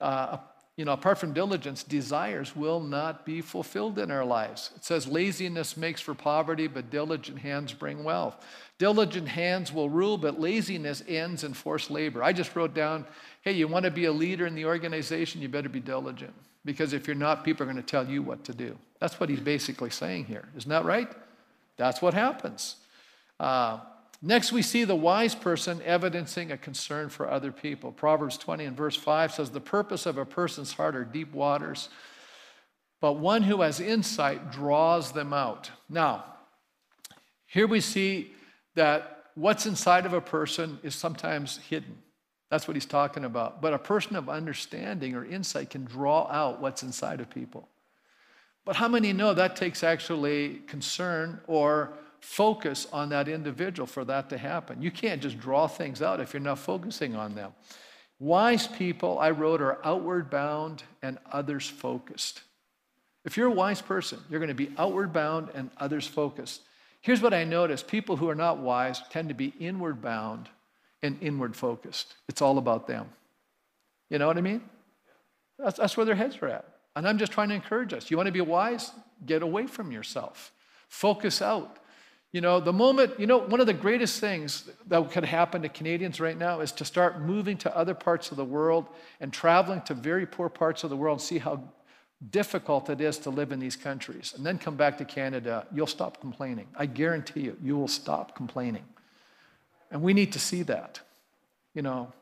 uh, 0.00 0.38
you 0.76 0.84
know, 0.84 0.92
apart 0.92 1.16
from 1.16 1.32
diligence, 1.32 1.82
desires 1.82 2.54
will 2.54 2.80
not 2.80 3.24
be 3.24 3.40
fulfilled 3.40 3.98
in 3.98 4.10
our 4.10 4.24
lives. 4.26 4.70
It 4.76 4.84
says, 4.84 5.06
laziness 5.08 5.74
makes 5.74 6.02
for 6.02 6.14
poverty, 6.14 6.66
but 6.66 6.90
diligent 6.90 7.38
hands 7.38 7.72
bring 7.72 8.04
wealth. 8.04 8.36
Diligent 8.78 9.26
hands 9.26 9.72
will 9.72 9.88
rule, 9.88 10.18
but 10.18 10.38
laziness 10.38 11.02
ends 11.08 11.44
in 11.44 11.54
forced 11.54 11.90
labor. 11.90 12.22
I 12.22 12.34
just 12.34 12.54
wrote 12.54 12.74
down, 12.74 13.06
hey, 13.40 13.52
you 13.52 13.68
want 13.68 13.86
to 13.86 13.90
be 13.90 14.04
a 14.04 14.12
leader 14.12 14.46
in 14.46 14.54
the 14.54 14.66
organization, 14.66 15.40
you 15.40 15.48
better 15.48 15.70
be 15.70 15.80
diligent. 15.80 16.34
Because 16.66 16.92
if 16.92 17.06
you're 17.06 17.16
not, 17.16 17.42
people 17.42 17.62
are 17.62 17.72
going 17.72 17.82
to 17.82 17.90
tell 17.90 18.06
you 18.06 18.22
what 18.22 18.44
to 18.44 18.52
do. 18.52 18.76
That's 19.00 19.18
what 19.18 19.30
he's 19.30 19.40
basically 19.40 19.90
saying 19.90 20.26
here. 20.26 20.46
Isn't 20.58 20.68
that 20.68 20.84
right? 20.84 21.08
That's 21.78 22.02
what 22.02 22.12
happens. 22.12 22.76
Uh, 23.40 23.78
Next, 24.22 24.50
we 24.50 24.62
see 24.62 24.84
the 24.84 24.96
wise 24.96 25.34
person 25.34 25.82
evidencing 25.82 26.50
a 26.50 26.56
concern 26.56 27.10
for 27.10 27.30
other 27.30 27.52
people. 27.52 27.92
Proverbs 27.92 28.38
20 28.38 28.64
and 28.64 28.76
verse 28.76 28.96
5 28.96 29.34
says, 29.34 29.50
The 29.50 29.60
purpose 29.60 30.06
of 30.06 30.18
a 30.18 30.24
person's 30.24 30.72
heart 30.72 30.96
are 30.96 31.04
deep 31.04 31.32
waters, 31.32 31.88
but 33.00 33.14
one 33.14 33.42
who 33.42 33.60
has 33.60 33.78
insight 33.78 34.50
draws 34.50 35.12
them 35.12 35.32
out. 35.32 35.70
Now, 35.88 36.24
here 37.46 37.66
we 37.66 37.80
see 37.80 38.32
that 38.74 39.24
what's 39.34 39.66
inside 39.66 40.06
of 40.06 40.12
a 40.12 40.20
person 40.20 40.78
is 40.82 40.94
sometimes 40.94 41.58
hidden. 41.58 41.98
That's 42.50 42.66
what 42.66 42.76
he's 42.76 42.86
talking 42.86 43.24
about. 43.24 43.60
But 43.60 43.74
a 43.74 43.78
person 43.78 44.16
of 44.16 44.28
understanding 44.28 45.14
or 45.14 45.24
insight 45.24 45.70
can 45.70 45.84
draw 45.84 46.26
out 46.30 46.60
what's 46.60 46.82
inside 46.82 47.20
of 47.20 47.28
people. 47.28 47.68
But 48.64 48.76
how 48.76 48.88
many 48.88 49.12
know 49.12 49.34
that 49.34 49.56
takes 49.56 49.84
actually 49.84 50.62
concern 50.66 51.40
or 51.46 51.92
focus 52.26 52.88
on 52.92 53.08
that 53.10 53.28
individual 53.28 53.86
for 53.86 54.04
that 54.04 54.28
to 54.28 54.36
happen? 54.36 54.82
You 54.82 54.90
can't 54.90 55.22
just 55.22 55.38
draw 55.38 55.68
things 55.68 56.02
out 56.02 56.20
if 56.20 56.34
you're 56.34 56.40
not 56.40 56.58
focusing 56.58 57.14
on 57.14 57.36
them. 57.36 57.52
Wise 58.18 58.66
people, 58.66 59.18
I 59.20 59.30
wrote, 59.30 59.62
are 59.62 59.78
outward 59.84 60.28
bound 60.28 60.82
and 61.02 61.18
others 61.30 61.68
focused. 61.68 62.42
If 63.24 63.36
you're 63.36 63.46
a 63.46 63.52
wise 63.52 63.80
person, 63.80 64.18
you're 64.28 64.40
going 64.40 64.48
to 64.48 64.54
be 64.54 64.72
outward 64.76 65.12
bound 65.12 65.50
and 65.54 65.70
others 65.78 66.06
focused. 66.06 66.62
Here's 67.00 67.22
what 67.22 67.32
I 67.32 67.44
noticed 67.44 67.86
people 67.86 68.16
who 68.16 68.28
are 68.28 68.34
not 68.34 68.58
wise 68.58 69.00
tend 69.10 69.28
to 69.28 69.34
be 69.34 69.52
inward 69.60 70.02
bound 70.02 70.48
and 71.02 71.16
inward 71.20 71.54
focused. 71.54 72.14
It's 72.28 72.42
all 72.42 72.58
about 72.58 72.88
them. 72.88 73.08
You 74.10 74.18
know 74.18 74.26
what 74.26 74.38
I 74.38 74.40
mean? 74.40 74.62
That's, 75.58 75.78
that's 75.78 75.96
where 75.96 76.06
their 76.06 76.16
heads 76.16 76.38
are 76.42 76.48
at. 76.48 76.64
And 76.96 77.06
I'm 77.06 77.18
just 77.18 77.30
trying 77.30 77.50
to 77.50 77.54
encourage 77.54 77.92
us. 77.92 78.10
You 78.10 78.16
want 78.16 78.26
to 78.26 78.32
be 78.32 78.40
wise? 78.40 78.90
Get 79.24 79.42
away 79.42 79.66
from 79.68 79.92
yourself, 79.92 80.52
focus 80.88 81.40
out. 81.40 81.78
You 82.32 82.40
know, 82.40 82.60
the 82.60 82.72
moment, 82.72 83.18
you 83.18 83.26
know, 83.26 83.38
one 83.38 83.60
of 83.60 83.66
the 83.66 83.72
greatest 83.72 84.20
things 84.20 84.68
that 84.88 85.10
could 85.10 85.24
happen 85.24 85.62
to 85.62 85.68
Canadians 85.68 86.20
right 86.20 86.36
now 86.36 86.60
is 86.60 86.72
to 86.72 86.84
start 86.84 87.20
moving 87.20 87.56
to 87.58 87.74
other 87.74 87.94
parts 87.94 88.30
of 88.30 88.36
the 88.36 88.44
world 88.44 88.86
and 89.20 89.32
traveling 89.32 89.80
to 89.82 89.94
very 89.94 90.26
poor 90.26 90.48
parts 90.48 90.84
of 90.84 90.90
the 90.90 90.96
world 90.96 91.18
and 91.18 91.22
see 91.22 91.38
how 91.38 91.62
difficult 92.30 92.90
it 92.90 93.00
is 93.00 93.18
to 93.18 93.30
live 93.30 93.52
in 93.52 93.60
these 93.60 93.76
countries. 93.76 94.34
And 94.36 94.44
then 94.44 94.58
come 94.58 94.76
back 94.76 94.98
to 94.98 95.04
Canada, 95.04 95.66
you'll 95.72 95.86
stop 95.86 96.20
complaining. 96.20 96.66
I 96.76 96.86
guarantee 96.86 97.40
you, 97.40 97.56
you 97.62 97.76
will 97.76 97.88
stop 97.88 98.34
complaining. 98.34 98.84
And 99.90 100.02
we 100.02 100.12
need 100.12 100.32
to 100.32 100.38
see 100.38 100.62
that. 100.64 101.00
You 101.74 101.82
know, 101.82 102.12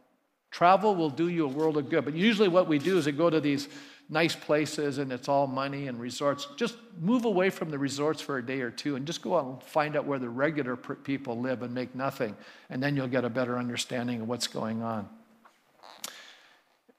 travel 0.51 0.95
will 0.95 1.11
do 1.11 1.29
you 1.29 1.45
a 1.45 1.49
world 1.49 1.77
of 1.77 1.89
good. 1.89 2.05
But 2.05 2.15
usually 2.15 2.49
what 2.49 2.69
we 2.69 2.79
do 2.79 2.99
is 2.99 3.07
we 3.07 3.13
go 3.13 3.31
to 3.31 3.41
these 3.41 3.69
nice 4.09 4.37
places 4.37 4.99
and 4.99 5.13
it's 5.13 5.29
all 5.29 5.47
money 5.47 5.89
and 5.89 5.99
resorts. 5.99 6.47
Just 6.57 6.77
move 7.01 7.25
away 7.25 7.51
from 7.51 7.71
the 7.71 7.79
resorts 7.79 8.21
for 8.21 8.39
a 8.39 8.45
day 8.45 8.61
or 8.61 8.71
two 8.71 8.97
and 8.97 9.07
just 9.07 9.23
go 9.23 9.37
out 9.37 9.47
and 9.47 9.63
find 9.63 9.97
out 9.97 10.05
where 10.05 10.19
the 10.19 10.29
regular 10.29 10.77
people 10.77 11.41
live 11.41 11.63
and 11.63 11.75
make 11.75 11.95
nothing. 11.95 12.37
And 12.71 12.83
then 12.83 12.97
you'll 12.97 13.09
get 13.09 13.25
a 13.25 13.31
better 13.31 13.59
understanding 13.59 14.21
of 14.23 14.29
what's 14.29 14.47
going 14.47 14.83
on. 14.83 15.09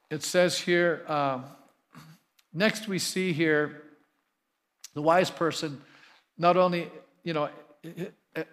It 0.10 0.24
says 0.24 0.60
here, 0.60 1.03
uh, 1.08 1.41
next 2.53 2.88
we 2.88 2.99
see 2.99 3.34
here 3.34 3.84
the 4.93 5.01
wise 5.01 5.30
person 5.30 5.82
not 6.38 6.58
only, 6.58 6.89
you 7.24 7.34
know, 7.34 7.49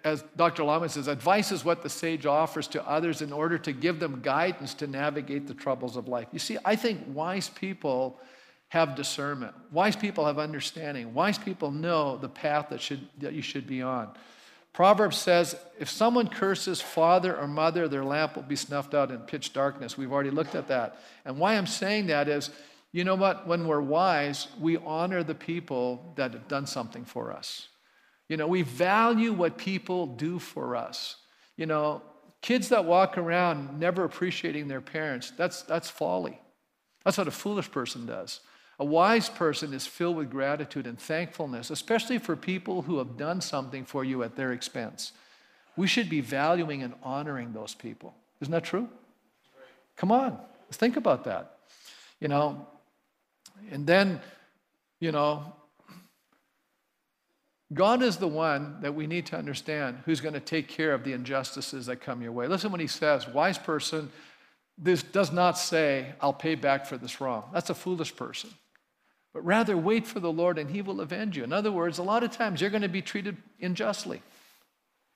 as 0.03 0.23
Dr. 0.37 0.63
Lama 0.63 0.87
says, 0.87 1.07
advice 1.07 1.51
is 1.51 1.65
what 1.65 1.83
the 1.83 1.89
sage 1.89 2.25
offers 2.25 2.67
to 2.69 2.87
others 2.87 3.21
in 3.21 3.33
order 3.33 3.57
to 3.57 3.73
give 3.73 3.99
them 3.99 4.21
guidance 4.21 4.73
to 4.75 4.87
navigate 4.87 5.47
the 5.47 5.53
troubles 5.53 5.97
of 5.97 6.07
life. 6.07 6.27
You 6.31 6.39
see, 6.39 6.57
I 6.63 6.75
think 6.75 7.01
wise 7.07 7.49
people 7.49 8.19
have 8.73 8.95
discernment. 8.95 9.53
Wise 9.71 9.95
people 9.95 10.25
have 10.25 10.39
understanding. 10.39 11.13
Wise 11.13 11.37
people 11.37 11.69
know 11.69 12.17
the 12.17 12.27
path 12.27 12.69
that, 12.69 12.81
should, 12.81 13.07
that 13.19 13.33
you 13.33 13.41
should 13.43 13.67
be 13.67 13.83
on. 13.83 14.09
Proverbs 14.73 15.15
says, 15.15 15.55
if 15.79 15.91
someone 15.91 16.27
curses 16.27 16.81
father 16.81 17.37
or 17.37 17.47
mother, 17.47 17.87
their 17.87 18.03
lamp 18.03 18.35
will 18.35 18.41
be 18.41 18.55
snuffed 18.55 18.95
out 18.95 19.11
in 19.11 19.19
pitch 19.19 19.53
darkness. 19.53 19.95
We've 19.95 20.11
already 20.11 20.31
looked 20.31 20.55
at 20.55 20.69
that. 20.69 20.97
And 21.23 21.37
why 21.37 21.53
I'm 21.53 21.67
saying 21.67 22.07
that 22.07 22.27
is, 22.27 22.49
you 22.91 23.03
know 23.03 23.13
what? 23.13 23.45
When 23.45 23.67
we're 23.67 23.79
wise, 23.79 24.47
we 24.59 24.77
honor 24.77 25.21
the 25.21 25.35
people 25.35 26.11
that 26.15 26.33
have 26.33 26.47
done 26.47 26.65
something 26.65 27.05
for 27.05 27.31
us. 27.31 27.67
You 28.27 28.37
know, 28.37 28.47
we 28.47 28.63
value 28.63 29.33
what 29.33 29.55
people 29.55 30.07
do 30.07 30.39
for 30.39 30.75
us. 30.75 31.17
You 31.57 31.67
know, 31.67 32.01
kids 32.41 32.69
that 32.69 32.85
walk 32.85 33.19
around 33.19 33.79
never 33.79 34.03
appreciating 34.03 34.67
their 34.67 34.81
parents, 34.81 35.31
that's, 35.37 35.61
that's 35.61 35.91
folly. 35.91 36.41
That's 37.05 37.19
what 37.19 37.27
a 37.27 37.31
foolish 37.31 37.69
person 37.69 38.07
does. 38.07 38.39
A 38.79 38.85
wise 38.85 39.29
person 39.29 39.73
is 39.73 39.85
filled 39.85 40.17
with 40.17 40.31
gratitude 40.31 40.87
and 40.87 40.99
thankfulness, 40.99 41.69
especially 41.69 42.17
for 42.17 42.35
people 42.35 42.81
who 42.81 42.97
have 42.97 43.17
done 43.17 43.39
something 43.39 43.85
for 43.85 44.03
you 44.03 44.23
at 44.23 44.35
their 44.35 44.51
expense. 44.51 45.11
We 45.77 45.87
should 45.87 46.09
be 46.09 46.21
valuing 46.21 46.81
and 46.81 46.93
honoring 47.03 47.53
those 47.53 47.75
people. 47.75 48.15
Isn't 48.41 48.51
that 48.51 48.63
true? 48.63 48.89
Come 49.95 50.11
on, 50.11 50.39
let's 50.65 50.77
think 50.77 50.97
about 50.97 51.23
that. 51.25 51.57
You 52.19 52.27
know, 52.27 52.67
and 53.71 53.85
then, 53.85 54.19
you 54.99 55.11
know, 55.11 55.53
God 57.73 58.01
is 58.01 58.17
the 58.17 58.27
one 58.27 58.77
that 58.81 58.93
we 58.93 59.07
need 59.07 59.27
to 59.27 59.37
understand 59.37 59.99
who's 60.05 60.19
going 60.21 60.33
to 60.33 60.39
take 60.39 60.67
care 60.67 60.93
of 60.93 61.03
the 61.03 61.13
injustices 61.13 61.85
that 61.87 61.97
come 61.97 62.21
your 62.21 62.31
way. 62.31 62.47
Listen 62.47 62.71
when 62.71 62.81
he 62.81 62.87
says, 62.87 63.27
wise 63.27 63.57
person, 63.57 64.11
this 64.77 65.03
does 65.03 65.31
not 65.31 65.57
say, 65.57 66.13
I'll 66.21 66.33
pay 66.33 66.55
back 66.55 66.85
for 66.85 66.97
this 66.97 67.21
wrong. 67.21 67.43
That's 67.53 67.69
a 67.69 67.75
foolish 67.75 68.15
person 68.15 68.49
but 69.33 69.43
rather 69.43 69.75
wait 69.75 70.05
for 70.05 70.19
the 70.19 70.31
Lord 70.31 70.57
and 70.57 70.69
he 70.69 70.81
will 70.81 71.01
avenge 71.01 71.35
you. 71.35 71.43
In 71.43 71.51
other 71.51 71.71
words, 71.71 71.97
a 71.97 72.03
lot 72.03 72.23
of 72.23 72.31
times 72.31 72.61
you're 72.61 72.69
going 72.69 72.83
to 72.83 72.89
be 72.89 73.01
treated 73.01 73.35
unjustly. 73.59 74.21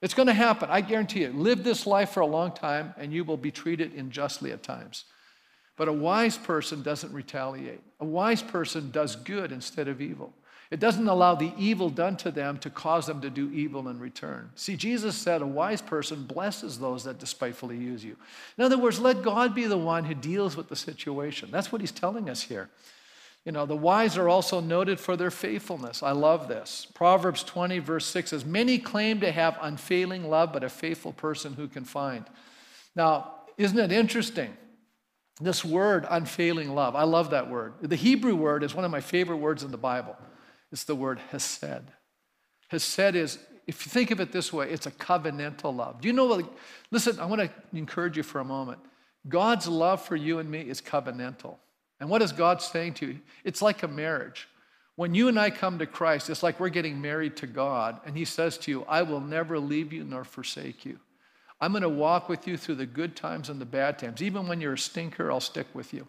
It's 0.01 0.13
going 0.13 0.27
to 0.27 0.33
happen, 0.33 0.69
I 0.69 0.81
guarantee 0.81 1.21
you. 1.21 1.31
Live 1.31 1.63
this 1.63 1.87
life 1.87 2.09
for 2.11 2.21
a 2.21 2.27
long 2.27 2.51
time 2.51 2.93
and 2.97 3.13
you 3.13 3.23
will 3.23 3.37
be 3.37 3.51
treated 3.51 3.93
unjustly 3.93 4.51
at 4.51 4.63
times. 4.63 5.05
But 5.75 5.87
a 5.87 5.93
wise 5.93 6.37
person 6.37 6.81
doesn't 6.81 7.13
retaliate. 7.13 7.81
A 7.99 8.05
wise 8.05 8.41
person 8.41 8.89
does 8.91 9.15
good 9.15 9.51
instead 9.51 9.87
of 9.87 10.01
evil. 10.01 10.33
It 10.69 10.79
doesn't 10.81 11.07
allow 11.07 11.35
the 11.35 11.53
evil 11.57 11.89
done 11.89 12.17
to 12.17 12.31
them 12.31 12.57
to 12.57 12.69
cause 12.69 13.05
them 13.05 13.21
to 13.21 13.29
do 13.29 13.49
evil 13.51 13.87
in 13.87 13.99
return. 13.99 14.49
See, 14.55 14.75
Jesus 14.75 15.15
said 15.15 15.41
a 15.41 15.47
wise 15.47 15.81
person 15.81 16.23
blesses 16.23 16.77
those 16.77 17.05
that 17.05 17.19
despitefully 17.19 17.77
use 17.77 18.03
you. 18.03 18.17
In 18.57 18.65
other 18.65 18.77
words, 18.77 18.99
let 18.99 19.21
God 19.21 19.55
be 19.55 19.65
the 19.65 19.77
one 19.77 20.03
who 20.03 20.13
deals 20.13 20.57
with 20.57 20.67
the 20.67 20.75
situation. 20.75 21.49
That's 21.51 21.71
what 21.71 21.79
he's 21.79 21.91
telling 21.91 22.29
us 22.29 22.41
here. 22.41 22.69
You 23.47 23.53
know, 23.53 23.65
the 23.65 23.77
wise 23.77 24.17
are 24.17 24.27
also 24.27 24.59
noted 24.59 24.99
for 24.99 25.15
their 25.15 25.31
faithfulness. 25.31 26.03
I 26.03 26.11
love 26.11 26.49
this. 26.49 26.85
Proverbs 26.93 27.45
20, 27.45 27.79
verse 27.79 28.05
6 28.05 28.31
says, 28.31 28.43
Many 28.43 28.77
claim 28.77 29.21
to 29.21 29.31
have 29.31 29.57
unfailing 29.61 30.29
love, 30.29 30.51
but 30.51 30.65
a 30.65 30.69
faithful 30.69 31.13
person 31.13 31.53
who 31.53 31.69
can 31.69 31.85
find. 31.85 32.25
Now, 32.93 33.35
isn't 33.57 33.79
it 33.79 33.93
interesting? 33.93 34.51
This 35.39 35.63
word, 35.63 36.05
unfailing 36.09 36.75
love, 36.75 36.93
I 36.93 37.03
love 37.03 37.29
that 37.29 37.49
word. 37.49 37.75
The 37.79 37.95
Hebrew 37.95 38.35
word 38.35 38.63
is 38.63 38.75
one 38.75 38.83
of 38.83 38.91
my 38.91 38.99
favorite 38.99 39.37
words 39.37 39.63
in 39.63 39.71
the 39.71 39.77
Bible. 39.77 40.17
It's 40.73 40.83
the 40.83 40.95
word 40.95 41.21
hesed. 41.31 41.83
Hesed 42.67 43.15
is, 43.15 43.39
if 43.65 43.85
you 43.85 43.89
think 43.89 44.11
of 44.11 44.19
it 44.19 44.33
this 44.33 44.51
way, 44.51 44.69
it's 44.69 44.87
a 44.87 44.91
covenantal 44.91 45.73
love. 45.73 46.01
Do 46.01 46.09
you 46.09 46.13
know 46.13 46.25
what? 46.25 46.53
Listen, 46.91 47.17
I 47.17 47.25
want 47.25 47.39
to 47.39 47.51
encourage 47.71 48.17
you 48.17 48.23
for 48.23 48.41
a 48.41 48.45
moment. 48.45 48.79
God's 49.29 49.69
love 49.69 50.01
for 50.01 50.17
you 50.17 50.39
and 50.39 50.51
me 50.51 50.59
is 50.59 50.81
covenantal. 50.81 51.59
And 51.99 52.09
what 52.09 52.21
is 52.21 52.31
God 52.31 52.61
saying 52.61 52.93
to 52.95 53.07
you? 53.07 53.19
It's 53.43 53.61
like 53.61 53.83
a 53.83 53.87
marriage. 53.87 54.47
When 54.95 55.13
you 55.13 55.27
and 55.27 55.39
I 55.39 55.49
come 55.51 55.79
to 55.79 55.85
Christ, 55.85 56.29
it's 56.29 56.43
like 56.43 56.59
we're 56.59 56.69
getting 56.69 56.99
married 57.01 57.37
to 57.37 57.47
God, 57.47 57.99
and 58.05 58.17
He 58.17 58.25
says 58.25 58.57
to 58.59 58.71
you, 58.71 58.85
I 58.87 59.03
will 59.03 59.21
never 59.21 59.59
leave 59.59 59.93
you 59.93 60.03
nor 60.03 60.23
forsake 60.23 60.85
you. 60.85 60.99
I'm 61.61 61.71
going 61.71 61.83
to 61.83 61.89
walk 61.89 62.29
with 62.29 62.47
you 62.47 62.57
through 62.57 62.75
the 62.75 62.85
good 62.85 63.15
times 63.15 63.49
and 63.49 63.59
the 63.59 63.65
bad 63.65 63.97
times. 63.97 64.21
Even 64.21 64.47
when 64.47 64.61
you're 64.61 64.73
a 64.73 64.77
stinker, 64.77 65.31
I'll 65.31 65.39
stick 65.39 65.67
with 65.73 65.93
you. 65.93 66.07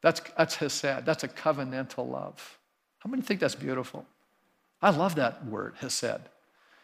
That's, 0.00 0.20
that's 0.36 0.56
Hesed. 0.56 1.04
That's 1.04 1.22
a 1.22 1.28
covenantal 1.28 2.10
love. 2.10 2.58
How 2.98 3.10
many 3.10 3.22
think 3.22 3.40
that's 3.40 3.54
beautiful? 3.54 4.04
I 4.80 4.90
love 4.90 5.14
that 5.14 5.46
word, 5.46 5.74
Hesed. 5.80 6.20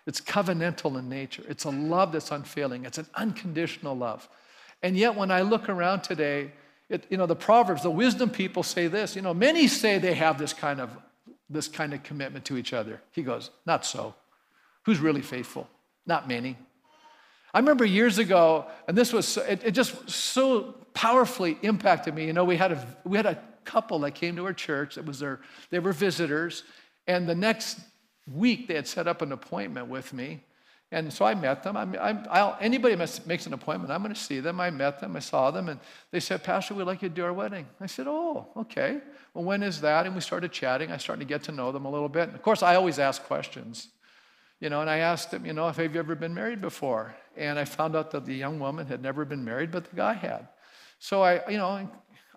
It's 0.06 0.20
covenantal 0.20 0.98
in 0.98 1.08
nature. 1.08 1.42
It's 1.48 1.64
a 1.64 1.70
love 1.70 2.12
that's 2.12 2.30
unfailing. 2.30 2.84
It's 2.84 2.98
an 2.98 3.08
unconditional 3.14 3.96
love. 3.96 4.28
And 4.82 4.96
yet, 4.96 5.16
when 5.16 5.30
I 5.30 5.42
look 5.42 5.68
around 5.68 6.02
today, 6.02 6.52
it, 6.88 7.04
you 7.10 7.16
know, 7.16 7.26
the 7.26 7.36
Proverbs, 7.36 7.82
the 7.82 7.90
wisdom 7.90 8.30
people 8.30 8.62
say 8.62 8.86
this. 8.86 9.14
You 9.14 9.22
know, 9.22 9.34
many 9.34 9.68
say 9.68 9.98
they 9.98 10.14
have 10.14 10.38
this 10.38 10.52
kind 10.52 10.80
of 10.80 10.90
this 11.50 11.68
kind 11.68 11.94
of 11.94 12.02
commitment 12.02 12.44
to 12.46 12.58
each 12.58 12.72
other. 12.72 13.00
He 13.12 13.22
goes, 13.22 13.50
not 13.64 13.86
so. 13.86 14.14
Who's 14.82 15.00
really 15.00 15.22
faithful? 15.22 15.68
Not 16.06 16.28
many. 16.28 16.58
I 17.54 17.58
remember 17.58 17.86
years 17.86 18.18
ago, 18.18 18.66
and 18.86 18.96
this 18.96 19.12
was 19.12 19.36
it, 19.38 19.64
it 19.64 19.70
just 19.72 20.08
so 20.10 20.74
powerfully 20.92 21.58
impacted 21.62 22.14
me. 22.14 22.26
You 22.26 22.32
know, 22.32 22.44
we 22.44 22.56
had 22.56 22.72
a 22.72 22.86
we 23.04 23.16
had 23.16 23.26
a 23.26 23.38
couple 23.64 23.98
that 24.00 24.12
came 24.12 24.36
to 24.36 24.44
our 24.44 24.52
church. 24.52 24.96
That 24.96 25.06
was 25.06 25.18
their 25.18 25.40
they 25.70 25.78
were 25.78 25.92
visitors, 25.92 26.64
and 27.06 27.28
the 27.28 27.34
next 27.34 27.80
week 28.30 28.68
they 28.68 28.74
had 28.74 28.86
set 28.86 29.06
up 29.06 29.22
an 29.22 29.32
appointment 29.32 29.88
with 29.88 30.12
me 30.12 30.42
and 30.90 31.12
so 31.12 31.26
I 31.26 31.34
met 31.34 31.62
them. 31.62 31.76
I'm, 31.76 31.94
I'm, 32.00 32.54
anybody 32.60 32.96
makes 32.96 33.46
an 33.46 33.52
appointment, 33.52 33.92
I'm 33.92 34.02
going 34.02 34.14
to 34.14 34.20
see 34.20 34.40
them. 34.40 34.58
I 34.58 34.70
met 34.70 35.00
them, 35.00 35.16
I 35.16 35.18
saw 35.18 35.50
them, 35.50 35.68
and 35.68 35.78
they 36.10 36.20
said, 36.20 36.42
Pastor, 36.42 36.74
we'd 36.74 36.84
like 36.84 37.02
you 37.02 37.10
to 37.10 37.14
do 37.14 37.24
our 37.24 37.32
wedding. 37.32 37.66
I 37.80 37.86
said, 37.86 38.06
Oh, 38.08 38.48
okay. 38.56 39.00
Well, 39.34 39.44
when 39.44 39.62
is 39.62 39.80
that? 39.82 40.06
And 40.06 40.14
we 40.14 40.22
started 40.22 40.50
chatting. 40.50 40.90
I 40.90 40.96
started 40.96 41.20
to 41.20 41.26
get 41.26 41.42
to 41.44 41.52
know 41.52 41.72
them 41.72 41.84
a 41.84 41.90
little 41.90 42.08
bit. 42.08 42.28
And 42.28 42.34
of 42.34 42.42
course, 42.42 42.62
I 42.62 42.74
always 42.74 42.98
ask 42.98 43.22
questions. 43.22 43.88
You 44.60 44.70
know, 44.70 44.80
and 44.80 44.90
I 44.90 44.98
asked 44.98 45.30
them, 45.30 45.46
you 45.46 45.52
know, 45.52 45.68
if 45.68 45.76
have 45.76 45.94
you 45.94 46.00
ever 46.00 46.16
been 46.16 46.34
married 46.34 46.60
before? 46.60 47.14
And 47.36 47.58
I 47.58 47.64
found 47.64 47.94
out 47.94 48.10
that 48.10 48.26
the 48.26 48.34
young 48.34 48.58
woman 48.58 48.86
had 48.86 49.00
never 49.00 49.24
been 49.24 49.44
married, 49.44 49.70
but 49.70 49.84
the 49.84 49.94
guy 49.94 50.14
had. 50.14 50.48
So 50.98 51.22
I, 51.22 51.48
you 51.48 51.58
know, 51.58 51.88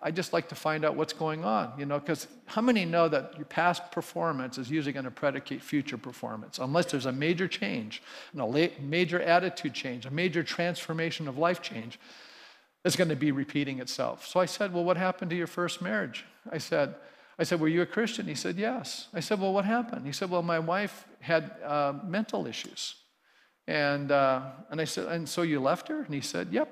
I 0.04 0.10
just 0.10 0.32
like 0.32 0.48
to 0.48 0.56
find 0.56 0.84
out 0.84 0.96
what's 0.96 1.12
going 1.12 1.44
on, 1.44 1.72
you 1.78 1.86
know, 1.86 2.00
because 2.00 2.26
how 2.46 2.60
many 2.60 2.84
know 2.84 3.08
that 3.08 3.34
your 3.36 3.44
past 3.44 3.92
performance 3.92 4.58
is 4.58 4.68
usually 4.68 4.92
going 4.92 5.04
to 5.04 5.12
predicate 5.12 5.62
future 5.62 5.96
performance, 5.96 6.58
unless 6.58 6.86
there's 6.86 7.06
a 7.06 7.12
major 7.12 7.46
change, 7.46 8.02
and 8.32 8.40
a 8.40 8.70
major 8.80 9.20
attitude 9.20 9.74
change, 9.74 10.04
a 10.04 10.10
major 10.10 10.42
transformation 10.42 11.28
of 11.28 11.38
life 11.38 11.62
change, 11.62 12.00
it's 12.84 12.96
going 12.96 13.10
to 13.10 13.16
be 13.16 13.30
repeating 13.30 13.78
itself. 13.78 14.26
So 14.26 14.40
I 14.40 14.46
said, 14.46 14.74
Well, 14.74 14.84
what 14.84 14.96
happened 14.96 15.30
to 15.30 15.36
your 15.36 15.46
first 15.46 15.80
marriage? 15.80 16.24
I 16.50 16.58
said, 16.58 16.96
I 17.38 17.44
said, 17.44 17.60
Were 17.60 17.68
you 17.68 17.82
a 17.82 17.86
Christian? 17.86 18.26
He 18.26 18.34
said, 18.34 18.56
Yes. 18.58 19.06
I 19.14 19.20
said, 19.20 19.40
Well, 19.40 19.52
what 19.52 19.64
happened? 19.64 20.04
He 20.04 20.12
said, 20.12 20.30
Well, 20.30 20.42
my 20.42 20.58
wife 20.58 21.06
had 21.20 21.52
uh, 21.64 21.94
mental 22.04 22.46
issues. 22.46 22.96
And, 23.68 24.10
uh, 24.10 24.42
and 24.70 24.80
I 24.80 24.84
said, 24.84 25.06
And 25.06 25.28
so 25.28 25.42
you 25.42 25.60
left 25.60 25.86
her? 25.88 26.02
And 26.02 26.12
he 26.12 26.20
said, 26.20 26.48
Yep. 26.50 26.68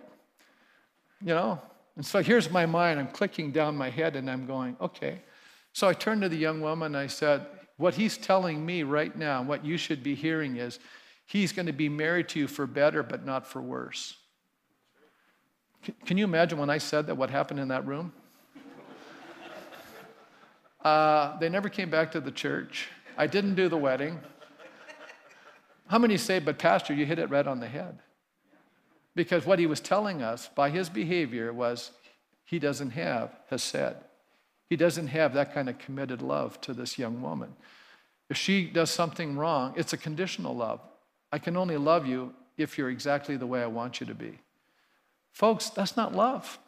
You 1.20 1.34
know, 1.34 1.62
and 2.00 2.06
so 2.06 2.22
here's 2.22 2.50
my 2.50 2.64
mind. 2.64 2.98
I'm 2.98 3.08
clicking 3.08 3.50
down 3.50 3.76
my 3.76 3.90
head 3.90 4.16
and 4.16 4.30
I'm 4.30 4.46
going, 4.46 4.74
Okay. 4.80 5.20
So 5.74 5.86
I 5.86 5.92
turned 5.92 6.22
to 6.22 6.30
the 6.30 6.36
young 6.36 6.62
woman 6.62 6.94
and 6.94 6.96
I 6.96 7.06
said, 7.08 7.44
What 7.76 7.92
he's 7.92 8.16
telling 8.16 8.64
me 8.64 8.84
right 8.84 9.14
now, 9.14 9.42
what 9.42 9.66
you 9.66 9.76
should 9.76 10.02
be 10.02 10.14
hearing 10.14 10.56
is, 10.56 10.78
he's 11.26 11.52
going 11.52 11.66
to 11.66 11.74
be 11.74 11.90
married 11.90 12.30
to 12.30 12.38
you 12.38 12.48
for 12.48 12.66
better, 12.66 13.02
but 13.02 13.26
not 13.26 13.46
for 13.46 13.60
worse. 13.60 14.16
Can 16.06 16.16
you 16.16 16.24
imagine 16.24 16.58
when 16.58 16.70
I 16.70 16.78
said 16.78 17.06
that, 17.06 17.16
what 17.16 17.28
happened 17.28 17.60
in 17.60 17.68
that 17.68 17.86
room? 17.86 18.14
Uh, 20.82 21.38
they 21.38 21.50
never 21.50 21.68
came 21.68 21.90
back 21.90 22.12
to 22.12 22.20
the 22.22 22.30
church. 22.30 22.88
I 23.18 23.26
didn't 23.26 23.56
do 23.56 23.68
the 23.68 23.76
wedding. 23.76 24.18
How 25.88 25.98
many 25.98 26.16
say, 26.16 26.38
but 26.38 26.58
Pastor, 26.58 26.94
you 26.94 27.04
hit 27.04 27.18
it 27.18 27.28
right 27.28 27.46
on 27.46 27.60
the 27.60 27.68
head? 27.68 27.98
Because 29.20 29.44
what 29.44 29.58
he 29.58 29.66
was 29.66 29.80
telling 29.80 30.22
us 30.22 30.48
by 30.54 30.70
his 30.70 30.88
behavior 30.88 31.52
was 31.52 31.90
he 32.46 32.58
doesn't 32.58 32.92
have 32.92 33.30
hesed. 33.50 33.96
He 34.70 34.76
doesn't 34.76 35.08
have 35.08 35.34
that 35.34 35.52
kind 35.52 35.68
of 35.68 35.76
committed 35.76 36.22
love 36.22 36.58
to 36.62 36.72
this 36.72 36.98
young 36.98 37.20
woman. 37.20 37.54
If 38.30 38.38
she 38.38 38.64
does 38.64 38.90
something 38.90 39.36
wrong, 39.36 39.74
it's 39.76 39.92
a 39.92 39.98
conditional 39.98 40.56
love. 40.56 40.80
I 41.30 41.38
can 41.38 41.58
only 41.58 41.76
love 41.76 42.06
you 42.06 42.32
if 42.56 42.78
you're 42.78 42.88
exactly 42.88 43.36
the 43.36 43.46
way 43.46 43.62
I 43.62 43.66
want 43.66 44.00
you 44.00 44.06
to 44.06 44.14
be. 44.14 44.38
Folks, 45.32 45.68
that's 45.68 45.98
not 45.98 46.14
love. 46.14 46.58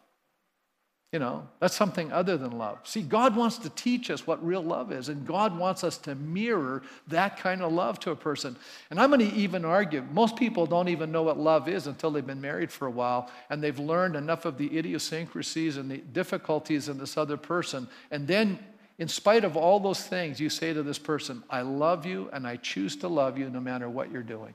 You 1.12 1.18
know, 1.18 1.46
that's 1.60 1.76
something 1.76 2.10
other 2.10 2.38
than 2.38 2.52
love. 2.52 2.78
See, 2.84 3.02
God 3.02 3.36
wants 3.36 3.58
to 3.58 3.70
teach 3.70 4.10
us 4.10 4.26
what 4.26 4.42
real 4.44 4.62
love 4.62 4.90
is, 4.90 5.10
and 5.10 5.26
God 5.26 5.58
wants 5.58 5.84
us 5.84 5.98
to 5.98 6.14
mirror 6.14 6.82
that 7.08 7.36
kind 7.36 7.60
of 7.60 7.70
love 7.70 8.00
to 8.00 8.12
a 8.12 8.16
person. 8.16 8.56
And 8.90 8.98
I'm 8.98 9.10
going 9.10 9.20
to 9.20 9.36
even 9.36 9.66
argue 9.66 10.02
most 10.10 10.36
people 10.36 10.64
don't 10.64 10.88
even 10.88 11.12
know 11.12 11.22
what 11.22 11.38
love 11.38 11.68
is 11.68 11.86
until 11.86 12.10
they've 12.10 12.26
been 12.26 12.40
married 12.40 12.72
for 12.72 12.86
a 12.86 12.90
while 12.90 13.30
and 13.50 13.62
they've 13.62 13.78
learned 13.78 14.16
enough 14.16 14.46
of 14.46 14.56
the 14.56 14.78
idiosyncrasies 14.78 15.76
and 15.76 15.90
the 15.90 15.98
difficulties 15.98 16.88
in 16.88 16.96
this 16.96 17.18
other 17.18 17.36
person. 17.36 17.88
And 18.10 18.26
then, 18.26 18.58
in 18.98 19.06
spite 19.06 19.44
of 19.44 19.54
all 19.54 19.80
those 19.80 20.02
things, 20.02 20.40
you 20.40 20.48
say 20.48 20.72
to 20.72 20.82
this 20.82 20.98
person, 20.98 21.42
I 21.50 21.60
love 21.60 22.06
you 22.06 22.30
and 22.32 22.46
I 22.46 22.56
choose 22.56 22.96
to 22.96 23.08
love 23.08 23.36
you 23.36 23.50
no 23.50 23.60
matter 23.60 23.90
what 23.90 24.10
you're 24.10 24.22
doing. 24.22 24.54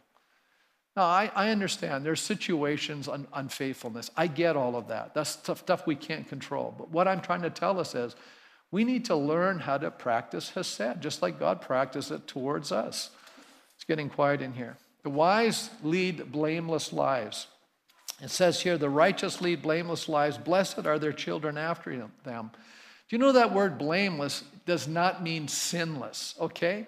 Now, 0.98 1.04
I, 1.04 1.32
I 1.36 1.50
understand 1.52 2.04
there's 2.04 2.20
situations 2.20 3.08
on 3.08 3.28
unfaithfulness. 3.32 4.10
I 4.18 4.26
get 4.26 4.56
all 4.58 4.76
of 4.76 4.88
that. 4.88 5.14
That's 5.14 5.30
stuff 5.30 5.86
we 5.86 5.96
can't 5.96 6.28
control. 6.28 6.74
But 6.76 6.90
what 6.90 7.08
I'm 7.08 7.22
trying 7.22 7.44
to 7.44 7.52
tell 7.52 7.80
us 7.80 7.94
is 7.94 8.16
we 8.72 8.84
need 8.84 9.06
to 9.06 9.16
learn 9.16 9.60
how 9.60 9.78
to 9.78 9.92
practice 9.92 10.50
Hesed, 10.50 11.00
just 11.00 11.22
like 11.22 11.38
God 11.38 11.62
practiced 11.62 12.10
it 12.10 12.26
towards 12.26 12.72
us. 12.72 13.12
It's 13.76 13.84
getting 13.84 14.10
quiet 14.10 14.42
in 14.42 14.54
here. 14.54 14.76
The 15.04 15.12
wise 15.12 15.70
lead 15.84 16.32
blameless 16.32 16.92
lives. 16.92 17.46
It 18.20 18.32
says 18.32 18.60
here, 18.60 18.80
the 18.80 18.90
righteous 18.90 19.40
lead 19.40 19.62
blameless 19.62 20.10
lives. 20.10 20.40
Blessed 20.40 20.88
are 20.88 20.98
their 20.98 21.14
children 21.14 21.60
after 21.60 22.10
them. 22.24 22.50
Do 22.52 23.16
you 23.16 23.20
know 23.20 23.34
that 23.34 23.54
word 23.54 23.78
blameless 23.78 24.44
does 24.66 24.88
not 24.88 25.22
mean 25.22 25.48
sinless, 25.48 26.34
okay? 26.42 26.88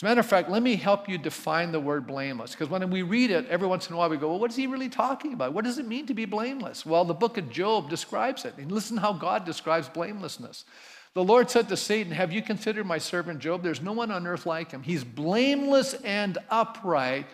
As 0.00 0.02
a 0.02 0.06
matter 0.06 0.20
of 0.20 0.26
fact, 0.26 0.48
let 0.48 0.62
me 0.62 0.76
help 0.76 1.10
you 1.10 1.18
define 1.18 1.72
the 1.72 1.78
word 1.78 2.06
blameless. 2.06 2.52
Because 2.52 2.70
when 2.70 2.88
we 2.88 3.02
read 3.02 3.30
it, 3.30 3.46
every 3.48 3.68
once 3.68 3.86
in 3.86 3.94
a 3.94 3.98
while 3.98 4.08
we 4.08 4.16
go, 4.16 4.30
well, 4.30 4.38
what 4.38 4.50
is 4.50 4.56
he 4.56 4.66
really 4.66 4.88
talking 4.88 5.34
about? 5.34 5.52
What 5.52 5.62
does 5.62 5.76
it 5.76 5.86
mean 5.86 6.06
to 6.06 6.14
be 6.14 6.24
blameless? 6.24 6.86
Well, 6.86 7.04
the 7.04 7.12
book 7.12 7.36
of 7.36 7.50
Job 7.50 7.90
describes 7.90 8.46
it. 8.46 8.54
And 8.56 8.72
listen 8.72 8.96
how 8.96 9.12
God 9.12 9.44
describes 9.44 9.90
blamelessness. 9.90 10.64
The 11.12 11.22
Lord 11.22 11.50
said 11.50 11.68
to 11.68 11.76
Satan, 11.76 12.14
Have 12.14 12.32
you 12.32 12.40
considered 12.40 12.86
my 12.86 12.96
servant 12.96 13.40
Job? 13.40 13.62
There's 13.62 13.82
no 13.82 13.92
one 13.92 14.10
on 14.10 14.26
earth 14.26 14.46
like 14.46 14.70
him. 14.70 14.82
He's 14.82 15.04
blameless 15.04 15.92
and 15.92 16.38
upright, 16.48 17.26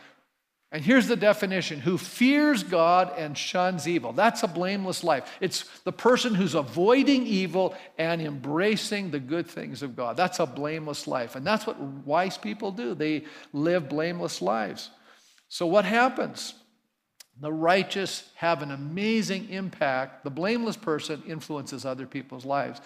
and 0.73 0.85
here's 0.85 1.07
the 1.07 1.17
definition 1.17 1.79
who 1.79 1.97
fears 1.97 2.65
God 2.65 3.13
and 3.17 3.39
shuns 3.39 3.87
evil. 3.87 4.13
That's 4.13 4.43
a 4.43 4.49
blameless 4.49 5.05
life. 5.05 5.31
It's 5.41 5.65
the 5.85 5.93
person 5.93 6.35
who's 6.35 6.55
avoiding 6.55 7.25
evil 7.27 7.75
and 7.99 8.21
embracing 8.21 9.11
the 9.11 9.21
good 9.21 9.47
things 9.47 9.83
of 9.83 9.95
God. 9.95 10.17
That's 10.17 10.41
a 10.41 10.47
blameless 10.47 11.07
life. 11.07 11.37
And 11.37 11.47
that's 11.47 11.67
what 11.67 11.81
wise 11.81 12.37
people 12.37 12.73
do. 12.73 12.95
They 12.95 13.25
live 13.53 13.89
blameless 13.89 14.43
lives. 14.43 14.91
So, 15.49 15.67
what 15.67 15.85
happens? 15.85 16.55
The 17.41 17.53
righteous 17.53 18.29
have 18.35 18.63
an 18.63 18.73
amazing 18.73 19.51
impact. 19.51 20.25
The 20.25 20.31
blameless 20.31 20.77
person 20.77 21.23
influences 21.29 21.85
other 21.85 22.07
people's 22.07 22.45
lives. 22.45 22.81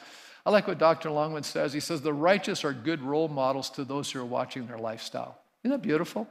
I 0.45 0.51
like 0.51 0.67
what 0.67 0.79
Dr. 0.79 1.11
Longman 1.11 1.45
says. 1.45 1.73
He 1.73 1.81
says, 1.81 2.03
The 2.03 2.13
righteous 2.13 2.63
are 2.63 2.75
good 2.75 3.01
role 3.01 3.29
models 3.29 3.71
to 3.71 3.85
those 3.85 4.11
who 4.11 4.21
are 4.21 4.25
watching 4.25 4.67
their 4.67 4.79
lifestyle. 4.79 5.39
Isn't 5.65 5.71
that 5.71 5.87
beautiful? 5.87 6.29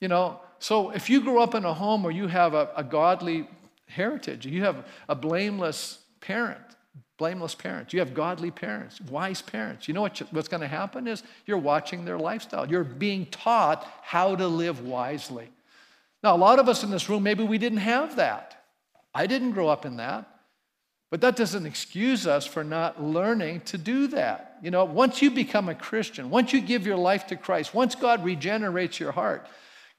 You 0.00 0.08
know, 0.08 0.40
so 0.58 0.90
if 0.90 1.08
you 1.08 1.20
grew 1.20 1.40
up 1.40 1.54
in 1.54 1.64
a 1.64 1.74
home 1.74 2.02
where 2.02 2.12
you 2.12 2.26
have 2.26 2.54
a, 2.54 2.70
a 2.76 2.84
godly 2.84 3.48
heritage, 3.86 4.46
you 4.46 4.64
have 4.64 4.86
a 5.08 5.14
blameless 5.14 5.98
parent, 6.20 6.60
blameless 7.16 7.54
parents, 7.54 7.92
you 7.92 8.00
have 8.00 8.14
godly 8.14 8.50
parents, 8.50 9.00
wise 9.02 9.42
parents, 9.42 9.88
you 9.88 9.94
know 9.94 10.02
what, 10.02 10.18
what's 10.30 10.48
going 10.48 10.60
to 10.60 10.68
happen 10.68 11.06
is 11.06 11.22
you're 11.46 11.58
watching 11.58 12.04
their 12.04 12.18
lifestyle. 12.18 12.68
You're 12.68 12.84
being 12.84 13.26
taught 13.26 13.86
how 14.02 14.36
to 14.36 14.46
live 14.46 14.80
wisely. 14.80 15.48
Now, 16.22 16.34
a 16.34 16.38
lot 16.38 16.58
of 16.58 16.68
us 16.68 16.82
in 16.82 16.90
this 16.90 17.08
room, 17.08 17.22
maybe 17.22 17.44
we 17.44 17.58
didn't 17.58 17.78
have 17.78 18.16
that. 18.16 18.64
I 19.14 19.26
didn't 19.26 19.52
grow 19.52 19.68
up 19.68 19.86
in 19.86 19.96
that. 19.96 20.28
But 21.10 21.22
that 21.22 21.36
doesn't 21.36 21.64
excuse 21.64 22.26
us 22.26 22.44
for 22.44 22.62
not 22.62 23.02
learning 23.02 23.62
to 23.62 23.78
do 23.78 24.08
that. 24.08 24.58
You 24.62 24.70
know, 24.70 24.84
once 24.84 25.22
you 25.22 25.30
become 25.30 25.68
a 25.68 25.74
Christian, 25.74 26.28
once 26.28 26.52
you 26.52 26.60
give 26.60 26.86
your 26.86 26.98
life 26.98 27.26
to 27.28 27.36
Christ, 27.36 27.72
once 27.72 27.94
God 27.94 28.24
regenerates 28.24 29.00
your 29.00 29.12
heart, 29.12 29.46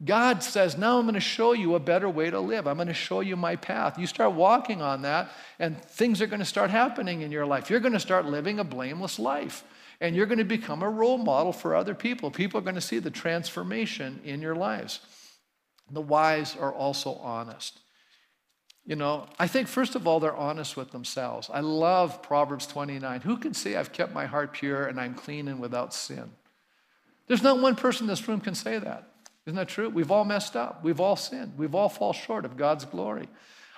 God 0.04 0.44
says, 0.44 0.78
Now 0.78 0.98
I'm 0.98 1.06
going 1.06 1.16
to 1.16 1.20
show 1.20 1.52
you 1.52 1.76
a 1.76 1.80
better 1.80 2.10
way 2.10 2.30
to 2.30 2.40
live. 2.40 2.68
I'm 2.68 2.78
going 2.78 2.88
to 2.88 2.94
show 2.94 3.20
you 3.20 3.36
my 3.36 3.56
path. 3.58 4.00
You 4.00 4.08
start 4.08 4.34
walking 4.34 4.82
on 4.82 5.02
that, 5.02 5.30
and 5.60 5.82
things 5.84 6.22
are 6.22 6.28
going 6.28 6.40
to 6.40 6.46
start 6.46 6.70
happening 6.70 7.22
in 7.22 7.32
your 7.32 7.46
life. 7.46 7.70
You're 7.70 7.82
going 7.82 7.94
to 7.94 8.00
start 8.00 8.26
living 8.26 8.60
a 8.60 8.64
blameless 8.64 9.20
life, 9.20 9.64
and 10.00 10.16
you're 10.16 10.26
going 10.26 10.40
to 10.40 10.46
become 10.46 10.84
a 10.84 10.90
role 10.90 11.18
model 11.18 11.52
for 11.52 11.76
other 11.76 11.94
people. 11.94 12.32
People 12.32 12.60
are 12.60 12.64
going 12.64 12.76
to 12.76 12.82
see 12.82 13.00
the 13.00 13.12
transformation 13.12 14.22
in 14.24 14.42
your 14.42 14.56
lives. 14.56 15.02
The 15.92 16.02
wise 16.02 16.56
are 16.56 16.74
also 16.74 17.16
honest. 17.16 17.80
You 18.86 18.96
know, 18.96 19.28
I 19.38 19.48
think 19.48 19.68
first 19.68 19.96
of 19.96 20.08
all, 20.08 20.20
they're 20.20 20.36
honest 20.36 20.78
with 20.78 20.92
themselves. 20.92 21.50
I 21.54 21.60
love 21.60 22.24
Proverbs 22.24 22.66
29. 22.68 23.22
Who 23.22 23.38
can 23.38 23.54
say, 23.54 23.76
I've 23.76 23.92
kept 23.92 24.14
my 24.14 24.26
heart 24.26 24.54
pure 24.54 24.86
and 24.86 25.00
I'm 25.00 25.14
clean 25.14 25.48
and 25.48 25.60
without 25.60 25.94
sin? 25.94 26.32
There's 27.28 27.44
not 27.44 27.60
one 27.60 27.76
person 27.76 28.06
in 28.06 28.08
this 28.08 28.28
room 28.28 28.40
can 28.40 28.56
say 28.56 28.80
that. 28.80 29.09
Isn't 29.50 29.58
that 29.58 29.68
true? 29.68 29.90
We've 29.90 30.12
all 30.12 30.26
messed 30.26 30.56
up. 30.56 30.84
We've 30.84 31.00
all 31.00 31.16
sinned. 31.16 31.54
We've 31.58 31.74
all 31.74 31.90
fall 31.90 32.14
short 32.14 32.46
of 32.46 32.56
God's 32.56 32.86
glory. 32.86 33.28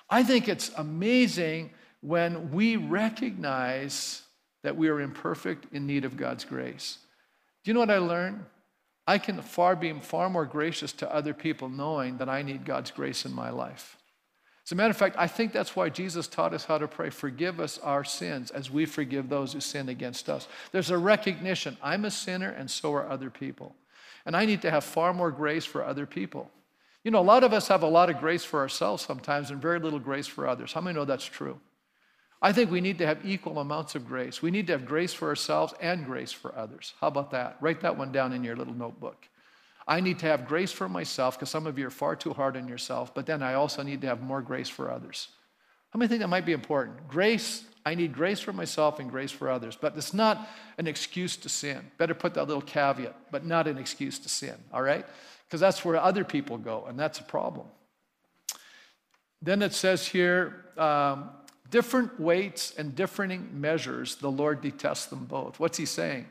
I 0.09 0.21
think 0.21 0.49
it's 0.49 0.69
amazing 0.75 1.69
when 2.01 2.51
we 2.51 2.75
recognize 2.75 4.23
that 4.63 4.75
we 4.75 4.89
are 4.89 4.99
imperfect 4.99 5.67
in 5.71 5.87
need 5.87 6.03
of 6.03 6.17
God's 6.17 6.43
grace. 6.43 6.97
Do 7.63 7.71
you 7.71 7.73
know 7.73 7.79
what 7.79 7.89
I 7.89 7.99
learned? 7.99 8.43
I 9.07 9.17
can 9.17 9.41
far 9.41 9.77
be 9.77 9.93
far 9.93 10.29
more 10.29 10.45
gracious 10.45 10.91
to 10.91 11.09
other 11.09 11.33
people 11.33 11.69
knowing 11.69 12.17
that 12.17 12.27
I 12.27 12.41
need 12.41 12.65
God's 12.65 12.91
grace 12.91 13.23
in 13.23 13.31
my 13.31 13.49
life. 13.49 13.95
As 14.65 14.73
a 14.73 14.75
matter 14.75 14.91
of 14.91 14.97
fact, 14.97 15.15
I 15.17 15.27
think 15.27 15.53
that's 15.53 15.73
why 15.73 15.87
Jesus 15.87 16.27
taught 16.27 16.53
us 16.53 16.65
how 16.65 16.79
to 16.79 16.87
pray, 16.89 17.11
forgive 17.11 17.61
us 17.61 17.77
our 17.77 18.03
sins 18.03 18.51
as 18.51 18.69
we 18.69 18.85
forgive 18.85 19.29
those 19.29 19.53
who 19.53 19.61
sin 19.61 19.87
against 19.87 20.27
us. 20.27 20.49
There's 20.73 20.89
a 20.89 20.97
recognition, 20.97 21.77
I'm 21.81 22.03
a 22.03 22.11
sinner 22.11 22.49
and 22.49 22.69
so 22.69 22.93
are 22.93 23.09
other 23.09 23.29
people. 23.29 23.73
And 24.25 24.35
I 24.35 24.45
need 24.45 24.61
to 24.63 24.71
have 24.71 24.83
far 24.83 25.13
more 25.13 25.31
grace 25.31 25.65
for 25.65 25.83
other 25.83 26.05
people. 26.05 26.51
You 27.03 27.11
know, 27.11 27.19
a 27.19 27.21
lot 27.21 27.43
of 27.43 27.53
us 27.53 27.67
have 27.67 27.83
a 27.83 27.87
lot 27.87 28.09
of 28.09 28.19
grace 28.19 28.43
for 28.43 28.59
ourselves 28.59 29.03
sometimes 29.03 29.49
and 29.49 29.61
very 29.61 29.79
little 29.79 29.99
grace 29.99 30.27
for 30.27 30.47
others. 30.47 30.73
How 30.73 30.81
many 30.81 30.95
know 30.95 31.05
that's 31.05 31.25
true? 31.25 31.59
I 32.41 32.51
think 32.53 32.71
we 32.71 32.81
need 32.81 32.97
to 32.99 33.05
have 33.05 33.25
equal 33.25 33.59
amounts 33.59 33.95
of 33.95 34.07
grace. 34.07 34.41
We 34.41 34.51
need 34.51 34.67
to 34.67 34.73
have 34.73 34.85
grace 34.85 35.13
for 35.13 35.27
ourselves 35.29 35.73
and 35.79 36.05
grace 36.05 36.31
for 36.31 36.55
others. 36.55 36.93
How 36.99 37.07
about 37.07 37.31
that? 37.31 37.57
Write 37.61 37.81
that 37.81 37.97
one 37.97 38.11
down 38.11 38.33
in 38.33 38.43
your 38.43 38.55
little 38.55 38.73
notebook. 38.73 39.27
I 39.87 39.99
need 39.99 40.19
to 40.19 40.27
have 40.27 40.47
grace 40.47 40.71
for 40.71 40.87
myself 40.87 41.37
because 41.37 41.49
some 41.49 41.67
of 41.67 41.77
you 41.77 41.87
are 41.87 41.91
far 41.91 42.15
too 42.15 42.33
hard 42.33 42.55
on 42.57 42.67
yourself, 42.67 43.13
but 43.13 43.25
then 43.25 43.43
I 43.43 43.55
also 43.55 43.83
need 43.83 44.01
to 44.01 44.07
have 44.07 44.21
more 44.21 44.41
grace 44.41 44.69
for 44.69 44.91
others. 44.91 45.27
How 45.91 45.97
many 45.97 46.07
think 46.07 46.21
that 46.21 46.29
might 46.29 46.45
be 46.45 46.53
important? 46.53 47.07
Grace 47.07 47.63
I 47.85 47.95
need 47.95 48.13
grace 48.13 48.39
for 48.39 48.53
myself 48.53 48.99
and 48.99 49.09
grace 49.09 49.31
for 49.31 49.49
others. 49.49 49.77
But 49.79 49.97
it's 49.97 50.13
not 50.13 50.47
an 50.77 50.87
excuse 50.87 51.35
to 51.37 51.49
sin. 51.49 51.91
Better 51.97 52.13
put 52.13 52.35
that 52.35 52.47
little 52.47 52.61
caveat, 52.61 53.15
but 53.31 53.45
not 53.45 53.67
an 53.67 53.77
excuse 53.77 54.19
to 54.19 54.29
sin, 54.29 54.55
all 54.71 54.81
right? 54.81 55.05
because 55.51 55.59
that's 55.59 55.83
where 55.83 55.97
other 55.97 56.23
people 56.23 56.57
go, 56.57 56.85
and 56.87 56.97
that's 56.97 57.19
a 57.19 57.23
problem. 57.23 57.67
Then 59.41 59.61
it 59.61 59.73
says 59.73 60.07
here, 60.07 60.63
um, 60.77 61.29
different 61.69 62.17
weights 62.21 62.73
and 62.77 62.95
differing 62.95 63.49
measures, 63.59 64.15
the 64.15 64.31
Lord 64.31 64.61
detests 64.61 65.07
them 65.07 65.25
both. 65.25 65.59
What's 65.59 65.77
he 65.77 65.85
saying? 65.85 66.27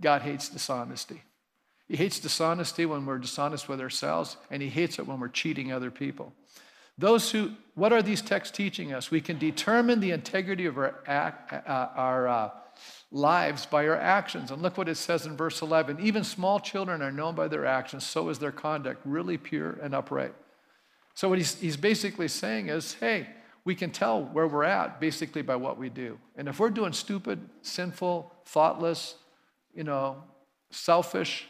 God 0.00 0.22
hates 0.22 0.48
dishonesty. 0.48 1.22
He 1.86 1.96
hates 1.96 2.18
dishonesty 2.18 2.86
when 2.86 3.04
we're 3.04 3.18
dishonest 3.18 3.68
with 3.68 3.78
ourselves, 3.78 4.38
and 4.50 4.62
he 4.62 4.70
hates 4.70 4.98
it 4.98 5.06
when 5.06 5.20
we're 5.20 5.28
cheating 5.28 5.70
other 5.70 5.90
people. 5.90 6.32
Those 6.98 7.30
who, 7.30 7.52
what 7.74 7.92
are 7.92 8.02
these 8.02 8.22
texts 8.22 8.56
teaching 8.56 8.92
us? 8.92 9.10
We 9.10 9.20
can 9.20 9.38
determine 9.38 10.00
the 10.00 10.10
integrity 10.10 10.66
of 10.66 10.76
our, 10.76 11.02
act, 11.06 11.52
uh, 11.52 11.88
our 11.94 12.28
uh, 12.28 12.50
lives 13.10 13.66
by 13.66 13.86
our 13.86 13.96
actions. 13.96 14.50
And 14.50 14.62
look 14.62 14.76
what 14.76 14.88
it 14.88 14.96
says 14.96 15.26
in 15.26 15.36
verse 15.36 15.62
11. 15.62 16.00
Even 16.00 16.24
small 16.24 16.60
children 16.60 17.02
are 17.02 17.12
known 17.12 17.34
by 17.34 17.48
their 17.48 17.66
actions, 17.66 18.06
so 18.06 18.28
is 18.28 18.38
their 18.38 18.52
conduct 18.52 19.00
really 19.04 19.38
pure 19.38 19.78
and 19.82 19.94
upright. 19.94 20.34
So, 21.14 21.28
what 21.28 21.38
he's, 21.38 21.54
he's 21.56 21.76
basically 21.76 22.28
saying 22.28 22.68
is 22.68 22.94
hey, 22.94 23.28
we 23.64 23.74
can 23.74 23.90
tell 23.90 24.24
where 24.24 24.46
we're 24.46 24.64
at 24.64 25.00
basically 25.00 25.42
by 25.42 25.56
what 25.56 25.78
we 25.78 25.88
do. 25.88 26.18
And 26.36 26.48
if 26.48 26.58
we're 26.58 26.70
doing 26.70 26.92
stupid, 26.92 27.48
sinful, 27.60 28.32
thoughtless, 28.46 29.14
you 29.74 29.84
know, 29.84 30.24
selfish 30.70 31.46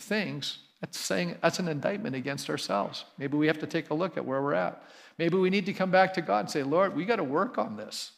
things, 0.00 0.58
that's 0.82 0.98
saying 0.98 1.36
that's 1.40 1.60
an 1.60 1.68
indictment 1.68 2.16
against 2.16 2.50
ourselves. 2.50 3.04
Maybe 3.16 3.36
we 3.36 3.46
have 3.46 3.60
to 3.60 3.68
take 3.68 3.90
a 3.90 3.94
look 3.94 4.16
at 4.16 4.26
where 4.26 4.42
we're 4.42 4.54
at. 4.54 4.82
Maybe 5.16 5.36
we 5.36 5.48
need 5.48 5.64
to 5.66 5.72
come 5.72 5.92
back 5.92 6.12
to 6.14 6.22
God 6.22 6.40
and 6.40 6.50
say, 6.50 6.64
Lord, 6.64 6.96
we 6.96 7.04
got 7.04 7.16
to 7.16 7.24
work 7.24 7.56
on 7.56 7.76
this. 7.76 8.10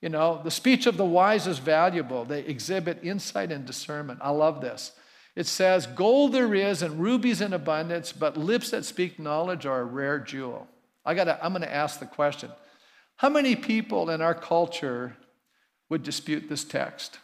You 0.00 0.08
know, 0.08 0.40
the 0.42 0.50
speech 0.50 0.86
of 0.86 0.96
the 0.96 1.04
wise 1.04 1.46
is 1.46 1.58
valuable. 1.58 2.24
They 2.24 2.40
exhibit 2.40 3.04
insight 3.04 3.52
and 3.52 3.64
discernment. 3.64 4.18
I 4.22 4.30
love 4.30 4.60
this. 4.60 4.90
It 5.36 5.46
says, 5.46 5.86
Gold 5.86 6.32
there 6.32 6.52
is 6.52 6.82
and 6.82 7.00
rubies 7.00 7.40
in 7.40 7.52
abundance, 7.52 8.10
but 8.10 8.36
lips 8.36 8.70
that 8.70 8.84
speak 8.84 9.20
knowledge 9.20 9.64
are 9.64 9.82
a 9.82 9.84
rare 9.84 10.18
jewel. 10.18 10.66
I 11.04 11.14
gotta, 11.14 11.38
I'm 11.44 11.52
going 11.52 11.62
to 11.62 11.72
ask 11.72 12.00
the 12.00 12.06
question 12.06 12.50
How 13.16 13.28
many 13.28 13.54
people 13.54 14.10
in 14.10 14.20
our 14.20 14.34
culture 14.34 15.16
would 15.88 16.02
dispute 16.02 16.48
this 16.48 16.64
text? 16.64 17.20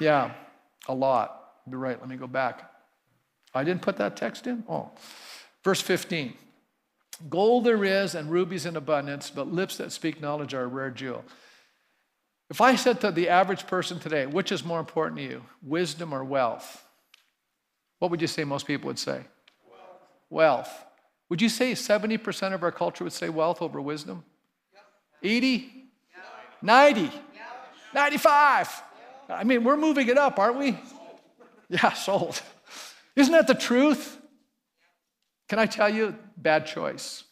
Yeah, 0.00 0.32
a 0.88 0.94
lot. 0.94 1.45
You're 1.68 1.78
right. 1.78 1.98
Let 1.98 2.08
me 2.08 2.16
go 2.16 2.26
back. 2.26 2.70
I 3.54 3.64
didn't 3.64 3.82
put 3.82 3.96
that 3.96 4.16
text 4.16 4.46
in? 4.46 4.64
Oh. 4.68 4.90
Verse 5.64 5.80
15. 5.80 6.34
Gold 7.30 7.64
there 7.64 7.82
is 7.84 8.14
and 8.14 8.30
rubies 8.30 8.66
in 8.66 8.76
abundance, 8.76 9.30
but 9.30 9.48
lips 9.48 9.78
that 9.78 9.90
speak 9.90 10.20
knowledge 10.20 10.54
are 10.54 10.64
a 10.64 10.66
rare 10.66 10.90
jewel. 10.90 11.24
If 12.50 12.60
I 12.60 12.76
said 12.76 13.00
to 13.00 13.10
the 13.10 13.28
average 13.28 13.66
person 13.66 13.98
today, 13.98 14.26
which 14.26 14.52
is 14.52 14.64
more 14.64 14.78
important 14.78 15.16
to 15.16 15.24
you, 15.24 15.42
wisdom 15.62 16.12
or 16.12 16.22
wealth? 16.22 16.84
What 17.98 18.10
would 18.10 18.20
you 18.20 18.26
say 18.26 18.44
most 18.44 18.66
people 18.66 18.88
would 18.88 18.98
say? 18.98 19.22
Wealth. 19.68 19.80
wealth. 20.30 20.84
Would 21.28 21.42
you 21.42 21.48
say 21.48 21.72
70% 21.72 22.52
of 22.52 22.62
our 22.62 22.70
culture 22.70 23.02
would 23.02 23.12
say 23.12 23.28
wealth 23.28 23.62
over 23.62 23.80
wisdom? 23.80 24.22
80? 25.22 25.72
90? 26.62 27.10
95? 27.94 28.82
I 29.28 29.44
mean, 29.44 29.64
we're 29.64 29.76
moving 29.76 30.08
it 30.08 30.18
up, 30.18 30.38
aren't 30.38 30.58
we? 30.58 30.78
Yeah, 31.68 31.92
sold. 31.94 32.40
Isn't 33.14 33.32
that 33.32 33.46
the 33.46 33.54
truth? 33.54 34.18
Can 35.48 35.58
I 35.58 35.66
tell 35.66 35.88
you, 35.88 36.14
bad 36.36 36.66
choice. 36.66 37.24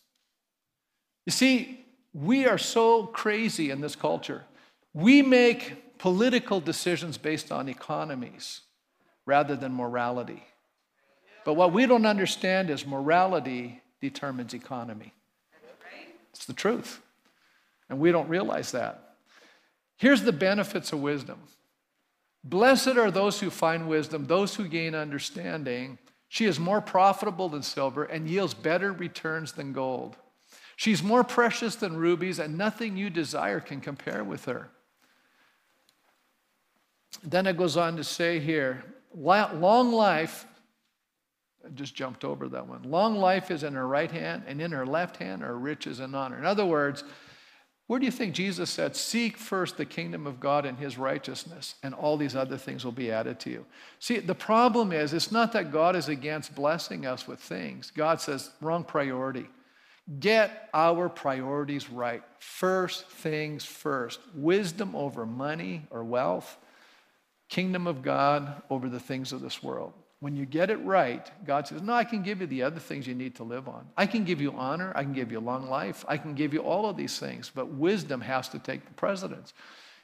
You 1.26 1.32
see, 1.32 1.84
we 2.12 2.46
are 2.46 2.58
so 2.58 3.06
crazy 3.06 3.70
in 3.70 3.80
this 3.80 3.96
culture. 3.96 4.44
We 4.92 5.22
make 5.22 5.98
political 5.98 6.60
decisions 6.60 7.18
based 7.18 7.50
on 7.50 7.68
economies 7.68 8.60
rather 9.26 9.56
than 9.56 9.74
morality. 9.74 10.44
But 11.44 11.54
what 11.54 11.72
we 11.72 11.86
don't 11.86 12.06
understand 12.06 12.70
is 12.70 12.86
morality 12.86 13.82
determines 14.00 14.54
economy. 14.54 15.12
It's 16.32 16.46
the 16.46 16.52
truth. 16.52 17.00
And 17.88 17.98
we 17.98 18.12
don't 18.12 18.28
realize 18.28 18.72
that. 18.72 19.16
Here's 19.96 20.22
the 20.22 20.32
benefits 20.32 20.92
of 20.92 21.00
wisdom 21.00 21.38
Blessed 22.44 22.98
are 22.98 23.10
those 23.10 23.40
who 23.40 23.48
find 23.48 23.88
wisdom, 23.88 24.26
those 24.26 24.54
who 24.54 24.68
gain 24.68 24.94
understanding. 24.94 25.98
She 26.28 26.44
is 26.44 26.60
more 26.60 26.82
profitable 26.82 27.48
than 27.48 27.62
silver 27.62 28.04
and 28.04 28.28
yields 28.28 28.52
better 28.52 28.92
returns 28.92 29.52
than 29.52 29.72
gold. 29.72 30.16
She's 30.76 31.02
more 31.02 31.24
precious 31.24 31.76
than 31.76 31.96
rubies, 31.96 32.38
and 32.38 32.58
nothing 32.58 32.96
you 32.96 33.08
desire 33.08 33.60
can 33.60 33.80
compare 33.80 34.22
with 34.24 34.44
her. 34.44 34.70
Then 37.22 37.46
it 37.46 37.56
goes 37.56 37.76
on 37.76 37.96
to 37.96 38.04
say 38.04 38.40
here 38.40 38.84
long 39.14 39.92
life, 39.92 40.46
I 41.64 41.70
just 41.70 41.94
jumped 41.94 42.24
over 42.24 42.48
that 42.48 42.66
one. 42.66 42.82
Long 42.82 43.16
life 43.16 43.50
is 43.50 43.62
in 43.62 43.74
her 43.74 43.86
right 43.86 44.10
hand, 44.10 44.42
and 44.46 44.60
in 44.60 44.72
her 44.72 44.84
left 44.84 45.16
hand 45.16 45.42
are 45.42 45.56
riches 45.56 46.00
and 46.00 46.14
honor. 46.14 46.36
In 46.36 46.44
other 46.44 46.66
words, 46.66 47.04
where 47.86 48.00
do 48.00 48.06
you 48.06 48.12
think 48.12 48.34
Jesus 48.34 48.70
said, 48.70 48.96
Seek 48.96 49.36
first 49.36 49.76
the 49.76 49.84
kingdom 49.84 50.26
of 50.26 50.40
God 50.40 50.64
and 50.64 50.78
his 50.78 50.96
righteousness, 50.96 51.74
and 51.82 51.94
all 51.94 52.16
these 52.16 52.34
other 52.34 52.56
things 52.56 52.82
will 52.84 52.92
be 52.92 53.10
added 53.10 53.38
to 53.40 53.50
you? 53.50 53.66
See, 53.98 54.20
the 54.20 54.34
problem 54.34 54.90
is, 54.90 55.12
it's 55.12 55.30
not 55.30 55.52
that 55.52 55.70
God 55.70 55.94
is 55.94 56.08
against 56.08 56.54
blessing 56.54 57.04
us 57.04 57.28
with 57.28 57.40
things. 57.40 57.90
God 57.94 58.22
says, 58.22 58.50
wrong 58.62 58.84
priority. 58.84 59.46
Get 60.18 60.68
our 60.72 61.08
priorities 61.10 61.90
right. 61.90 62.22
First 62.38 63.08
things 63.08 63.64
first. 63.64 64.20
Wisdom 64.34 64.94
over 64.96 65.26
money 65.26 65.86
or 65.90 66.04
wealth, 66.04 66.56
kingdom 67.48 67.86
of 67.86 68.02
God 68.02 68.62
over 68.70 68.88
the 68.88 69.00
things 69.00 69.32
of 69.32 69.42
this 69.42 69.62
world. 69.62 69.92
When 70.24 70.36
you 70.36 70.46
get 70.46 70.70
it 70.70 70.76
right, 70.76 71.30
God 71.44 71.68
says, 71.68 71.82
No, 71.82 71.92
I 71.92 72.04
can 72.04 72.22
give 72.22 72.40
you 72.40 72.46
the 72.46 72.62
other 72.62 72.80
things 72.80 73.06
you 73.06 73.14
need 73.14 73.34
to 73.34 73.42
live 73.42 73.68
on. 73.68 73.86
I 73.94 74.06
can 74.06 74.24
give 74.24 74.40
you 74.40 74.52
honor. 74.52 74.90
I 74.96 75.02
can 75.02 75.12
give 75.12 75.30
you 75.30 75.38
long 75.38 75.68
life. 75.68 76.02
I 76.08 76.16
can 76.16 76.32
give 76.32 76.54
you 76.54 76.60
all 76.60 76.88
of 76.88 76.96
these 76.96 77.18
things. 77.18 77.52
But 77.54 77.68
wisdom 77.74 78.22
has 78.22 78.48
to 78.48 78.58
take 78.58 78.86
the 78.86 78.94
precedence. 78.94 79.52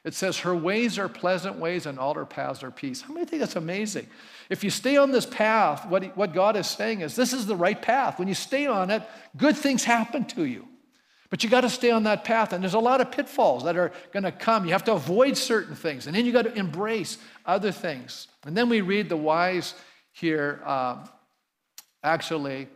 It 0.04 0.12
says, 0.12 0.40
Her 0.40 0.54
ways 0.54 0.98
are 0.98 1.08
pleasant 1.08 1.56
ways 1.56 1.86
and 1.86 1.98
all 1.98 2.12
her 2.12 2.26
paths 2.26 2.62
are 2.62 2.70
peace. 2.70 3.00
How 3.00 3.14
many 3.14 3.24
think 3.24 3.40
that's 3.40 3.56
amazing? 3.56 4.08
If 4.50 4.62
you 4.62 4.68
stay 4.68 4.98
on 4.98 5.10
this 5.10 5.24
path, 5.24 5.86
what, 5.86 6.14
what 6.18 6.34
God 6.34 6.54
is 6.54 6.66
saying 6.66 7.00
is, 7.00 7.16
This 7.16 7.32
is 7.32 7.46
the 7.46 7.56
right 7.56 7.80
path. 7.80 8.18
When 8.18 8.28
you 8.28 8.34
stay 8.34 8.66
on 8.66 8.90
it, 8.90 9.02
good 9.38 9.56
things 9.56 9.84
happen 9.84 10.26
to 10.26 10.44
you. 10.44 10.68
But 11.30 11.42
you 11.42 11.48
got 11.48 11.62
to 11.62 11.70
stay 11.70 11.92
on 11.92 12.02
that 12.02 12.24
path, 12.24 12.52
and 12.52 12.62
there's 12.62 12.74
a 12.74 12.78
lot 12.78 13.00
of 13.00 13.10
pitfalls 13.10 13.64
that 13.64 13.78
are 13.78 13.92
going 14.12 14.24
to 14.24 14.32
come. 14.32 14.66
You 14.66 14.72
have 14.72 14.84
to 14.84 14.92
avoid 14.92 15.38
certain 15.38 15.76
things, 15.76 16.06
and 16.06 16.14
then 16.14 16.26
you 16.26 16.32
got 16.32 16.42
to 16.42 16.52
embrace 16.52 17.16
other 17.46 17.72
things. 17.72 18.26
And 18.44 18.54
then 18.54 18.68
we 18.68 18.82
read 18.82 19.08
the 19.08 19.16
wise 19.16 19.74
here 20.20 20.60
uh, 20.64 21.06
actually 22.02 22.68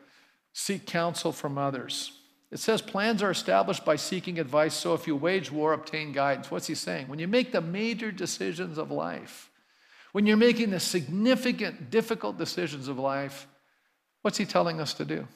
seek 0.53 0.86
counsel 0.86 1.32
from 1.32 1.59
others. 1.59 2.12
It 2.51 2.59
says 2.59 2.80
plans 2.80 3.22
are 3.22 3.30
established 3.30 3.84
by 3.84 3.97
seeking 3.97 4.38
advice, 4.38 4.74
so 4.74 4.95
if 4.95 5.07
you 5.07 5.16
wage 5.16 5.51
war, 5.51 5.72
obtain 5.72 6.12
guidance. 6.12 6.51
What's 6.51 6.68
he 6.68 6.74
saying? 6.74 7.09
When 7.09 7.18
you 7.18 7.26
make 7.26 7.53
the 7.53 7.61
major 7.61 8.12
decisions 8.12 8.78
of 8.78 8.90
life, 8.90 9.51
when 10.12 10.26
you're 10.26 10.36
making 10.36 10.70
the 10.70 10.78
significant, 10.78 11.90
difficult 11.90 12.38
decisions 12.38 12.86
of 12.86 12.99
life, 12.99 13.49
what's 14.22 14.38
he 14.38 14.45
telling 14.45 14.80
us 14.80 14.95
to 14.95 15.05
do? 15.05 15.26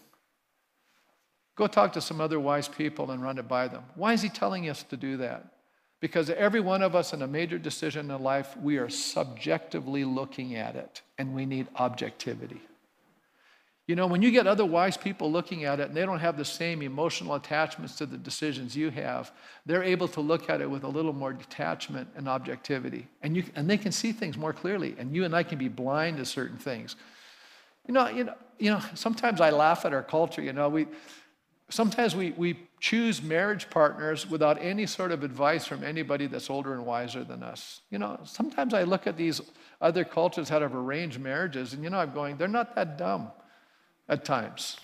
Go 1.56 1.66
talk 1.66 1.92
to 1.94 2.00
some 2.00 2.20
other 2.20 2.38
wise 2.38 2.68
people 2.68 3.10
and 3.10 3.20
run 3.20 3.38
it 3.38 3.48
by 3.48 3.66
them. 3.66 3.82
Why 3.96 4.12
is 4.12 4.22
he 4.22 4.28
telling 4.28 4.68
us 4.68 4.84
to 4.84 4.96
do 4.96 5.16
that? 5.16 5.57
Because 6.00 6.30
every 6.30 6.60
one 6.60 6.82
of 6.82 6.94
us 6.94 7.12
in 7.12 7.22
a 7.22 7.26
major 7.26 7.58
decision 7.58 8.10
in 8.10 8.22
life, 8.22 8.56
we 8.56 8.78
are 8.78 8.88
subjectively 8.88 10.04
looking 10.04 10.54
at 10.54 10.76
it, 10.76 11.02
and 11.18 11.34
we 11.34 11.44
need 11.44 11.66
objectivity. 11.76 12.60
You 13.88 13.96
know, 13.96 14.06
when 14.06 14.20
you 14.20 14.30
get 14.30 14.46
other 14.46 14.66
wise 14.66 14.98
people 14.98 15.32
looking 15.32 15.64
at 15.64 15.80
it 15.80 15.88
and 15.88 15.96
they 15.96 16.04
don't 16.04 16.18
have 16.18 16.36
the 16.36 16.44
same 16.44 16.82
emotional 16.82 17.36
attachments 17.36 17.96
to 17.96 18.06
the 18.06 18.18
decisions 18.18 18.76
you 18.76 18.90
have, 18.90 19.32
they're 19.64 19.82
able 19.82 20.06
to 20.08 20.20
look 20.20 20.50
at 20.50 20.60
it 20.60 20.70
with 20.70 20.84
a 20.84 20.88
little 20.88 21.14
more 21.14 21.32
detachment 21.32 22.06
and 22.14 22.28
objectivity. 22.28 23.08
And, 23.22 23.34
you, 23.34 23.44
and 23.56 23.68
they 23.68 23.78
can 23.78 23.90
see 23.90 24.12
things 24.12 24.36
more 24.36 24.52
clearly, 24.52 24.94
and 24.98 25.16
you 25.16 25.24
and 25.24 25.34
I 25.34 25.42
can 25.42 25.56
be 25.56 25.68
blind 25.68 26.18
to 26.18 26.26
certain 26.26 26.58
things. 26.58 26.96
You 27.86 27.94
know, 27.94 28.08
you 28.08 28.24
know, 28.24 28.34
you 28.58 28.70
know 28.70 28.82
sometimes 28.92 29.40
I 29.40 29.50
laugh 29.50 29.86
at 29.86 29.94
our 29.94 30.02
culture. 30.02 30.42
You 30.42 30.52
know, 30.52 30.68
we, 30.68 30.86
sometimes 31.70 32.16
we, 32.16 32.30
we 32.32 32.58
choose 32.80 33.22
marriage 33.22 33.68
partners 33.70 34.28
without 34.28 34.60
any 34.62 34.86
sort 34.86 35.12
of 35.12 35.22
advice 35.22 35.66
from 35.66 35.84
anybody 35.84 36.26
that's 36.26 36.48
older 36.48 36.74
and 36.74 36.86
wiser 36.86 37.24
than 37.24 37.42
us. 37.42 37.80
You 37.90 37.98
know, 37.98 38.18
sometimes 38.24 38.74
I 38.74 38.84
look 38.84 39.06
at 39.06 39.16
these 39.16 39.40
other 39.80 40.04
cultures 40.04 40.48
that 40.48 40.62
have 40.62 40.74
arranged 40.74 41.20
marriages, 41.20 41.72
and 41.72 41.82
you 41.82 41.90
know, 41.90 41.98
I'm 41.98 42.12
going, 42.12 42.36
they're 42.36 42.48
not 42.48 42.74
that 42.76 42.98
dumb 42.98 43.30
at 44.08 44.24
times. 44.24 44.78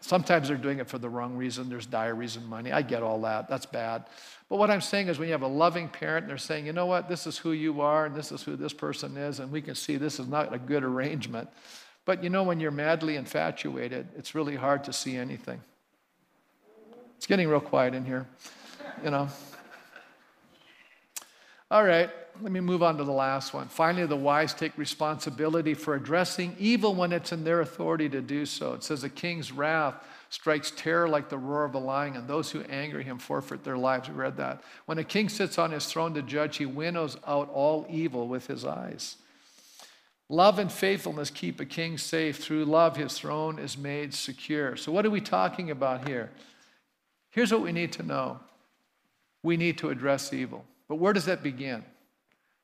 Sometimes 0.00 0.46
they're 0.46 0.56
doing 0.56 0.78
it 0.78 0.88
for 0.88 0.98
the 0.98 1.08
wrong 1.08 1.36
reason. 1.36 1.68
There's 1.68 1.86
dire 1.86 2.14
reason 2.14 2.46
money. 2.46 2.70
I 2.70 2.82
get 2.82 3.02
all 3.02 3.20
that. 3.22 3.48
That's 3.48 3.66
bad. 3.66 4.04
But 4.48 4.56
what 4.56 4.70
I'm 4.70 4.80
saying 4.80 5.08
is 5.08 5.18
when 5.18 5.26
you 5.26 5.32
have 5.32 5.42
a 5.42 5.48
loving 5.48 5.88
parent 5.88 6.24
and 6.24 6.30
they're 6.30 6.38
saying, 6.38 6.66
you 6.66 6.72
know 6.72 6.86
what, 6.86 7.08
this 7.08 7.26
is 7.26 7.36
who 7.36 7.50
you 7.50 7.80
are 7.80 8.06
and 8.06 8.14
this 8.14 8.30
is 8.30 8.42
who 8.42 8.54
this 8.54 8.72
person 8.72 9.16
is, 9.16 9.40
and 9.40 9.50
we 9.50 9.60
can 9.60 9.74
see 9.74 9.96
this 9.96 10.20
is 10.20 10.28
not 10.28 10.54
a 10.54 10.58
good 10.58 10.84
arrangement. 10.84 11.48
But 12.04 12.22
you 12.22 12.30
know, 12.30 12.44
when 12.44 12.60
you're 12.60 12.70
madly 12.70 13.16
infatuated, 13.16 14.08
it's 14.16 14.36
really 14.36 14.54
hard 14.54 14.84
to 14.84 14.92
see 14.92 15.16
anything. 15.16 15.60
It's 17.18 17.26
getting 17.26 17.48
real 17.48 17.58
quiet 17.58 17.94
in 17.94 18.04
here, 18.04 18.28
you 19.02 19.10
know. 19.10 19.28
All 21.68 21.82
right, 21.82 22.08
let 22.40 22.52
me 22.52 22.60
move 22.60 22.80
on 22.80 22.96
to 22.96 23.02
the 23.02 23.10
last 23.10 23.52
one. 23.52 23.66
Finally, 23.66 24.06
the 24.06 24.14
wise 24.14 24.54
take 24.54 24.78
responsibility 24.78 25.74
for 25.74 25.96
addressing 25.96 26.54
evil 26.60 26.94
when 26.94 27.10
it's 27.10 27.32
in 27.32 27.42
their 27.42 27.60
authority 27.60 28.08
to 28.08 28.20
do 28.20 28.46
so. 28.46 28.72
It 28.74 28.84
says, 28.84 29.02
A 29.02 29.08
king's 29.08 29.50
wrath 29.50 29.96
strikes 30.30 30.72
terror 30.76 31.08
like 31.08 31.28
the 31.28 31.38
roar 31.38 31.64
of 31.64 31.74
a 31.74 31.78
lion, 31.78 32.14
and 32.14 32.28
those 32.28 32.52
who 32.52 32.62
anger 32.70 33.02
him 33.02 33.18
forfeit 33.18 33.64
their 33.64 33.76
lives. 33.76 34.08
We 34.08 34.14
read 34.14 34.36
that. 34.36 34.62
When 34.86 34.98
a 34.98 35.04
king 35.04 35.28
sits 35.28 35.58
on 35.58 35.72
his 35.72 35.86
throne 35.86 36.14
to 36.14 36.22
judge, 36.22 36.58
he 36.58 36.66
winnows 36.66 37.16
out 37.26 37.50
all 37.50 37.84
evil 37.90 38.28
with 38.28 38.46
his 38.46 38.64
eyes. 38.64 39.16
Love 40.28 40.60
and 40.60 40.70
faithfulness 40.70 41.30
keep 41.30 41.58
a 41.58 41.64
king 41.64 41.98
safe. 41.98 42.36
Through 42.36 42.66
love, 42.66 42.96
his 42.96 43.18
throne 43.18 43.58
is 43.58 43.76
made 43.76 44.14
secure. 44.14 44.76
So, 44.76 44.92
what 44.92 45.04
are 45.04 45.10
we 45.10 45.20
talking 45.20 45.72
about 45.72 46.06
here? 46.06 46.30
Here's 47.38 47.52
what 47.52 47.62
we 47.62 47.70
need 47.70 47.92
to 47.92 48.02
know 48.02 48.40
we 49.44 49.56
need 49.56 49.78
to 49.78 49.90
address 49.90 50.32
evil. 50.32 50.64
But 50.88 50.96
where 50.96 51.12
does 51.12 51.26
that 51.26 51.40
begin? 51.40 51.84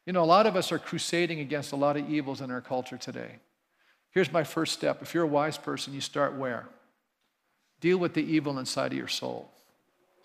You 0.04 0.12
know, 0.12 0.24
a 0.24 0.26
lot 0.26 0.46
of 0.46 0.56
us 0.56 0.72
are 0.72 0.80
crusading 0.80 1.38
against 1.38 1.70
a 1.70 1.76
lot 1.76 1.96
of 1.96 2.10
evils 2.10 2.40
in 2.40 2.50
our 2.50 2.60
culture 2.60 2.96
today. 2.96 3.36
Here's 4.10 4.32
my 4.32 4.42
first 4.42 4.72
step. 4.72 5.00
If 5.00 5.14
you're 5.14 5.22
a 5.22 5.28
wise 5.28 5.56
person, 5.56 5.94
you 5.94 6.00
start 6.00 6.34
where? 6.34 6.66
Deal 7.78 7.98
with 7.98 8.14
the 8.14 8.24
evil 8.24 8.58
inside 8.58 8.90
of 8.90 8.98
your 8.98 9.06
soul. 9.06 9.48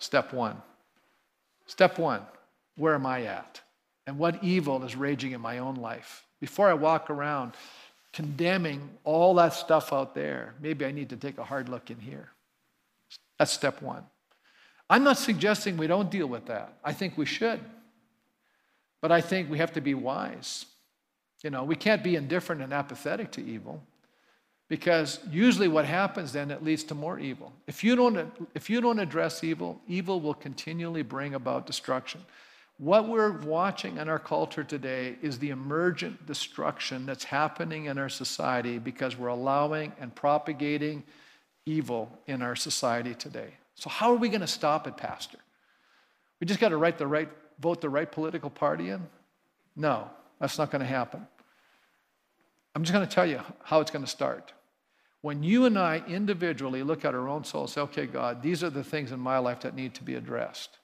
Step 0.00 0.32
one. 0.32 0.60
Step 1.66 1.96
one 1.96 2.22
where 2.74 2.96
am 2.96 3.06
I 3.06 3.26
at? 3.26 3.60
And 4.08 4.18
what 4.18 4.42
evil 4.42 4.82
is 4.82 4.96
raging 4.96 5.30
in 5.30 5.40
my 5.40 5.58
own 5.58 5.76
life? 5.76 6.24
Before 6.40 6.68
I 6.68 6.74
walk 6.74 7.08
around 7.08 7.52
condemning 8.12 8.90
all 9.04 9.32
that 9.34 9.54
stuff 9.54 9.92
out 9.92 10.16
there, 10.16 10.54
maybe 10.60 10.84
I 10.84 10.90
need 10.90 11.10
to 11.10 11.16
take 11.16 11.38
a 11.38 11.44
hard 11.44 11.68
look 11.68 11.88
in 11.88 12.00
here. 12.00 12.30
That's 13.38 13.52
step 13.52 13.80
one. 13.80 14.02
I'm 14.90 15.04
not 15.04 15.16
suggesting 15.16 15.76
we 15.76 15.86
don't 15.86 16.10
deal 16.10 16.26
with 16.26 16.46
that. 16.46 16.74
I 16.84 16.92
think 16.92 17.16
we 17.16 17.24
should. 17.24 17.60
But 19.00 19.12
I 19.12 19.20
think 19.22 19.48
we 19.48 19.56
have 19.58 19.72
to 19.72 19.80
be 19.80 19.94
wise. 19.94 20.66
You 21.42 21.48
know, 21.48 21.64
we 21.64 21.76
can't 21.76 22.02
be 22.04 22.16
indifferent 22.16 22.60
and 22.60 22.72
apathetic 22.72 23.30
to 23.32 23.42
evil 23.42 23.82
because 24.70 25.18
usually 25.30 25.68
what 25.68 25.84
happens 25.84 26.32
then 26.32 26.50
it 26.50 26.64
leads 26.64 26.84
to 26.84 26.94
more 26.94 27.18
evil 27.18 27.52
if 27.66 27.84
you 27.84 27.94
don't 27.96 28.32
if 28.54 28.70
you 28.70 28.80
don't 28.80 28.98
address 28.98 29.44
evil 29.44 29.80
evil 29.86 30.20
will 30.20 30.32
continually 30.32 31.02
bring 31.02 31.34
about 31.34 31.66
destruction 31.66 32.24
what 32.78 33.08
we're 33.08 33.38
watching 33.40 33.98
in 33.98 34.08
our 34.08 34.18
culture 34.18 34.64
today 34.64 35.16
is 35.20 35.38
the 35.38 35.50
emergent 35.50 36.24
destruction 36.24 37.04
that's 37.04 37.24
happening 37.24 37.86
in 37.86 37.98
our 37.98 38.08
society 38.08 38.78
because 38.78 39.18
we're 39.18 39.28
allowing 39.28 39.92
and 40.00 40.14
propagating 40.14 41.02
evil 41.66 42.16
in 42.26 42.40
our 42.40 42.56
society 42.56 43.14
today 43.14 43.52
so 43.80 43.90
how 43.90 44.12
are 44.12 44.16
we 44.16 44.28
going 44.28 44.42
to 44.42 44.46
stop 44.46 44.86
it 44.86 44.96
pastor? 44.96 45.38
We 46.38 46.46
just 46.46 46.60
got 46.60 46.68
to 46.68 46.76
write 46.76 46.98
the 46.98 47.06
right 47.06 47.28
vote 47.58 47.80
the 47.80 47.90
right 47.90 48.10
political 48.10 48.50
party 48.50 48.90
in? 48.90 49.06
No 49.74 50.10
that's 50.40 50.58
not 50.58 50.70
going 50.70 50.80
to 50.80 50.86
happen. 50.86 51.26
I'm 52.74 52.82
just 52.82 52.92
going 52.92 53.06
to 53.06 53.14
tell 53.14 53.26
you 53.26 53.40
how 53.62 53.80
it's 53.80 53.90
going 53.90 54.04
to 54.04 54.10
start. 54.10 54.52
When 55.20 55.42
you 55.42 55.66
and 55.66 55.78
I 55.78 56.02
individually 56.08 56.82
look 56.82 57.04
at 57.04 57.14
our 57.14 57.28
own 57.28 57.44
soul 57.44 57.62
and 57.62 57.70
say, 57.70 57.82
okay, 57.82 58.06
God, 58.06 58.42
these 58.42 58.64
are 58.64 58.70
the 58.70 58.82
things 58.82 59.12
in 59.12 59.20
my 59.20 59.38
life 59.38 59.60
that 59.60 59.76
need 59.76 59.94
to 59.96 60.02
be 60.02 60.14
addressed. 60.14 60.78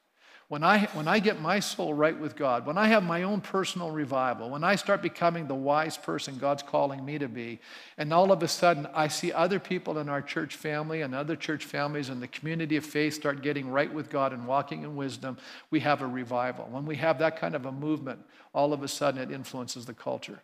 When 0.48 0.62
I, 0.62 0.86
when 0.92 1.08
I 1.08 1.18
get 1.18 1.40
my 1.40 1.58
soul 1.58 1.92
right 1.92 2.16
with 2.16 2.36
God, 2.36 2.66
when 2.66 2.78
I 2.78 2.86
have 2.86 3.02
my 3.02 3.24
own 3.24 3.40
personal 3.40 3.90
revival, 3.90 4.48
when 4.50 4.62
I 4.62 4.76
start 4.76 5.02
becoming 5.02 5.48
the 5.48 5.56
wise 5.56 5.96
person 5.96 6.38
God's 6.38 6.62
calling 6.62 7.04
me 7.04 7.18
to 7.18 7.26
be, 7.26 7.58
and 7.98 8.12
all 8.12 8.30
of 8.30 8.40
a 8.44 8.48
sudden 8.48 8.86
I 8.94 9.08
see 9.08 9.32
other 9.32 9.58
people 9.58 9.98
in 9.98 10.08
our 10.08 10.22
church 10.22 10.54
family 10.54 11.02
and 11.02 11.16
other 11.16 11.34
church 11.34 11.64
families 11.64 12.10
in 12.10 12.20
the 12.20 12.28
community 12.28 12.76
of 12.76 12.86
faith 12.86 13.14
start 13.14 13.42
getting 13.42 13.68
right 13.68 13.92
with 13.92 14.08
God 14.08 14.32
and 14.32 14.46
walking 14.46 14.84
in 14.84 14.94
wisdom, 14.94 15.36
we 15.70 15.80
have 15.80 16.00
a 16.00 16.06
revival. 16.06 16.68
When 16.70 16.86
we 16.86 16.94
have 16.94 17.18
that 17.18 17.40
kind 17.40 17.56
of 17.56 17.66
a 17.66 17.72
movement, 17.72 18.20
all 18.54 18.72
of 18.72 18.84
a 18.84 18.88
sudden 18.88 19.20
it 19.20 19.32
influences 19.32 19.84
the 19.84 19.94
culture. 19.94 20.40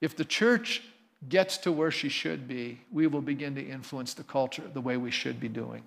If 0.00 0.16
the 0.16 0.24
church 0.24 0.82
gets 1.28 1.58
to 1.58 1.70
where 1.70 1.92
she 1.92 2.08
should 2.08 2.48
be, 2.48 2.80
we 2.90 3.06
will 3.06 3.22
begin 3.22 3.54
to 3.54 3.62
influence 3.64 4.14
the 4.14 4.24
culture 4.24 4.64
the 4.72 4.80
way 4.80 4.96
we 4.96 5.12
should 5.12 5.38
be 5.38 5.48
doing. 5.48 5.84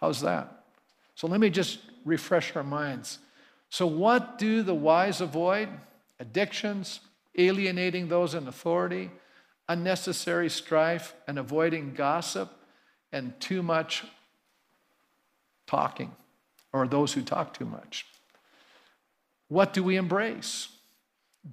How's 0.00 0.20
that? 0.20 0.57
So 1.18 1.26
let 1.26 1.40
me 1.40 1.50
just 1.50 1.80
refresh 2.04 2.54
our 2.54 2.62
minds. 2.62 3.18
So, 3.70 3.88
what 3.88 4.38
do 4.38 4.62
the 4.62 4.72
wise 4.72 5.20
avoid? 5.20 5.68
Addictions, 6.20 7.00
alienating 7.36 8.06
those 8.06 8.34
in 8.34 8.46
authority, 8.46 9.10
unnecessary 9.68 10.48
strife, 10.48 11.16
and 11.26 11.36
avoiding 11.36 11.92
gossip 11.94 12.52
and 13.10 13.32
too 13.40 13.64
much 13.64 14.04
talking, 15.66 16.14
or 16.72 16.86
those 16.86 17.14
who 17.14 17.22
talk 17.22 17.52
too 17.52 17.66
much. 17.66 18.06
What 19.48 19.72
do 19.72 19.82
we 19.82 19.96
embrace? 19.96 20.68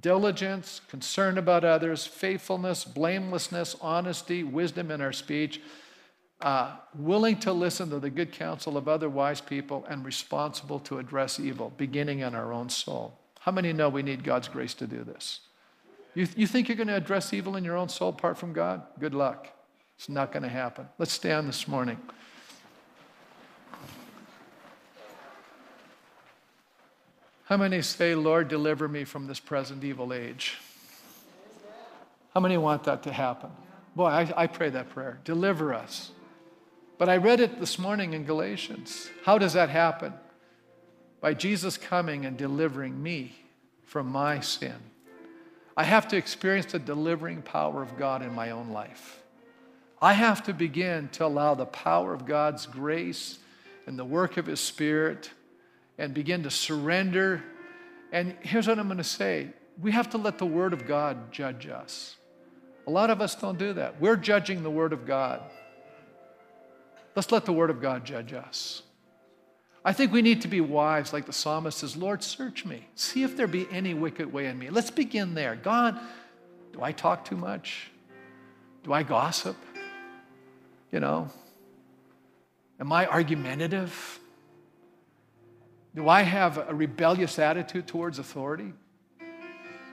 diligence, 0.01 0.82
concern 0.89 1.38
about 1.38 1.63
others, 1.63 2.05
faithfulness, 2.05 2.84
blamelessness, 2.84 3.78
honesty, 3.80 4.43
wisdom 4.43 4.91
in 4.91 4.99
our 4.99 5.13
speech, 5.13 5.61
uh, 6.42 6.76
willing 6.98 7.38
to 7.40 7.54
listen 7.54 7.90
to 7.90 8.00
the 8.00 8.10
good 8.10 8.32
counsel 8.32 8.78
of 8.78 8.88
other 8.88 9.10
wise 9.10 9.42
people, 9.42 9.86
and 9.90 10.06
responsible 10.06 10.80
to 10.80 11.00
address 11.00 11.40
evil, 11.40 11.74
beginning 11.78 12.20
in 12.20 12.36
our 12.36 12.52
own 12.52 12.70
soul. 12.70 13.18
How 13.40 13.52
many 13.52 13.74
know 13.74 13.90
we 13.90 14.04
need 14.04 14.24
God's 14.24 14.48
grace 14.48 14.74
to 14.76 14.88
do 14.88 15.04
this? 15.04 15.42
You, 16.14 16.28
you 16.36 16.48
think 16.48 16.68
you're 16.68 16.78
going 16.78 16.88
to 16.88 16.96
address 16.96 17.34
evil 17.34 17.56
in 17.56 17.64
your 17.64 17.78
own 17.78 17.90
soul 17.90 18.10
apart 18.10 18.38
from 18.38 18.54
God? 18.54 18.82
Good 19.00 19.14
luck. 19.14 19.50
It's 19.98 20.10
not 20.10 20.32
going 20.32 20.44
to 20.44 20.50
happen. 20.50 20.88
Let's 20.98 21.14
stand 21.14 21.48
this 21.48 21.68
morning. 21.68 21.98
How 27.46 27.58
many 27.58 27.82
say, 27.84 28.16
Lord, 28.16 28.48
deliver 28.48 28.88
me 28.88 29.04
from 29.04 29.28
this 29.28 29.40
present 29.40 29.84
evil 29.84 30.14
age? 30.14 30.58
How 32.34 32.42
many 32.42 32.58
want 32.58 32.84
that 32.86 33.04
to 33.04 33.14
happen? 33.14 33.52
Boy, 33.96 34.08
I, 34.08 34.34
I, 34.36 34.48
pray 34.48 34.70
that 34.72 34.90
prayer. 34.90 35.20
Deliver 35.24 35.74
us. 35.74 36.12
But 36.98 37.10
I 37.10 37.18
read 37.18 37.41
it 37.41 37.60
this 37.60 37.78
morning 37.78 38.14
in 38.14 38.24
Galatians. 38.24 39.10
How 39.26 39.38
does 39.38 39.54
that 39.54 39.70
happen? 39.70 40.14
By 41.20 41.34
Jesus 41.34 41.78
coming 41.78 42.26
and 42.26 42.38
delivering 42.38 43.02
me 43.02 43.36
from 43.84 44.08
my 44.08 44.39
sin. 44.39 44.76
I 45.76 45.84
have 45.84 46.08
to 46.10 46.18
experience 46.18 46.72
the 46.72 46.80
delivering 46.80 47.41
power 47.41 47.82
of 47.82 47.98
God 47.98 48.22
in 48.22 48.34
my 48.34 48.52
own 48.52 48.70
life. 48.70 49.22
I 50.02 50.14
have 50.14 50.43
to 50.43 50.54
begin 50.54 51.10
to 51.14 51.26
allow 51.26 51.54
the 51.54 51.66
power 51.66 52.14
of 52.14 52.26
God's 52.26 52.66
grace 52.66 53.39
and 53.88 54.00
the 54.00 54.06
work 54.06 54.38
of 54.38 54.46
His 54.46 54.62
Spirit 54.62 55.32
and 55.98 56.14
begin 56.14 56.43
to 56.43 56.50
surrender. 56.50 57.43
And 58.14 58.38
here's 58.39 58.68
what 58.68 58.80
I'm 58.80 58.88
going 58.88 58.98
to 59.00 59.04
say 59.04 59.50
we 59.82 59.91
have 59.91 60.10
to 60.12 60.18
let 60.18 60.38
the 60.38 60.46
Word 60.46 60.72
of 60.72 60.88
God 60.88 61.34
judge 61.34 61.68
us. 61.68 62.16
A 62.88 62.91
lot 62.91 63.10
of 63.10 63.20
us 63.20 63.36
don't 63.36 63.58
do 63.58 63.74
that. 63.74 64.00
We're 64.00 64.16
judging 64.16 64.64
the 64.64 64.70
Word 64.70 64.93
of 64.93 65.06
God. 65.06 65.41
Let's 67.16 67.32
let 67.32 67.45
the 67.45 67.53
Word 67.53 67.70
of 67.70 67.82
God 67.82 68.05
judge 68.05 68.34
us. 68.34 68.82
I 69.84 69.93
think 69.93 70.11
we 70.11 70.22
need 70.22 70.41
to 70.41 70.47
be 70.47 70.61
wise, 70.61 71.13
like 71.13 71.26
the 71.26 71.34
psalmist 71.34 71.78
says, 71.78 71.95
Lord, 71.95 72.24
search 72.24 72.66
me. 72.66 72.88
See 72.95 73.24
if 73.24 73.38
there 73.38 73.47
be 73.47 73.68
any 73.72 73.93
wicked 73.93 74.34
way 74.34 74.47
in 74.47 74.57
me. 74.57 74.70
Let's 74.70 74.89
begin 74.89 75.36
there. 75.36 75.55
God, 75.55 75.99
do 76.74 76.82
I 76.82 76.91
talk 76.91 77.24
too 77.24 77.38
much? 77.38 77.91
Do 78.84 78.91
I 78.93 79.03
gossip? 79.03 79.55
You 80.91 80.99
know? 80.99 81.30
Am 82.80 82.91
I 82.91 83.07
argumentative? 83.07 84.20
Do 85.93 86.09
I 86.09 86.24
have 86.24 86.57
a 86.57 86.74
rebellious 86.74 87.39
attitude 87.39 87.88
towards 87.88 88.20
authority? 88.20 88.74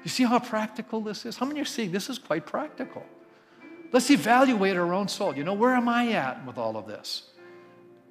You 0.04 0.10
see 0.10 0.24
how 0.24 0.38
practical 0.40 1.00
this 1.00 1.24
is? 1.26 1.36
How 1.36 1.46
many 1.46 1.60
are 1.60 1.66
seeing 1.66 1.92
this 1.92 2.10
is 2.10 2.18
quite 2.18 2.46
practical? 2.46 3.04
Let's 3.92 4.10
evaluate 4.10 4.76
our 4.76 4.94
own 4.94 5.08
soul. 5.08 5.36
You 5.36 5.44
know, 5.44 5.52
where 5.52 5.74
am 5.74 5.88
I 5.88 6.12
at 6.12 6.44
with 6.46 6.56
all 6.56 6.76
of 6.76 6.86
this? 6.86 7.24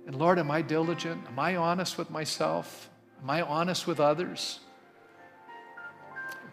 And 0.05 0.15
Lord, 0.15 0.37
am 0.37 0.51
I 0.51 0.61
diligent? 0.61 1.25
Am 1.27 1.39
I 1.39 1.55
honest 1.55 1.97
with 1.97 2.11
myself? 2.11 2.89
Am 3.21 3.29
I 3.29 3.41
honest 3.41 3.87
with 3.87 3.99
others? 3.99 4.59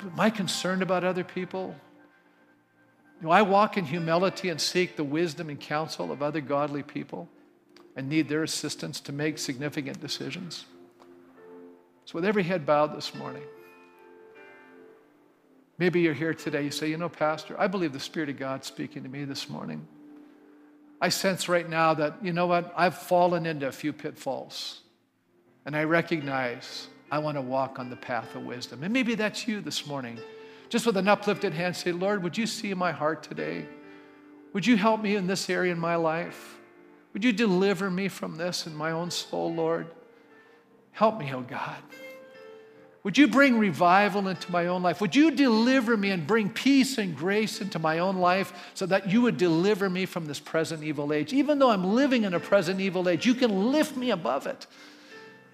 Am 0.00 0.18
I 0.18 0.30
concerned 0.30 0.80
about 0.80 1.04
other 1.04 1.24
people? 1.24 1.76
Do 3.20 3.30
I 3.30 3.42
walk 3.42 3.76
in 3.76 3.84
humility 3.84 4.48
and 4.48 4.60
seek 4.60 4.96
the 4.96 5.04
wisdom 5.04 5.48
and 5.50 5.60
counsel 5.60 6.12
of 6.12 6.22
other 6.22 6.40
godly 6.40 6.82
people 6.82 7.28
and 7.96 8.08
need 8.08 8.28
their 8.28 8.44
assistance 8.44 9.00
to 9.00 9.12
make 9.12 9.38
significant 9.38 10.00
decisions? 10.00 10.66
So, 12.04 12.14
with 12.14 12.24
every 12.24 12.44
head 12.44 12.64
bowed 12.64 12.96
this 12.96 13.14
morning, 13.14 13.42
maybe 15.78 16.00
you're 16.00 16.14
here 16.14 16.34
today. 16.34 16.62
You 16.64 16.70
say, 16.70 16.88
You 16.88 16.96
know, 16.96 17.08
Pastor, 17.08 17.58
I 17.58 17.66
believe 17.66 17.92
the 17.92 18.00
Spirit 18.00 18.28
of 18.28 18.38
God 18.38 18.64
speaking 18.64 19.02
to 19.02 19.08
me 19.08 19.24
this 19.24 19.48
morning. 19.48 19.86
I 21.00 21.08
sense 21.10 21.48
right 21.48 21.68
now 21.68 21.94
that, 21.94 22.14
you 22.22 22.32
know 22.32 22.46
what, 22.46 22.72
I've 22.76 22.98
fallen 22.98 23.46
into 23.46 23.68
a 23.68 23.72
few 23.72 23.92
pitfalls. 23.92 24.80
And 25.64 25.76
I 25.76 25.84
recognize 25.84 26.88
I 27.10 27.18
want 27.18 27.36
to 27.36 27.42
walk 27.42 27.78
on 27.78 27.88
the 27.88 27.96
path 27.96 28.34
of 28.34 28.44
wisdom. 28.44 28.82
And 28.82 28.92
maybe 28.92 29.14
that's 29.14 29.46
you 29.46 29.60
this 29.60 29.86
morning. 29.86 30.18
Just 30.68 30.86
with 30.86 30.96
an 30.96 31.08
uplifted 31.08 31.54
hand, 31.54 31.76
say, 31.76 31.92
Lord, 31.92 32.22
would 32.22 32.36
you 32.36 32.46
see 32.46 32.74
my 32.74 32.92
heart 32.92 33.22
today? 33.22 33.66
Would 34.52 34.66
you 34.66 34.76
help 34.76 35.00
me 35.00 35.14
in 35.16 35.26
this 35.26 35.48
area 35.48 35.72
in 35.72 35.78
my 35.78 35.96
life? 35.96 36.58
Would 37.12 37.24
you 37.24 37.32
deliver 37.32 37.90
me 37.90 38.08
from 38.08 38.36
this 38.36 38.66
in 38.66 38.74
my 38.74 38.90
own 38.90 39.10
soul, 39.10 39.54
Lord? 39.54 39.86
Help 40.92 41.18
me, 41.18 41.32
oh 41.32 41.42
God. 41.42 41.76
Would 43.08 43.16
you 43.16 43.26
bring 43.26 43.58
revival 43.58 44.28
into 44.28 44.52
my 44.52 44.66
own 44.66 44.82
life? 44.82 45.00
Would 45.00 45.16
you 45.16 45.30
deliver 45.30 45.96
me 45.96 46.10
and 46.10 46.26
bring 46.26 46.50
peace 46.50 46.98
and 46.98 47.16
grace 47.16 47.62
into 47.62 47.78
my 47.78 48.00
own 48.00 48.18
life 48.18 48.52
so 48.74 48.84
that 48.84 49.08
you 49.08 49.22
would 49.22 49.38
deliver 49.38 49.88
me 49.88 50.04
from 50.04 50.26
this 50.26 50.38
present 50.38 50.84
evil 50.84 51.14
age? 51.14 51.32
Even 51.32 51.58
though 51.58 51.70
I'm 51.70 51.94
living 51.94 52.24
in 52.24 52.34
a 52.34 52.38
present 52.38 52.82
evil 52.82 53.08
age, 53.08 53.24
you 53.24 53.32
can 53.32 53.72
lift 53.72 53.96
me 53.96 54.10
above 54.10 54.46
it. 54.46 54.66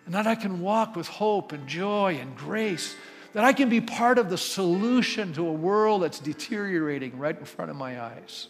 And 0.05 0.17
that 0.17 0.27
I 0.27 0.35
can 0.35 0.63
walk 0.63 0.97
with 0.97 1.07
hope 1.07 1.53
and 1.53 1.69
joy 1.69 2.19
and 2.21 2.37
grace, 2.37 2.97
that 3.35 3.45
I 3.45 3.53
can 3.53 3.69
be 3.69 3.81
part 3.81 4.19
of 4.19 4.31
the 4.31 4.37
solution 4.37 5.33
to 5.35 5.47
a 5.47 5.53
world 5.53 6.03
that's 6.03 6.19
deteriorating 6.19 7.17
right 7.17 7.39
in 7.39 7.45
front 7.45 7.71
of 7.71 7.77
my 7.77 8.03
eyes. 8.03 8.49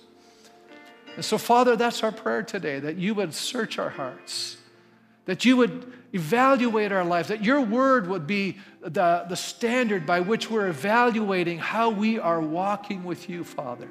And 1.17 1.23
so, 1.23 1.37
Father, 1.37 1.77
that's 1.77 2.03
our 2.03 2.11
prayer 2.11 2.43
today 2.43 2.81
that 2.81 2.97
you 2.97 3.13
would 3.17 3.35
search 3.35 3.79
our 3.79 3.91
hearts, 3.91 4.57
that 5.27 5.45
you 5.45 5.59
would 5.59 5.93
evaluate 6.15 6.93
our 6.93 7.05
lives, 7.05 7.29
that 7.29 7.45
your 7.45 7.61
word 7.61 8.09
would 8.09 8.27
be 8.27 8.57
the, 8.81 9.27
the 9.29 9.37
standard 9.37 10.07
by 10.07 10.21
which 10.21 10.49
we're 10.49 10.69
evaluating 10.69 11.59
how 11.59 11.91
we 11.91 12.19
are 12.19 12.41
walking 12.41 13.05
with 13.05 13.29
you, 13.29 13.43
Father. 13.43 13.89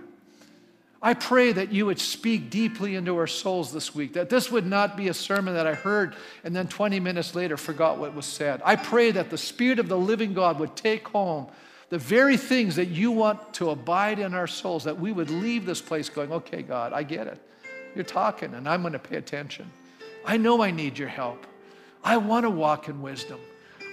I 1.02 1.16
pray 1.16 1.52
that 1.52 1.74
you 1.74 1.86
would 1.86 2.00
speak 2.00 2.50
deeply 2.50 2.96
into 2.96 3.18
our 3.18 3.28
souls 3.28 3.74
this 3.74 3.94
week, 3.94 4.14
that 4.14 4.30
this 4.30 4.50
would 4.50 4.66
not 4.66 4.96
be 4.96 5.10
a 5.10 5.14
sermon 5.14 5.54
that 5.56 5.68
I 5.68 5.74
heard 5.74 6.16
and 6.46 6.56
then 6.56 6.70
20 6.70 7.02
minutes 7.02 7.36
later 7.36 7.58
forgot 7.58 7.98
what 7.98 8.16
was 8.16 8.26
said. 8.26 8.62
I 8.64 8.78
pray 8.78 9.12
that 9.12 9.30
the 9.30 9.38
Spirit 9.38 9.80
of 9.80 9.90
the 9.90 9.98
living 9.98 10.34
God 10.34 10.60
would 10.60 10.78
take 10.78 11.06
home 11.10 11.48
the 11.90 11.98
very 11.98 12.38
things 12.38 12.78
that 12.78 12.88
you 12.88 13.12
want 13.12 13.54
to 13.56 13.72
abide 13.72 14.18
in 14.18 14.34
our 14.34 14.48
souls, 14.48 14.86
that 14.86 14.98
we 14.98 15.12
would 15.12 15.30
leave 15.30 15.66
this 15.66 15.82
place 15.82 16.08
going, 16.08 16.32
okay, 16.32 16.62
God, 16.62 16.94
I 16.94 17.04
get 17.04 17.28
it. 17.28 17.38
You're 17.96 18.06
talking, 18.06 18.54
and 18.54 18.68
I'm 18.68 18.82
going 18.82 18.94
to 18.94 19.00
pay 19.00 19.18
attention. 19.18 19.70
I 20.26 20.38
know 20.38 20.64
I 20.64 20.72
need 20.72 20.98
your 20.98 21.10
help. 21.10 21.46
I 22.04 22.18
want 22.18 22.44
to 22.44 22.50
walk 22.50 22.90
in 22.90 23.02
wisdom. 23.02 23.40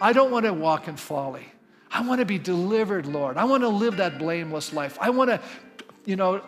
I 0.00 0.12
don't 0.12 0.30
want 0.30 0.46
to 0.46 0.52
walk 0.52 0.88
in 0.88 0.96
folly. 0.96 1.46
I 1.90 2.06
want 2.06 2.20
to 2.20 2.24
be 2.24 2.38
delivered, 2.38 3.06
Lord. 3.06 3.36
I 3.36 3.44
want 3.44 3.62
to 3.62 3.68
live 3.68 3.96
that 3.98 4.18
blameless 4.18 4.72
life. 4.72 4.96
I 5.00 5.11
want 5.11 5.30
to, 5.30 5.40
you 6.04 6.16
know, 6.16 6.42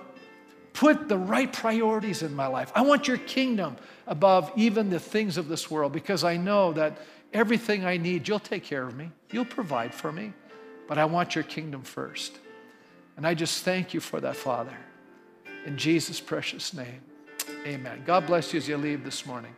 put 0.72 1.08
the 1.08 1.18
right 1.18 1.52
priorities 1.52 2.22
in 2.22 2.34
my 2.34 2.46
life. 2.46 2.72
I 2.74 2.82
want 2.82 3.08
your 3.08 3.18
kingdom 3.18 3.76
above 4.06 4.50
even 4.56 4.88
the 4.88 5.00
things 5.00 5.36
of 5.36 5.48
this 5.48 5.70
world 5.70 5.92
because 5.92 6.24
I 6.24 6.36
know 6.36 6.72
that 6.72 6.98
everything 7.32 7.84
I 7.84 7.96
need, 7.96 8.28
you'll 8.28 8.38
take 8.38 8.64
care 8.64 8.86
of 8.86 8.96
me. 8.96 9.10
You'll 9.30 9.44
provide 9.44 9.94
for 9.94 10.12
me. 10.12 10.32
But 10.88 10.98
I 10.98 11.04
want 11.04 11.34
your 11.34 11.44
kingdom 11.44 11.82
first. 11.82 12.38
And 13.16 13.26
I 13.26 13.34
just 13.34 13.64
thank 13.64 13.94
you 13.94 14.00
for 14.00 14.20
that, 14.20 14.36
Father. 14.36 14.76
In 15.66 15.76
Jesus' 15.76 16.20
precious 16.20 16.74
name, 16.74 17.02
amen. 17.66 18.02
God 18.04 18.26
bless 18.26 18.52
you 18.52 18.58
as 18.58 18.68
you 18.68 18.76
leave 18.76 19.04
this 19.04 19.26
morning. 19.26 19.54